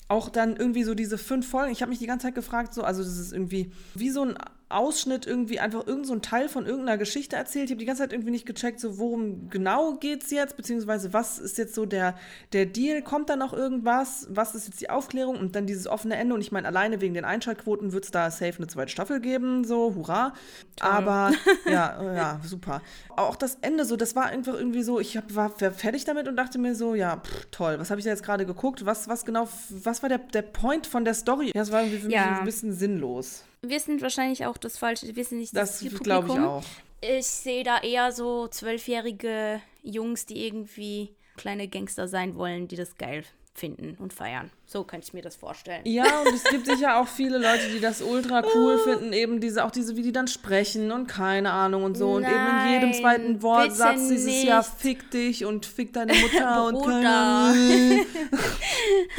auch 0.08 0.28
dann 0.28 0.56
irgendwie 0.56 0.82
so 0.82 0.94
diese 0.94 1.18
fünf 1.18 1.48
Folgen. 1.48 1.72
Ich 1.72 1.82
habe 1.82 1.90
mich 1.90 1.98
die 1.98 2.06
ganze 2.06 2.26
Zeit 2.26 2.34
gefragt, 2.34 2.74
so, 2.74 2.82
also 2.82 3.02
das 3.02 3.16
ist 3.16 3.32
irgendwie 3.32 3.72
wie 3.94 4.10
so 4.10 4.22
ein 4.22 4.36
Ausschnitt 4.70 5.26
irgendwie 5.26 5.58
einfach 5.58 5.86
irgend 5.86 6.06
so 6.06 6.16
Teil 6.16 6.48
von 6.48 6.64
irgendeiner 6.64 6.96
Geschichte 6.96 7.36
erzählt. 7.36 7.66
Ich 7.66 7.70
habe 7.72 7.80
die 7.80 7.86
ganze 7.86 8.02
Zeit 8.02 8.12
irgendwie 8.12 8.30
nicht 8.30 8.46
gecheckt, 8.46 8.78
so 8.78 8.98
worum 8.98 9.50
genau 9.50 9.94
geht 9.94 10.22
es 10.22 10.30
jetzt, 10.30 10.56
beziehungsweise 10.56 11.12
was 11.12 11.38
ist 11.38 11.58
jetzt 11.58 11.74
so 11.74 11.86
der, 11.86 12.16
der 12.52 12.66
Deal, 12.66 13.02
kommt 13.02 13.28
da 13.28 13.36
noch 13.36 13.52
irgendwas, 13.52 14.28
was 14.30 14.54
ist 14.54 14.68
jetzt 14.68 14.80
die 14.80 14.88
Aufklärung 14.88 15.38
und 15.38 15.56
dann 15.56 15.66
dieses 15.66 15.86
offene 15.86 16.16
Ende 16.16 16.34
und 16.34 16.40
ich 16.40 16.52
meine, 16.52 16.68
alleine 16.68 17.00
wegen 17.00 17.14
den 17.14 17.24
Einschaltquoten 17.24 17.92
wird 17.92 18.04
es 18.04 18.10
da 18.10 18.30
safe 18.30 18.58
eine 18.58 18.68
zweite 18.68 18.90
Staffel 18.90 19.20
geben, 19.20 19.64
so, 19.64 19.94
hurra. 19.94 20.34
Toll. 20.76 20.88
Aber 20.88 21.32
ja, 21.66 22.14
ja, 22.14 22.40
super. 22.44 22.80
Auch 23.16 23.36
das 23.36 23.58
Ende 23.62 23.84
so, 23.84 23.96
das 23.96 24.14
war 24.14 24.26
einfach 24.26 24.54
irgendwie 24.54 24.82
so, 24.82 25.00
ich 25.00 25.16
hab, 25.16 25.34
war 25.34 25.50
fertig 25.50 26.04
damit 26.04 26.28
und 26.28 26.36
dachte 26.36 26.58
mir 26.58 26.74
so, 26.74 26.94
ja, 26.94 27.16
pff, 27.16 27.46
toll, 27.50 27.78
was 27.78 27.90
habe 27.90 27.98
ich 27.98 28.04
da 28.04 28.10
jetzt 28.10 28.22
gerade 28.22 28.46
geguckt, 28.46 28.86
was, 28.86 29.08
was 29.08 29.24
genau, 29.24 29.48
was 29.70 30.02
war 30.02 30.08
der, 30.08 30.18
der 30.18 30.42
Point 30.42 30.86
von 30.86 31.04
der 31.04 31.14
Story? 31.14 31.46
Ja, 31.46 31.52
das 31.54 31.72
war 31.72 31.82
irgendwie 31.82 31.98
für 31.98 32.10
ja. 32.10 32.30
mich 32.30 32.38
ein 32.38 32.44
bisschen 32.44 32.72
sinnlos 32.72 33.44
wir 33.62 33.80
sind 33.80 34.02
wahrscheinlich 34.02 34.46
auch 34.46 34.56
das 34.56 34.78
Falsche. 34.78 35.14
Wir 35.14 35.24
sind 35.24 35.38
nicht 35.38 35.56
das, 35.56 35.80
das 35.80 36.00
glaube 36.00 36.28
ich 36.28 36.38
auch. 36.38 36.64
Ich 37.00 37.26
sehe 37.26 37.64
da 37.64 37.78
eher 37.78 38.12
so 38.12 38.48
zwölfjährige 38.48 39.60
Jungs, 39.82 40.26
die 40.26 40.46
irgendwie 40.46 41.14
kleine 41.36 41.68
Gangster 41.68 42.08
sein 42.08 42.36
wollen, 42.36 42.68
die 42.68 42.76
das 42.76 42.96
geil 42.96 43.24
finden 43.54 43.96
und 43.98 44.12
feiern. 44.12 44.50
So 44.66 44.84
könnte 44.84 45.06
ich 45.06 45.12
mir 45.12 45.22
das 45.22 45.36
vorstellen. 45.36 45.82
Ja, 45.84 46.20
und 46.20 46.28
es 46.28 46.44
gibt 46.44 46.66
sicher 46.66 47.00
auch 47.00 47.08
viele 47.08 47.38
Leute, 47.38 47.68
die 47.72 47.80
das 47.80 48.00
ultra 48.00 48.42
cool 48.54 48.78
finden, 48.84 49.12
eben 49.12 49.40
diese, 49.40 49.64
auch 49.64 49.70
diese, 49.70 49.96
wie 49.96 50.02
die 50.02 50.12
dann 50.12 50.28
sprechen 50.28 50.92
und 50.92 51.08
keine 51.08 51.50
Ahnung 51.50 51.84
und 51.84 51.96
so. 51.96 52.18
Nein, 52.18 52.32
und 52.32 52.38
eben 52.38 52.66
in 52.66 52.72
jedem 52.72 52.92
zweiten 52.94 53.42
Wortsatz 53.42 54.08
dieses 54.08 54.26
nicht. 54.26 54.44
Jahr 54.44 54.62
fick 54.62 55.10
dich 55.10 55.44
und 55.44 55.66
fick 55.66 55.92
deine 55.92 56.14
Mutter 56.14 56.64
und 56.66 56.82
keine 56.82 58.06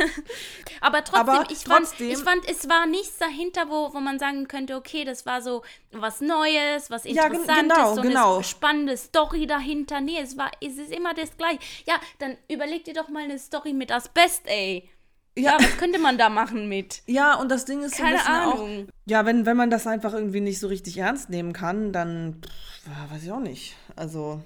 Aber 0.82 1.04
trotzdem, 1.04 1.30
Aber 1.30 1.52
ich, 1.52 1.64
trotzdem 1.64 2.08
fand, 2.08 2.12
ich 2.12 2.18
fand, 2.18 2.50
es 2.50 2.68
war 2.68 2.88
nichts 2.88 3.18
dahinter, 3.20 3.70
wo, 3.70 3.94
wo 3.94 4.00
man 4.00 4.18
sagen 4.18 4.48
könnte, 4.48 4.76
okay, 4.76 5.06
das 5.06 5.28
war 5.28 5.42
so 5.42 5.62
was 5.92 6.22
Neues, 6.22 6.90
was 6.90 7.06
Interessantes, 7.06 7.48
ja, 7.48 7.62
genau, 7.62 7.96
so 7.96 8.02
genau. 8.02 8.36
eine 8.36 8.44
spannende 8.44 8.98
Story 8.98 9.46
dahinter. 9.46 10.02
Nee, 10.02 10.20
es 10.20 10.38
war, 10.38 10.50
es 10.60 10.78
ist 10.78 10.92
immer 10.92 11.14
das 11.14 11.38
gleiche. 11.38 11.60
Ja, 11.86 11.96
dann 12.18 12.36
überleg 12.50 12.84
dir 12.84 12.96
doch 12.96 13.10
mal 13.10 13.24
eine 13.24 13.38
Story 13.38 13.74
mit 13.74 13.92
Asbest, 13.92 14.48
ey. 14.48 14.90
Ja. 15.38 15.52
ja. 15.52 15.58
was 15.60 15.78
könnte 15.78 16.00
man 16.00 16.18
da 16.18 16.30
machen 16.30 16.68
mit? 16.68 17.04
Ja, 17.06 17.36
und 17.36 17.50
das 17.50 17.66
Ding 17.66 17.84
ist 17.84 17.96
Keine 17.96 18.18
so 18.18 18.26
ein 18.26 18.32
Ahnung. 18.32 18.88
auch. 18.88 18.94
Ja, 19.06 19.26
wenn, 19.26 19.46
wenn 19.46 19.58
man 19.58 19.70
das 19.70 19.86
einfach 19.86 20.14
irgendwie 20.14 20.42
nicht 20.42 20.60
so 20.60 20.68
richtig 20.68 20.98
ernst 20.98 21.30
nehmen 21.30 21.54
kann, 21.54 21.94
dann 21.94 22.42
pff, 22.42 23.12
weiß 23.12 23.24
ich 23.24 23.32
auch 23.32 23.40
nicht. 23.40 23.76
Also. 23.96 24.42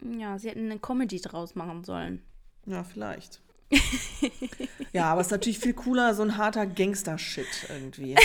Ja, 0.00 0.38
sie 0.38 0.50
hätten 0.50 0.70
eine 0.70 0.78
Comedy 0.78 1.20
draus 1.20 1.56
machen 1.56 1.84
sollen. 1.84 2.22
Ja, 2.64 2.84
vielleicht. 2.84 3.40
ja, 4.92 5.04
aber 5.06 5.20
es 5.20 5.28
ist 5.28 5.32
natürlich 5.32 5.58
viel 5.58 5.74
cooler, 5.74 6.14
so 6.14 6.22
ein 6.22 6.36
harter 6.36 6.66
Gangster-Shit 6.66 7.46
irgendwie. 7.68 8.16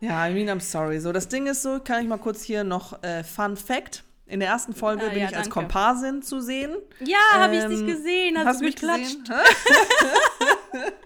ja, 0.00 0.26
I 0.26 0.32
mean, 0.32 0.48
I'm 0.48 0.60
sorry. 0.60 0.98
So, 1.00 1.12
das 1.12 1.28
Ding 1.28 1.46
ist 1.46 1.62
so, 1.62 1.80
kann 1.80 2.02
ich 2.02 2.08
mal 2.08 2.18
kurz 2.18 2.42
hier 2.42 2.64
noch 2.64 3.02
äh, 3.02 3.22
Fun 3.24 3.56
Fact. 3.56 4.04
In 4.26 4.40
der 4.40 4.48
ersten 4.48 4.74
Folge 4.74 5.04
ah, 5.06 5.10
bin 5.10 5.18
ja, 5.18 5.28
ich 5.28 5.36
als 5.36 5.50
Komparsin 5.50 6.22
zu 6.22 6.40
sehen. 6.40 6.74
Ja, 7.00 7.18
ähm, 7.34 7.40
habe 7.42 7.56
ich 7.56 7.64
dich 7.64 7.86
gesehen. 7.86 8.38
Hast, 8.38 8.46
hast 8.46 8.60
du 8.60 8.64
mich 8.64 8.76
geklatscht? 8.76 9.18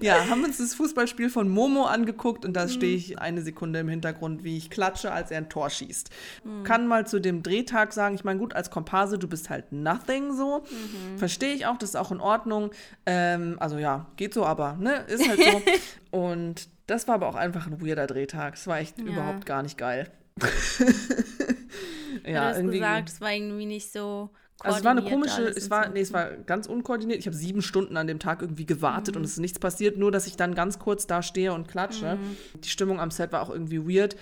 ja, 0.00 0.28
haben 0.28 0.44
uns 0.44 0.58
das 0.58 0.74
Fußballspiel 0.74 1.30
von 1.30 1.48
Momo 1.48 1.84
angeguckt 1.84 2.44
und 2.44 2.54
da 2.54 2.64
mhm. 2.64 2.70
stehe 2.70 2.96
ich 2.96 3.18
eine 3.18 3.42
Sekunde 3.42 3.80
im 3.80 3.88
Hintergrund, 3.88 4.44
wie 4.44 4.56
ich 4.56 4.70
klatsche, 4.70 5.12
als 5.12 5.30
er 5.30 5.38
ein 5.38 5.48
Tor 5.48 5.70
schießt. 5.70 6.10
Mhm. 6.44 6.64
Kann 6.64 6.86
mal 6.86 7.06
zu 7.06 7.20
dem 7.20 7.42
Drehtag 7.42 7.92
sagen, 7.92 8.14
ich 8.14 8.24
meine, 8.24 8.38
gut, 8.38 8.54
als 8.54 8.70
Komparse, 8.70 9.18
du 9.18 9.28
bist 9.28 9.50
halt 9.50 9.72
nothing 9.72 10.34
so. 10.34 10.60
Mhm. 10.60 11.18
Verstehe 11.18 11.54
ich 11.54 11.66
auch, 11.66 11.78
das 11.78 11.90
ist 11.90 11.96
auch 11.96 12.12
in 12.12 12.20
Ordnung. 12.20 12.70
Ähm, 13.06 13.56
also 13.60 13.78
ja, 13.78 14.06
geht 14.16 14.34
so, 14.34 14.44
aber, 14.44 14.76
ne, 14.80 15.04
ist 15.06 15.28
halt 15.28 15.40
so. 15.42 15.62
und 16.18 16.68
das 16.86 17.08
war 17.08 17.16
aber 17.16 17.28
auch 17.28 17.34
einfach 17.34 17.66
ein 17.66 17.84
weirder 17.84 18.06
Drehtag. 18.06 18.54
Es 18.54 18.66
war 18.66 18.78
echt 18.78 18.98
ja. 18.98 19.04
überhaupt 19.04 19.46
gar 19.46 19.62
nicht 19.62 19.76
geil. 19.78 20.10
ja, 22.24 22.32
du 22.32 22.40
hast 22.40 22.56
irgendwie 22.58 22.78
gesagt, 22.78 23.08
es 23.08 23.20
war 23.20 23.32
irgendwie 23.32 23.66
nicht 23.66 23.92
so 23.92 24.30
also 24.60 24.78
es 24.78 24.84
war 24.84 24.92
eine 24.92 25.02
komische, 25.02 25.42
es 25.42 25.70
war, 25.70 25.88
nee, 25.88 26.00
es 26.00 26.12
war 26.12 26.30
ganz 26.30 26.66
unkoordiniert. 26.66 27.18
Ich 27.18 27.26
habe 27.26 27.36
sieben 27.36 27.62
Stunden 27.62 27.96
an 27.96 28.06
dem 28.06 28.18
Tag 28.18 28.40
irgendwie 28.40 28.66
gewartet 28.66 29.14
mhm. 29.14 29.20
und 29.20 29.24
es 29.24 29.32
ist 29.32 29.38
nichts 29.38 29.58
passiert, 29.58 29.98
nur 29.98 30.10
dass 30.10 30.26
ich 30.26 30.36
dann 30.36 30.54
ganz 30.54 30.78
kurz 30.78 31.06
da 31.06 31.22
stehe 31.22 31.52
und 31.52 31.68
klatsche. 31.68 32.16
Mhm. 32.16 32.60
Die 32.60 32.68
Stimmung 32.68 32.98
am 32.98 33.10
Set 33.10 33.32
war 33.32 33.42
auch 33.42 33.50
irgendwie 33.50 33.86
weird. 33.86 34.16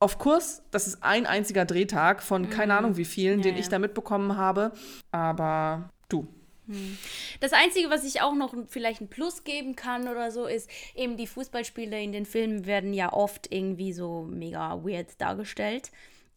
Auf 0.00 0.18
Kurs, 0.18 0.62
das 0.70 0.86
ist 0.86 1.02
ein 1.02 1.26
einziger 1.26 1.64
Drehtag 1.64 2.22
von 2.22 2.42
mhm. 2.42 2.50
keine 2.50 2.74
Ahnung 2.74 2.96
wie 2.96 3.04
vielen, 3.04 3.38
ja, 3.38 3.44
den 3.44 3.54
ja. 3.54 3.60
ich 3.60 3.68
da 3.68 3.78
mitbekommen 3.78 4.36
habe. 4.36 4.72
Aber 5.10 5.90
du, 6.08 6.28
mhm. 6.66 6.98
das 7.40 7.52
Einzige, 7.54 7.88
was 7.88 8.04
ich 8.04 8.20
auch 8.20 8.34
noch 8.34 8.54
vielleicht 8.68 9.00
ein 9.00 9.08
Plus 9.08 9.42
geben 9.42 9.74
kann 9.74 10.06
oder 10.06 10.30
so, 10.30 10.46
ist 10.46 10.68
eben 10.94 11.16
die 11.16 11.26
Fußballspiele 11.26 12.00
in 12.00 12.12
den 12.12 12.26
Filmen 12.26 12.66
werden 12.66 12.92
ja 12.92 13.12
oft 13.12 13.50
irgendwie 13.50 13.94
so 13.94 14.28
mega 14.30 14.84
weird 14.84 15.20
dargestellt 15.20 15.90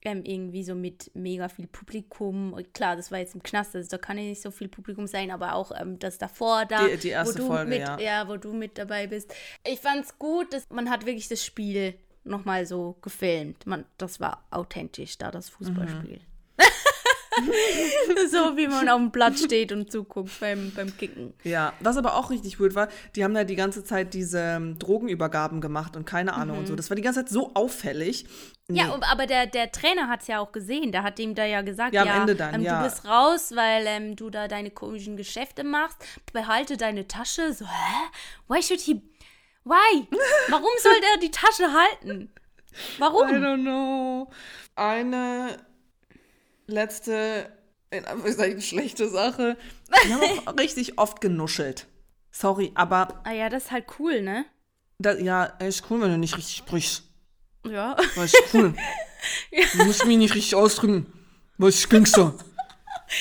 ähm, 0.03 0.23
irgendwie 0.25 0.63
so 0.63 0.75
mit 0.75 1.11
mega 1.13 1.49
viel 1.49 1.67
Publikum. 1.67 2.55
Klar, 2.73 2.95
das 2.95 3.11
war 3.11 3.19
jetzt 3.19 3.35
im 3.35 3.43
Knast, 3.43 3.75
also 3.75 3.89
da 3.89 3.97
kann 3.97 4.17
ja 4.17 4.23
nicht 4.23 4.41
so 4.41 4.51
viel 4.51 4.67
Publikum 4.67 5.07
sein, 5.07 5.31
aber 5.31 5.55
auch 5.55 5.71
ähm, 5.79 5.99
das 5.99 6.17
davor 6.17 6.65
da, 6.65 6.87
die, 6.87 6.97
die 6.97 7.09
erste 7.09 7.35
wo 7.35 7.37
du 7.39 7.47
Folge, 7.47 7.69
mit, 7.69 7.79
ja. 7.79 7.99
ja, 7.99 8.27
wo 8.27 8.37
du 8.37 8.53
mit 8.53 8.77
dabei 8.77 9.07
bist. 9.07 9.33
Ich 9.65 9.79
fand's 9.79 10.17
gut, 10.17 10.53
dass 10.53 10.69
man 10.69 10.89
hat 10.89 11.05
wirklich 11.05 11.27
das 11.27 11.45
Spiel 11.45 11.95
nochmal 12.23 12.65
so 12.65 12.97
gefilmt. 13.01 13.65
Man, 13.65 13.85
das 13.97 14.19
war 14.19 14.43
authentisch 14.51 15.17
da, 15.17 15.31
das 15.31 15.49
Fußballspiel. 15.49 16.17
Mhm. 16.17 16.30
so 18.31 18.57
wie 18.57 18.67
man 18.67 18.89
auf 18.89 18.97
dem 18.97 19.11
Blatt 19.11 19.37
steht 19.37 19.71
und 19.71 19.91
zuguckt 19.91 20.39
beim, 20.39 20.71
beim 20.75 20.95
Kicken. 20.95 21.33
Ja, 21.43 21.73
was 21.79 21.97
aber 21.97 22.15
auch 22.15 22.29
richtig 22.29 22.59
weird 22.59 22.75
war, 22.75 22.87
die 23.15 23.23
haben 23.23 23.33
da 23.33 23.43
die 23.43 23.55
ganze 23.55 23.83
Zeit 23.83 24.13
diese 24.13 24.39
ähm, 24.39 24.79
Drogenübergaben 24.79 25.61
gemacht 25.61 25.95
und 25.95 26.05
keine 26.05 26.33
Ahnung 26.33 26.55
mhm. 26.55 26.61
und 26.61 26.67
so. 26.67 26.75
Das 26.75 26.89
war 26.89 26.95
die 26.95 27.01
ganze 27.01 27.21
Zeit 27.21 27.29
so 27.29 27.51
auffällig. 27.53 28.25
Nee. 28.67 28.79
Ja, 28.79 28.97
aber 29.01 29.27
der, 29.27 29.47
der 29.47 29.71
Trainer 29.71 30.07
hat 30.07 30.21
es 30.21 30.27
ja 30.27 30.39
auch 30.39 30.51
gesehen. 30.51 30.91
Der 30.91 31.03
hat 31.03 31.19
ihm 31.19 31.35
da 31.35 31.45
ja 31.45 31.61
gesagt, 31.61 31.93
ja, 31.93 32.03
am 32.03 32.21
Ende 32.21 32.35
dann, 32.35 32.55
ähm, 32.55 32.61
ja. 32.61 32.79
du 32.79 32.89
bist 32.89 33.05
raus, 33.05 33.51
weil 33.55 33.85
ähm, 33.87 34.15
du 34.15 34.29
da 34.29 34.47
deine 34.47 34.71
komischen 34.71 35.17
Geschäfte 35.17 35.63
machst. 35.63 35.97
Behalte 36.31 36.77
deine 36.77 37.07
Tasche. 37.07 37.53
So, 37.53 37.65
hä? 37.65 38.09
Why 38.47 38.61
should 38.61 38.81
he... 38.81 39.01
Why? 39.63 40.07
Warum 40.49 40.71
soll 40.79 40.99
der 41.01 41.21
die 41.21 41.31
Tasche 41.31 41.71
halten? 41.71 42.31
Warum? 42.97 43.29
I 43.29 43.33
don't 43.33 43.61
know. 43.61 44.31
Eine 44.75 45.57
letzte, 46.71 47.51
in 47.89 48.05
Anführungszeichen, 48.05 48.61
schlechte 48.61 49.09
Sache. 49.09 49.57
Die 50.05 50.13
haben 50.13 50.47
auch 50.47 50.57
richtig 50.57 50.97
oft 50.97 51.21
genuschelt. 51.21 51.87
Sorry, 52.31 52.71
aber. 52.75 53.21
Ah 53.25 53.31
ja, 53.31 53.49
das 53.49 53.65
ist 53.65 53.71
halt 53.71 53.85
cool, 53.99 54.21
ne? 54.21 54.45
Da, 54.97 55.13
ja, 55.13 55.45
ist 55.45 55.89
cool, 55.89 56.01
wenn 56.01 56.11
du 56.11 56.17
nicht 56.17 56.37
richtig 56.37 56.55
sprichst. 56.55 57.03
Ja. 57.67 57.95
Das 58.15 58.33
ist 58.33 58.53
cool. 58.53 58.73
ja. 59.51 59.65
Du 59.73 59.85
musst 59.85 60.05
mich 60.05 60.17
nicht 60.17 60.33
richtig 60.33 60.55
ausdrücken. 60.55 61.11
Was 61.57 61.75
ist 61.75 61.89
Gangster? 61.89 62.33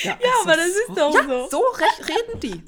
Ja, 0.03 0.11
ja 0.11 0.29
aber 0.43 0.55
das 0.55 0.67
ist 0.67 0.89
doch 0.95 1.13
ja, 1.13 1.27
so. 1.27 1.49
So 1.49 1.63
reden 2.07 2.39
die. 2.39 2.63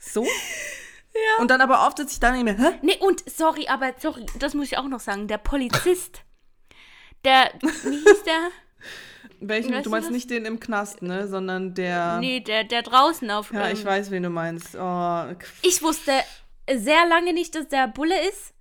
So. 0.00 0.24
Ja. 0.24 1.42
Und 1.42 1.50
dann 1.50 1.60
aber 1.60 1.86
oft 1.86 1.98
sitze 1.98 2.14
ich 2.14 2.20
da 2.20 2.30
nicht 2.32 2.44
mehr, 2.44 2.56
hä? 2.56 2.78
Nee, 2.80 2.96
und 3.00 3.28
sorry, 3.28 3.66
aber 3.68 3.92
sorry, 3.98 4.24
das 4.38 4.54
muss 4.54 4.66
ich 4.66 4.78
auch 4.78 4.88
noch 4.88 5.00
sagen. 5.00 5.28
Der 5.28 5.36
Polizist, 5.36 6.22
der, 7.24 7.52
wie 7.60 7.96
hieß 7.96 8.22
der? 8.24 8.48
Welchen? 9.40 9.72
Weißt 9.72 9.86
du 9.86 9.90
meinst 9.90 10.08
du 10.08 10.12
nicht 10.12 10.30
den 10.30 10.44
im 10.44 10.60
Knast, 10.60 11.02
ne? 11.02 11.26
Sondern 11.26 11.74
der. 11.74 12.18
Nee, 12.18 12.40
der, 12.40 12.64
der 12.64 12.82
draußen 12.82 13.30
auf. 13.30 13.52
Ja, 13.52 13.70
ich 13.70 13.84
weiß, 13.84 14.10
wen 14.10 14.22
du 14.22 14.30
meinst. 14.30 14.76
Oh. 14.76 15.24
Ich 15.62 15.82
wusste 15.82 16.12
sehr 16.70 17.06
lange 17.06 17.32
nicht, 17.32 17.54
dass 17.54 17.68
der 17.68 17.88
Bulle 17.88 18.16
ist. 18.28 18.52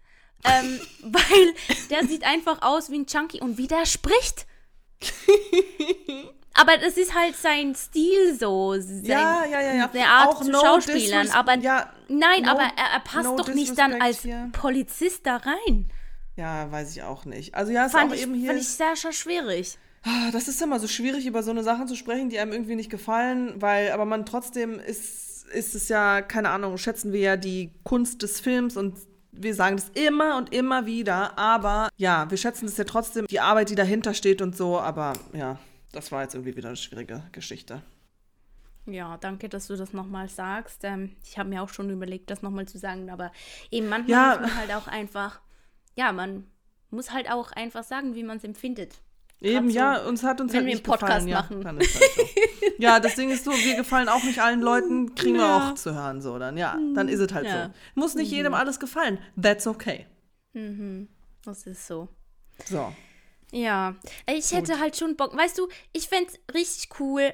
Ähm, 0.45 0.79
weil 1.03 1.53
der 1.89 2.07
sieht 2.07 2.23
einfach 2.23 2.61
aus 2.61 2.89
wie 2.89 2.99
ein 2.99 3.05
Chunky 3.05 3.41
und 3.41 3.57
wie 3.57 3.67
der 3.67 3.85
spricht. 3.85 4.45
aber 6.53 6.77
das 6.77 6.97
ist 6.97 7.13
halt 7.13 7.35
sein 7.35 7.75
Stil 7.75 8.37
so. 8.37 8.73
Sein, 8.79 9.03
ja, 9.03 9.45
ja, 9.45 9.61
ja, 9.61 9.73
ja. 9.73 9.89
Seine 9.91 10.07
Art 10.07 10.27
Auch 10.29 10.41
zu 10.41 10.51
no 10.51 10.61
Schauspielern. 10.61 11.29
Aber 11.31 11.57
ja, 11.57 11.91
nein, 12.07 12.43
no, 12.43 12.51
aber 12.51 12.63
er, 12.63 12.93
er 12.93 12.99
passt 13.01 13.25
no 13.25 13.35
doch 13.35 13.49
nicht 13.49 13.77
dann 13.77 14.01
als 14.01 14.21
hier. 14.21 14.49
Polizist 14.53 15.25
da 15.25 15.37
rein. 15.37 15.91
Ja, 16.35 16.71
weiß 16.71 16.95
ich 16.95 17.03
auch 17.03 17.25
nicht. 17.25 17.53
Also 17.53 17.73
ja, 17.73 17.85
ist 17.85 17.91
fand 17.91 18.11
auch 18.11 18.15
ich, 18.15 18.21
eben 18.21 18.33
hier. 18.33 18.47
Fand 18.47 18.61
ich 18.61 18.69
sehr, 18.69 18.95
sehr 18.95 19.11
schwierig. 19.11 19.77
Ah, 20.03 20.31
das 20.31 20.47
ist 20.47 20.61
immer 20.61 20.79
so 20.79 20.87
schwierig, 20.87 21.25
über 21.25 21.43
so 21.43 21.51
eine 21.51 21.63
Sachen 21.63 21.87
zu 21.87 21.95
sprechen, 21.95 22.29
die 22.29 22.39
einem 22.39 22.53
irgendwie 22.53 22.75
nicht 22.75 22.89
gefallen, 22.89 23.61
weil, 23.61 23.91
aber 23.91 24.05
man 24.05 24.25
trotzdem 24.25 24.79
ist, 24.79 25.45
ist 25.47 25.75
es 25.75 25.89
ja, 25.89 26.21
keine 26.21 26.49
Ahnung, 26.49 26.77
schätzen 26.77 27.11
wir 27.11 27.19
ja 27.19 27.37
die 27.37 27.71
Kunst 27.83 28.21
des 28.21 28.39
Films 28.39 28.77
und 28.77 28.95
wir 29.31 29.53
sagen 29.53 29.75
das 29.75 29.89
immer 29.89 30.37
und 30.37 30.53
immer 30.53 30.85
wieder, 30.85 31.37
aber 31.37 31.89
ja, 31.97 32.29
wir 32.29 32.37
schätzen 32.37 32.65
es 32.65 32.77
ja 32.77 32.83
trotzdem, 32.85 33.27
die 33.27 33.39
Arbeit, 33.39 33.69
die 33.69 33.75
dahinter 33.75 34.13
steht 34.13 34.41
und 34.41 34.55
so, 34.55 34.79
aber 34.79 35.13
ja, 35.33 35.59
das 35.91 36.11
war 36.11 36.23
jetzt 36.23 36.33
irgendwie 36.33 36.55
wieder 36.55 36.69
eine 36.69 36.77
schwierige 36.77 37.23
Geschichte. 37.31 37.81
Ja, 38.85 39.17
danke, 39.17 39.49
dass 39.49 39.67
du 39.67 39.75
das 39.75 39.93
nochmal 39.93 40.29
sagst. 40.29 40.83
Ähm, 40.83 41.15
ich 41.23 41.37
habe 41.37 41.49
mir 41.49 41.61
auch 41.61 41.69
schon 41.69 41.89
überlegt, 41.89 42.29
das 42.31 42.41
nochmal 42.41 42.67
zu 42.67 42.77
sagen, 42.77 43.09
aber 43.09 43.31
eben 43.69 43.87
manchmal 43.87 44.11
ja. 44.11 44.39
muss 44.39 44.49
man 44.49 44.57
halt 44.57 44.73
auch 44.73 44.87
einfach, 44.87 45.41
ja, 45.95 46.11
man 46.11 46.47
muss 46.89 47.11
halt 47.11 47.29
auch 47.29 47.51
einfach 47.51 47.83
sagen, 47.83 48.15
wie 48.15 48.23
man 48.23 48.37
es 48.37 48.43
empfindet. 48.43 49.01
Eben, 49.41 49.69
so, 49.69 49.77
ja, 49.77 50.01
uns 50.01 50.23
hat 50.23 50.41
uns 50.41 50.51
wenn 50.51 50.59
halt 50.59 50.67
wir 50.67 50.75
nicht 50.75 50.85
einen 50.85 50.99
Podcast 50.99 51.25
gefallen. 51.25 51.61
machen. 51.61 51.61
Ja, 51.61 51.71
halt 51.71 51.83
so. 51.83 52.23
ja, 52.77 52.99
das 52.99 53.15
Ding 53.15 53.29
ist 53.29 53.45
so, 53.45 53.51
wir 53.51 53.77
gefallen 53.77 54.09
auch 54.09 54.23
nicht 54.23 54.39
allen 54.39 54.61
Leuten, 54.61 55.15
kriegen 55.15 55.35
ja. 55.35 55.41
wir 55.41 55.71
auch 55.71 55.75
zu 55.75 55.93
hören 55.93 56.21
so. 56.21 56.37
Dann 56.37 56.57
ja, 56.57 56.77
dann 56.93 57.07
ist 57.07 57.19
es 57.19 57.33
halt 57.33 57.45
ja. 57.45 57.65
so. 57.65 57.71
Muss 57.95 58.15
nicht 58.15 58.31
mhm. 58.31 58.37
jedem 58.37 58.53
alles 58.53 58.79
gefallen. 58.79 59.17
That's 59.41 59.65
okay. 59.65 60.07
Mhm. 60.53 61.07
Das 61.45 61.65
ist 61.65 61.87
so. 61.87 62.09
So. 62.65 62.93
Ja, 63.51 63.95
ich 64.27 64.51
hätte 64.51 64.73
Gut. 64.73 64.81
halt 64.81 64.97
schon 64.97 65.15
Bock. 65.15 65.35
Weißt 65.35 65.57
du, 65.57 65.69
ich 65.93 66.07
fände 66.07 66.31
es 66.31 66.53
richtig 66.53 66.99
cool. 66.99 67.33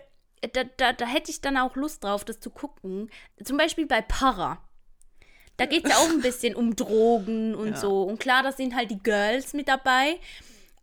Da, 0.54 0.64
da, 0.64 0.94
da 0.94 1.06
hätte 1.06 1.32
ich 1.32 1.42
dann 1.42 1.58
auch 1.58 1.76
Lust 1.76 2.04
drauf, 2.04 2.24
das 2.24 2.40
zu 2.40 2.52
gucken. 2.52 3.10
Zum 3.44 3.58
Beispiel 3.58 3.88
bei 3.88 4.02
Para. 4.02 4.60
Da 5.58 5.66
geht 5.66 5.86
es 5.86 5.92
ja 5.92 5.98
auch 5.98 6.10
ein 6.10 6.22
bisschen 6.22 6.56
um 6.56 6.76
Drogen 6.76 7.56
und 7.56 7.70
ja. 7.70 7.78
so. 7.78 8.04
Und 8.04 8.20
klar, 8.20 8.44
da 8.44 8.52
sind 8.52 8.76
halt 8.76 8.92
die 8.92 9.00
Girls 9.00 9.54
mit 9.54 9.68
dabei. 9.68 10.20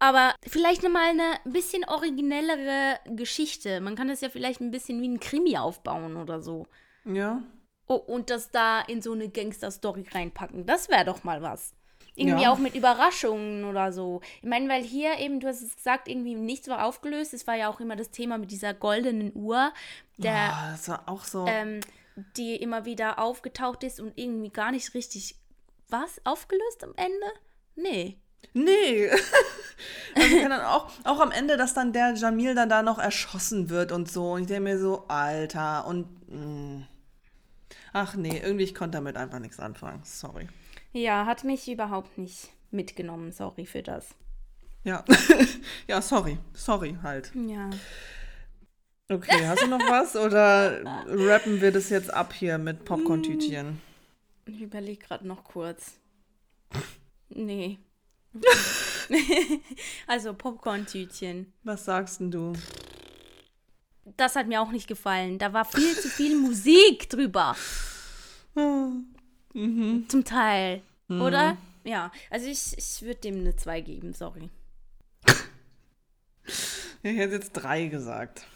Aber 0.03 0.35
vielleicht 0.45 0.83
nochmal 0.83 1.11
eine 1.11 1.39
bisschen 1.45 1.85
originellere 1.85 2.99
Geschichte. 3.15 3.81
Man 3.81 3.95
kann 3.95 4.09
das 4.09 4.21
ja 4.21 4.31
vielleicht 4.31 4.61
ein 4.61 4.73
bisschen 4.73 5.01
wie 5.01 5.07
ein 5.07 5.21
Krimi 5.21 5.57
aufbauen 5.57 6.17
oder 6.17 6.43
so. 6.43 6.67
Ja. 7.05 7.41
Oh, 7.87 7.95
und 7.95 8.29
das 8.29 8.51
da 8.51 8.81
in 8.81 9.01
so 9.01 9.13
eine 9.13 9.29
Gangster-Story 9.29 10.07
reinpacken. 10.13 10.67
Das 10.67 10.89
wäre 10.89 11.05
doch 11.05 11.23
mal 11.23 11.41
was. 11.41 11.77
Irgendwie 12.17 12.43
ja. 12.43 12.51
auch 12.51 12.59
mit 12.59 12.75
Überraschungen 12.75 13.65
oder 13.65 13.93
so. 13.93 14.23
Ich 14.43 14.49
meine, 14.49 14.69
weil 14.69 14.83
hier 14.83 15.21
eben, 15.21 15.39
du 15.39 15.47
hast 15.47 15.63
es 15.63 15.77
gesagt, 15.77 16.09
irgendwie 16.09 16.35
nichts 16.35 16.67
war 16.67 16.85
aufgelöst. 16.85 17.33
Es 17.33 17.47
war 17.47 17.55
ja 17.55 17.71
auch 17.71 17.79
immer 17.79 17.95
das 17.95 18.11
Thema 18.11 18.39
mit 18.39 18.51
dieser 18.51 18.75
goldenen 18.75 19.31
Uhr, 19.37 19.73
der, 20.17 20.53
oh, 20.53 20.73
das 20.73 20.89
war 20.89 21.09
auch 21.09 21.23
so. 21.23 21.47
Ähm, 21.47 21.79
die 22.37 22.57
immer 22.57 22.85
wieder 22.87 23.21
aufgetaucht 23.21 23.85
ist 23.85 24.01
und 24.01 24.19
irgendwie 24.19 24.51
gar 24.51 24.73
nicht 24.73 24.95
richtig 24.95 25.37
was 25.89 26.21
aufgelöst 26.25 26.83
am 26.83 26.93
Ende? 26.97 27.27
Nee. 27.77 28.19
Nee. 28.55 29.09
also 30.15 30.37
kann 30.39 30.51
dann 30.51 30.61
auch, 30.63 30.91
auch 31.05 31.21
am 31.21 31.31
Ende, 31.31 31.57
dass 31.57 31.75
dann 31.75 31.93
der 31.93 32.15
Jamil 32.15 32.55
dann 32.55 32.69
da 32.69 32.83
noch 32.83 32.99
erschossen 32.99 33.71
wird 33.71 33.93
und 33.93 34.11
so. 34.11 34.33
Und 34.33 34.43
ich 34.43 34.47
denke 34.49 34.63
mir 34.63 34.79
so, 34.79 35.05
Alter, 35.09 35.87
und. 35.87 36.07
Mh. 36.29 36.39
Mm. 36.39 36.87
Ach 37.95 38.15
nee, 38.15 38.41
irgendwie, 38.43 38.65
ich 38.65 38.75
konnte 38.75 38.97
damit 38.97 39.17
einfach 39.17 39.39
nichts 39.39 39.61
anfangen. 39.61 40.01
Sorry. 40.03 40.49
Ja, 40.93 41.27
hat 41.27 41.45
mich 41.45 41.71
überhaupt 41.71 42.17
nicht 42.17 42.49
mitgenommen. 42.71 43.33
Sorry 43.33 43.67
für 43.67 43.83
das. 43.83 44.15
Ja. 44.85 45.05
ja, 45.87 46.01
sorry. 46.01 46.39
Sorry 46.55 46.97
halt. 47.03 47.33
Ja. 47.35 47.71
Okay, 49.11 49.47
hast 49.47 49.63
du 49.63 49.67
noch 49.69 49.81
was? 49.81 50.17
Oder 50.17 50.81
rappen 51.07 51.61
wir 51.61 51.71
das 51.71 51.91
jetzt 51.91 52.13
ab 52.13 52.33
hier 52.33 52.57
mit 52.57 52.85
Popcorn-Tütchen? 52.85 53.81
Ich 54.47 54.63
überlege 54.63 55.05
gerade 55.05 55.27
noch 55.27 55.45
kurz. 55.45 55.99
Nee. 57.29 57.79
also 60.07 60.35
Popcorn-Tütchen. 60.35 61.53
Was 61.65 61.85
sagst 61.85 62.21
denn 62.21 62.31
du? 62.31 62.53
Das 64.17 64.37
hat 64.37 64.49
mir 64.49 64.61
auch 64.61 64.71
nicht 64.71 64.89
gefallen. 64.89 65.39
Da 65.39 65.53
war 65.53 65.65
viel 65.65 65.95
zu 65.97 66.09
viel 66.09 66.37
Musik 66.37 67.09
drüber. 67.09 67.57
Mhm. 68.55 70.09
Zum 70.09 70.25
Teil. 70.25 70.83
Mhm. 71.09 71.23
Oder? 71.23 71.57
Ja. 71.85 72.11
Also 72.31 72.47
ich, 72.47 72.77
ich 72.77 73.03
würde 73.03 73.21
dem 73.21 73.41
eine 73.41 73.57
2 73.57 73.81
geben, 73.81 74.13
sorry. 74.13 74.51
Ich 77.05 77.17
hätte 77.17 77.35
jetzt 77.35 77.55
3 77.55 77.87
gesagt. 77.87 78.47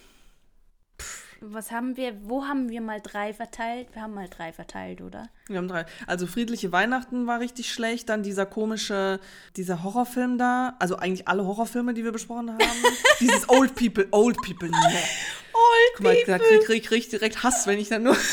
Was 1.41 1.71
haben 1.71 1.97
wir, 1.97 2.17
wo 2.23 2.45
haben 2.45 2.71
wir 2.71 2.81
mal 2.81 3.01
drei 3.01 3.35
verteilt? 3.35 3.89
Wir 3.93 4.03
haben 4.03 4.15
mal 4.15 4.29
drei 4.29 4.53
verteilt, 4.53 5.03
oder? 5.03 5.29
Wir 5.49 5.59
haben 5.59 5.69
drei. 5.69 5.85
Also 6.07 6.27
Friedliche 6.27 6.73
Weihnachten 6.73 7.27
war 7.27 7.41
richtig 7.41 7.71
schlecht, 7.71 8.09
dann 8.09 8.23
dieser 8.23 8.47
komische, 8.47 9.21
dieser 9.57 9.83
Horrorfilm 9.83 10.39
da, 10.39 10.77
also 10.79 10.97
eigentlich 10.97 11.29
alle 11.29 11.45
Horrorfilme, 11.45 11.93
die 11.93 12.05
wir 12.05 12.13
besprochen 12.13 12.51
haben. 12.51 12.61
Dieses 13.21 13.49
Old 13.49 13.75
People, 13.75 14.09
Old 14.13 14.37
People, 14.39 14.71
ne. 14.71 14.77
Old 14.77 15.93
Guck 15.97 16.05
mal, 16.05 16.17
da 16.27 16.39
krieg, 16.39 16.65
krieg, 16.65 16.85
krieg 16.85 16.99
ich 16.99 17.09
direkt 17.09 17.43
Hass, 17.43 17.67
wenn 17.67 17.79
ich 17.79 17.89
dann 17.89 18.03
nur 18.03 18.17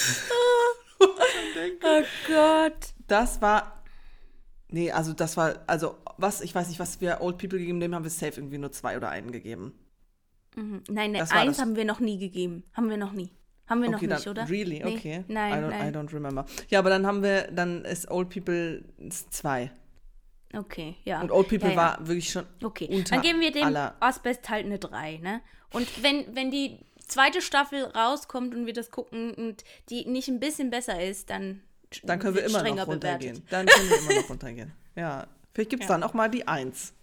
Oh 1.00 2.04
Gott. 2.28 2.94
Das 3.08 3.42
war. 3.42 3.84
Nee, 4.70 4.92
also 4.92 5.14
das 5.14 5.38
war, 5.38 5.64
also 5.68 5.98
was, 6.18 6.42
ich 6.42 6.56
weiß 6.56 6.70
nicht, 6.70 6.80
was 6.80 7.02
wir 7.02 7.22
Old 7.22 7.38
People 7.38 7.60
gegeben 7.60 7.78
haben, 7.78 7.82
dem 7.82 7.96
haben 7.96 8.04
wir 8.04 8.10
safe 8.10 8.40
irgendwie 8.40 8.58
nur 8.58 8.72
zwei 8.72 8.98
oder 8.98 9.10
einen 9.10 9.32
gegeben. 9.32 9.74
Mhm. 10.56 10.84
Nein, 10.90 11.12
ne, 11.12 11.20
war 11.20 11.32
eins 11.32 11.58
das. 11.58 11.66
haben 11.66 11.76
wir 11.76 11.86
noch 11.86 12.00
nie 12.00 12.18
gegeben. 12.18 12.64
Haben 12.74 12.90
wir 12.90 12.98
noch 12.98 13.12
nie. 13.14 13.30
Haben 13.68 13.82
wir 13.82 13.90
noch 13.90 13.98
okay, 13.98 14.08
nicht, 14.08 14.26
dann, 14.26 14.32
oder? 14.32 14.50
Really? 14.50 14.82
Nee. 14.84 14.96
Okay. 14.98 15.24
Nein, 15.28 15.54
I 15.54 15.56
don't, 15.66 15.70
nein. 15.70 15.94
I 15.94 15.98
don't 15.98 16.14
remember. 16.14 16.46
Ja, 16.70 16.80
aber 16.80 16.90
dann 16.90 17.08
haben 17.08 17.24
wir, 17.24 17.50
dann 17.52 17.86
ist 17.86 18.10
Old 18.12 18.30
People 18.30 18.84
zwei. 19.30 19.72
Okay, 20.56 20.96
ja. 21.06 21.22
Und 21.22 21.32
Old 21.32 21.48
People 21.48 21.70
ja, 21.70 21.76
ja. 21.76 21.78
war 21.78 22.08
wirklich 22.08 22.30
schon 22.30 22.46
Okay, 22.62 22.88
unter 22.92 23.16
dann 23.16 23.24
geben 23.24 23.40
wir 23.40 23.52
dem. 23.52 23.76
Asbest 24.00 24.50
halt 24.50 24.66
eine 24.66 24.78
3, 24.80 25.18
ne? 25.18 25.42
Und 25.72 26.04
wenn, 26.04 26.36
wenn 26.36 26.52
die 26.52 26.78
zweite 27.08 27.42
Staffel 27.42 27.84
rauskommt 27.86 28.54
und 28.54 28.66
wir 28.68 28.74
das 28.74 28.92
gucken 28.92 29.34
und 29.34 29.64
die 29.90 30.06
nicht 30.06 30.28
ein 30.28 30.40
bisschen 30.40 30.70
besser 30.70 31.02
ist, 31.04 31.30
dann 31.30 31.62
Dann 32.04 32.20
können 32.20 32.36
wir 32.36 32.44
immer 32.46 32.62
noch 32.64 32.88
runtergehen. 32.88 33.42
bewertet. 33.42 33.44
Dann 33.52 33.66
können 33.66 33.90
wir 33.90 33.98
immer 33.98 34.22
noch 34.22 34.30
runtergehen. 34.30 34.72
Ja. 34.96 35.28
Vielleicht 35.54 35.70
gibt 35.72 35.84
es 35.84 35.90
Ja. 35.90 35.96
dann 35.96 36.04
auch 36.04 36.14
mal 36.14 36.30
die 36.30 36.48
Eins. 36.48 36.94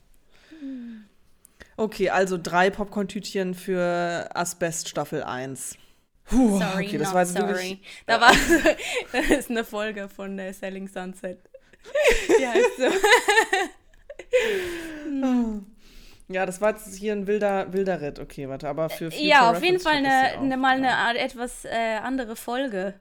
Okay, 1.80 2.10
also 2.10 2.36
drei 2.36 2.68
Popcorn-Tütchen 2.68 3.54
für 3.54 4.28
Asbest 4.34 4.90
Staffel 4.90 5.22
1. 5.22 5.78
Puh, 6.24 6.58
Sorry, 6.58 6.86
okay, 6.86 6.98
das 6.98 7.14
war 7.14 7.22
jetzt 7.22 7.32
sorry. 7.32 7.48
wirklich. 7.48 7.80
Da 8.04 8.20
war, 8.20 8.32
das 9.12 9.30
ist 9.30 9.48
eine 9.48 9.64
Folge 9.64 10.10
von 10.10 10.38
äh, 10.38 10.52
Selling 10.52 10.88
Sunset. 10.88 11.38
Die 12.38 12.46
heißt 12.46 12.76
so. 12.76 12.84
Ja, 16.28 16.44
das 16.46 16.60
war 16.60 16.70
jetzt 16.70 16.94
hier 16.94 17.12
ein 17.12 17.26
wilder, 17.26 17.72
wilder 17.72 18.00
Ritt. 18.00 18.20
Okay, 18.20 18.48
warte, 18.48 18.68
aber 18.68 18.88
für 18.88 19.10
Future 19.10 19.28
Ja, 19.28 19.50
auf 19.50 19.60
jeden 19.64 19.78
Reference 19.78 19.82
Fall 19.82 19.96
check 19.96 20.04
ich 20.04 20.38
eine, 20.38 20.44
eine, 20.44 20.56
mal 20.58 20.76
eine 20.76 20.94
Art, 20.94 21.16
etwas 21.16 21.64
äh, 21.64 21.96
andere 22.00 22.36
Folge. 22.36 22.94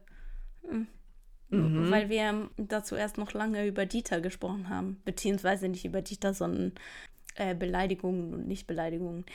Mhm. 1.50 1.92
Weil 1.92 2.10
wir 2.10 2.50
dazu 2.58 2.96
erst 2.96 3.20
noch 3.20 3.34
lange 3.34 3.68
über 3.68 3.86
Dieter 3.86 4.20
gesprochen 4.22 4.70
haben. 4.70 5.00
Beziehungsweise 5.06 5.68
nicht 5.68 5.86
über 5.86 6.02
Dieter, 6.02 6.34
sondern 6.34 6.74
äh, 7.40 7.56
Beleidigungen 7.56 8.34
und 8.34 8.48
Nicht-Beleidigungen. 8.48 9.26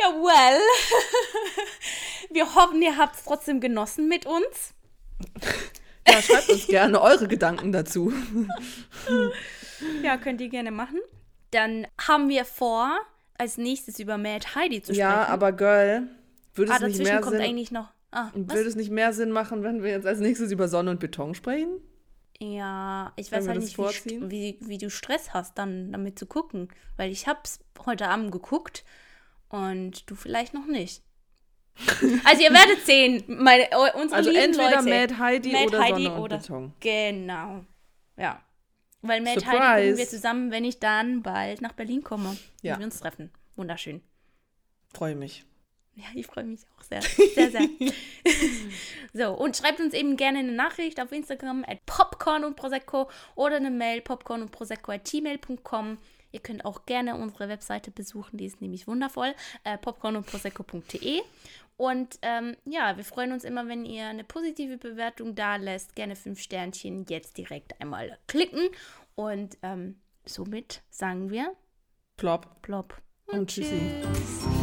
Ja, 0.00 0.08
well. 0.08 0.60
wir 2.30 2.54
hoffen, 2.54 2.82
ihr 2.82 2.96
habt 2.96 3.16
es 3.16 3.24
trotzdem 3.24 3.60
genossen 3.60 4.08
mit 4.08 4.26
uns. 4.26 4.74
Ja, 6.08 6.22
schreibt 6.22 6.48
uns 6.48 6.66
gerne 6.66 7.00
eure 7.00 7.28
Gedanken 7.28 7.72
dazu. 7.72 8.12
Ja, 10.02 10.18
könnt 10.18 10.42
ihr 10.42 10.50
gerne 10.50 10.70
machen. 10.70 10.98
Dann 11.52 11.86
haben 11.98 12.28
wir 12.28 12.44
vor, 12.44 12.98
als 13.38 13.56
nächstes 13.56 13.98
über 13.98 14.18
Mad 14.18 14.46
Heidi 14.54 14.82
zu 14.82 14.92
sprechen. 14.92 14.98
Ja, 14.98 15.26
aber 15.26 15.52
Girl, 15.52 16.02
würde 16.54 16.72
ah, 16.72 16.74
es 16.74 16.82
nicht 16.82 16.98
dazwischen 16.98 17.12
mehr 17.12 17.20
kommt 17.22 17.36
Sinn, 17.36 17.44
eigentlich 17.44 17.70
noch. 17.70 17.88
Ah, 18.10 18.28
würde 18.34 18.68
es 18.68 18.76
nicht 18.76 18.90
mehr 18.90 19.14
Sinn 19.14 19.30
machen, 19.30 19.62
wenn 19.62 19.82
wir 19.82 19.90
jetzt 19.90 20.06
als 20.06 20.20
nächstes 20.20 20.52
über 20.52 20.68
Sonne 20.68 20.90
und 20.90 21.00
Beton 21.00 21.34
sprechen? 21.34 21.80
Ja, 22.42 23.12
ich 23.16 23.30
weiß 23.30 23.46
halt 23.48 23.60
nicht, 23.60 23.76
wie, 23.76 24.30
wie, 24.30 24.58
wie 24.60 24.78
du 24.78 24.88
Stress 24.88 25.34
hast, 25.34 25.58
dann 25.58 25.92
damit 25.92 26.18
zu 26.18 26.24
gucken. 26.26 26.68
Weil 26.96 27.10
ich 27.12 27.26
hab's 27.26 27.60
heute 27.84 28.08
Abend 28.08 28.32
geguckt 28.32 28.84
und 29.50 30.08
du 30.08 30.14
vielleicht 30.14 30.54
noch 30.54 30.66
nicht. 30.66 31.02
Also 32.24 32.42
ihr 32.42 32.52
werdet 32.52 32.84
sehen, 32.84 33.24
meine, 33.28 33.68
unsere 33.94 34.16
Also 34.18 34.30
lieben 34.30 34.42
entweder 34.42 34.82
Leute. 34.82 34.88
Mad 34.88 35.18
Heidi 35.18 35.52
Mad 35.52 35.66
oder 35.66 35.80
Heidi 35.80 36.02
Sonne 36.04 36.14
und 36.14 36.20
oder- 36.22 36.38
Beton. 36.38 36.72
Genau. 36.80 37.64
Ja. 38.16 38.42
Weil 39.02 39.20
Mad 39.20 39.30
Heidi 39.32 39.40
Surprise. 39.40 39.82
gucken 39.90 39.96
wir 39.98 40.08
zusammen, 40.08 40.50
wenn 40.50 40.64
ich 40.64 40.78
dann 40.78 41.22
bald 41.22 41.60
nach 41.62 41.72
Berlin 41.72 42.02
komme. 42.02 42.36
Ja. 42.62 42.74
Und 42.74 42.80
wir 42.80 42.86
uns 42.86 43.00
treffen. 43.00 43.30
Wunderschön. 43.56 44.02
Freue 44.92 45.14
mich. 45.14 45.44
Ja, 46.00 46.06
ich 46.14 46.26
freue 46.26 46.44
mich 46.44 46.60
auch 46.78 46.82
sehr. 46.82 47.02
Sehr, 47.02 47.50
sehr. 47.50 47.68
so, 49.12 49.32
und 49.36 49.56
schreibt 49.56 49.80
uns 49.80 49.94
eben 49.94 50.16
gerne 50.16 50.40
eine 50.40 50.52
Nachricht 50.52 51.00
auf 51.00 51.12
Instagram 51.12 51.64
at 51.66 51.84
popcorn 51.86 52.44
und 52.44 52.56
prosecco 52.56 53.10
oder 53.34 53.56
eine 53.56 53.70
Mail 53.70 54.00
popcorn 54.00 54.42
und 54.42 54.50
prosecco 54.50 54.92
at 54.92 55.04
gmail.com. 55.04 55.98
Ihr 56.32 56.40
könnt 56.40 56.64
auch 56.64 56.86
gerne 56.86 57.16
unsere 57.16 57.48
Webseite 57.48 57.90
besuchen, 57.90 58.36
die 58.38 58.46
ist 58.46 58.60
nämlich 58.60 58.86
wundervoll, 58.86 59.34
äh, 59.64 59.76
popcorn 59.78 60.16
und 60.16 60.26
prosecco.de. 60.26 61.20
Und 61.76 62.18
ähm, 62.22 62.56
ja, 62.64 62.96
wir 62.96 63.04
freuen 63.04 63.32
uns 63.32 63.42
immer, 63.42 63.66
wenn 63.66 63.86
ihr 63.86 64.06
eine 64.06 64.22
positive 64.22 64.76
Bewertung 64.76 65.34
da 65.34 65.56
lässt. 65.56 65.96
Gerne 65.96 66.14
fünf 66.14 66.40
Sternchen 66.40 67.06
jetzt 67.08 67.38
direkt 67.38 67.80
einmal 67.80 68.18
klicken. 68.26 68.68
Und 69.14 69.56
ähm, 69.62 69.98
somit 70.26 70.82
sagen 70.90 71.30
wir 71.30 71.54
Plop 72.18 72.60
plopp 72.60 73.00
und 73.26 73.48
tschüssi. 73.48 73.80
tschüss. 74.02 74.59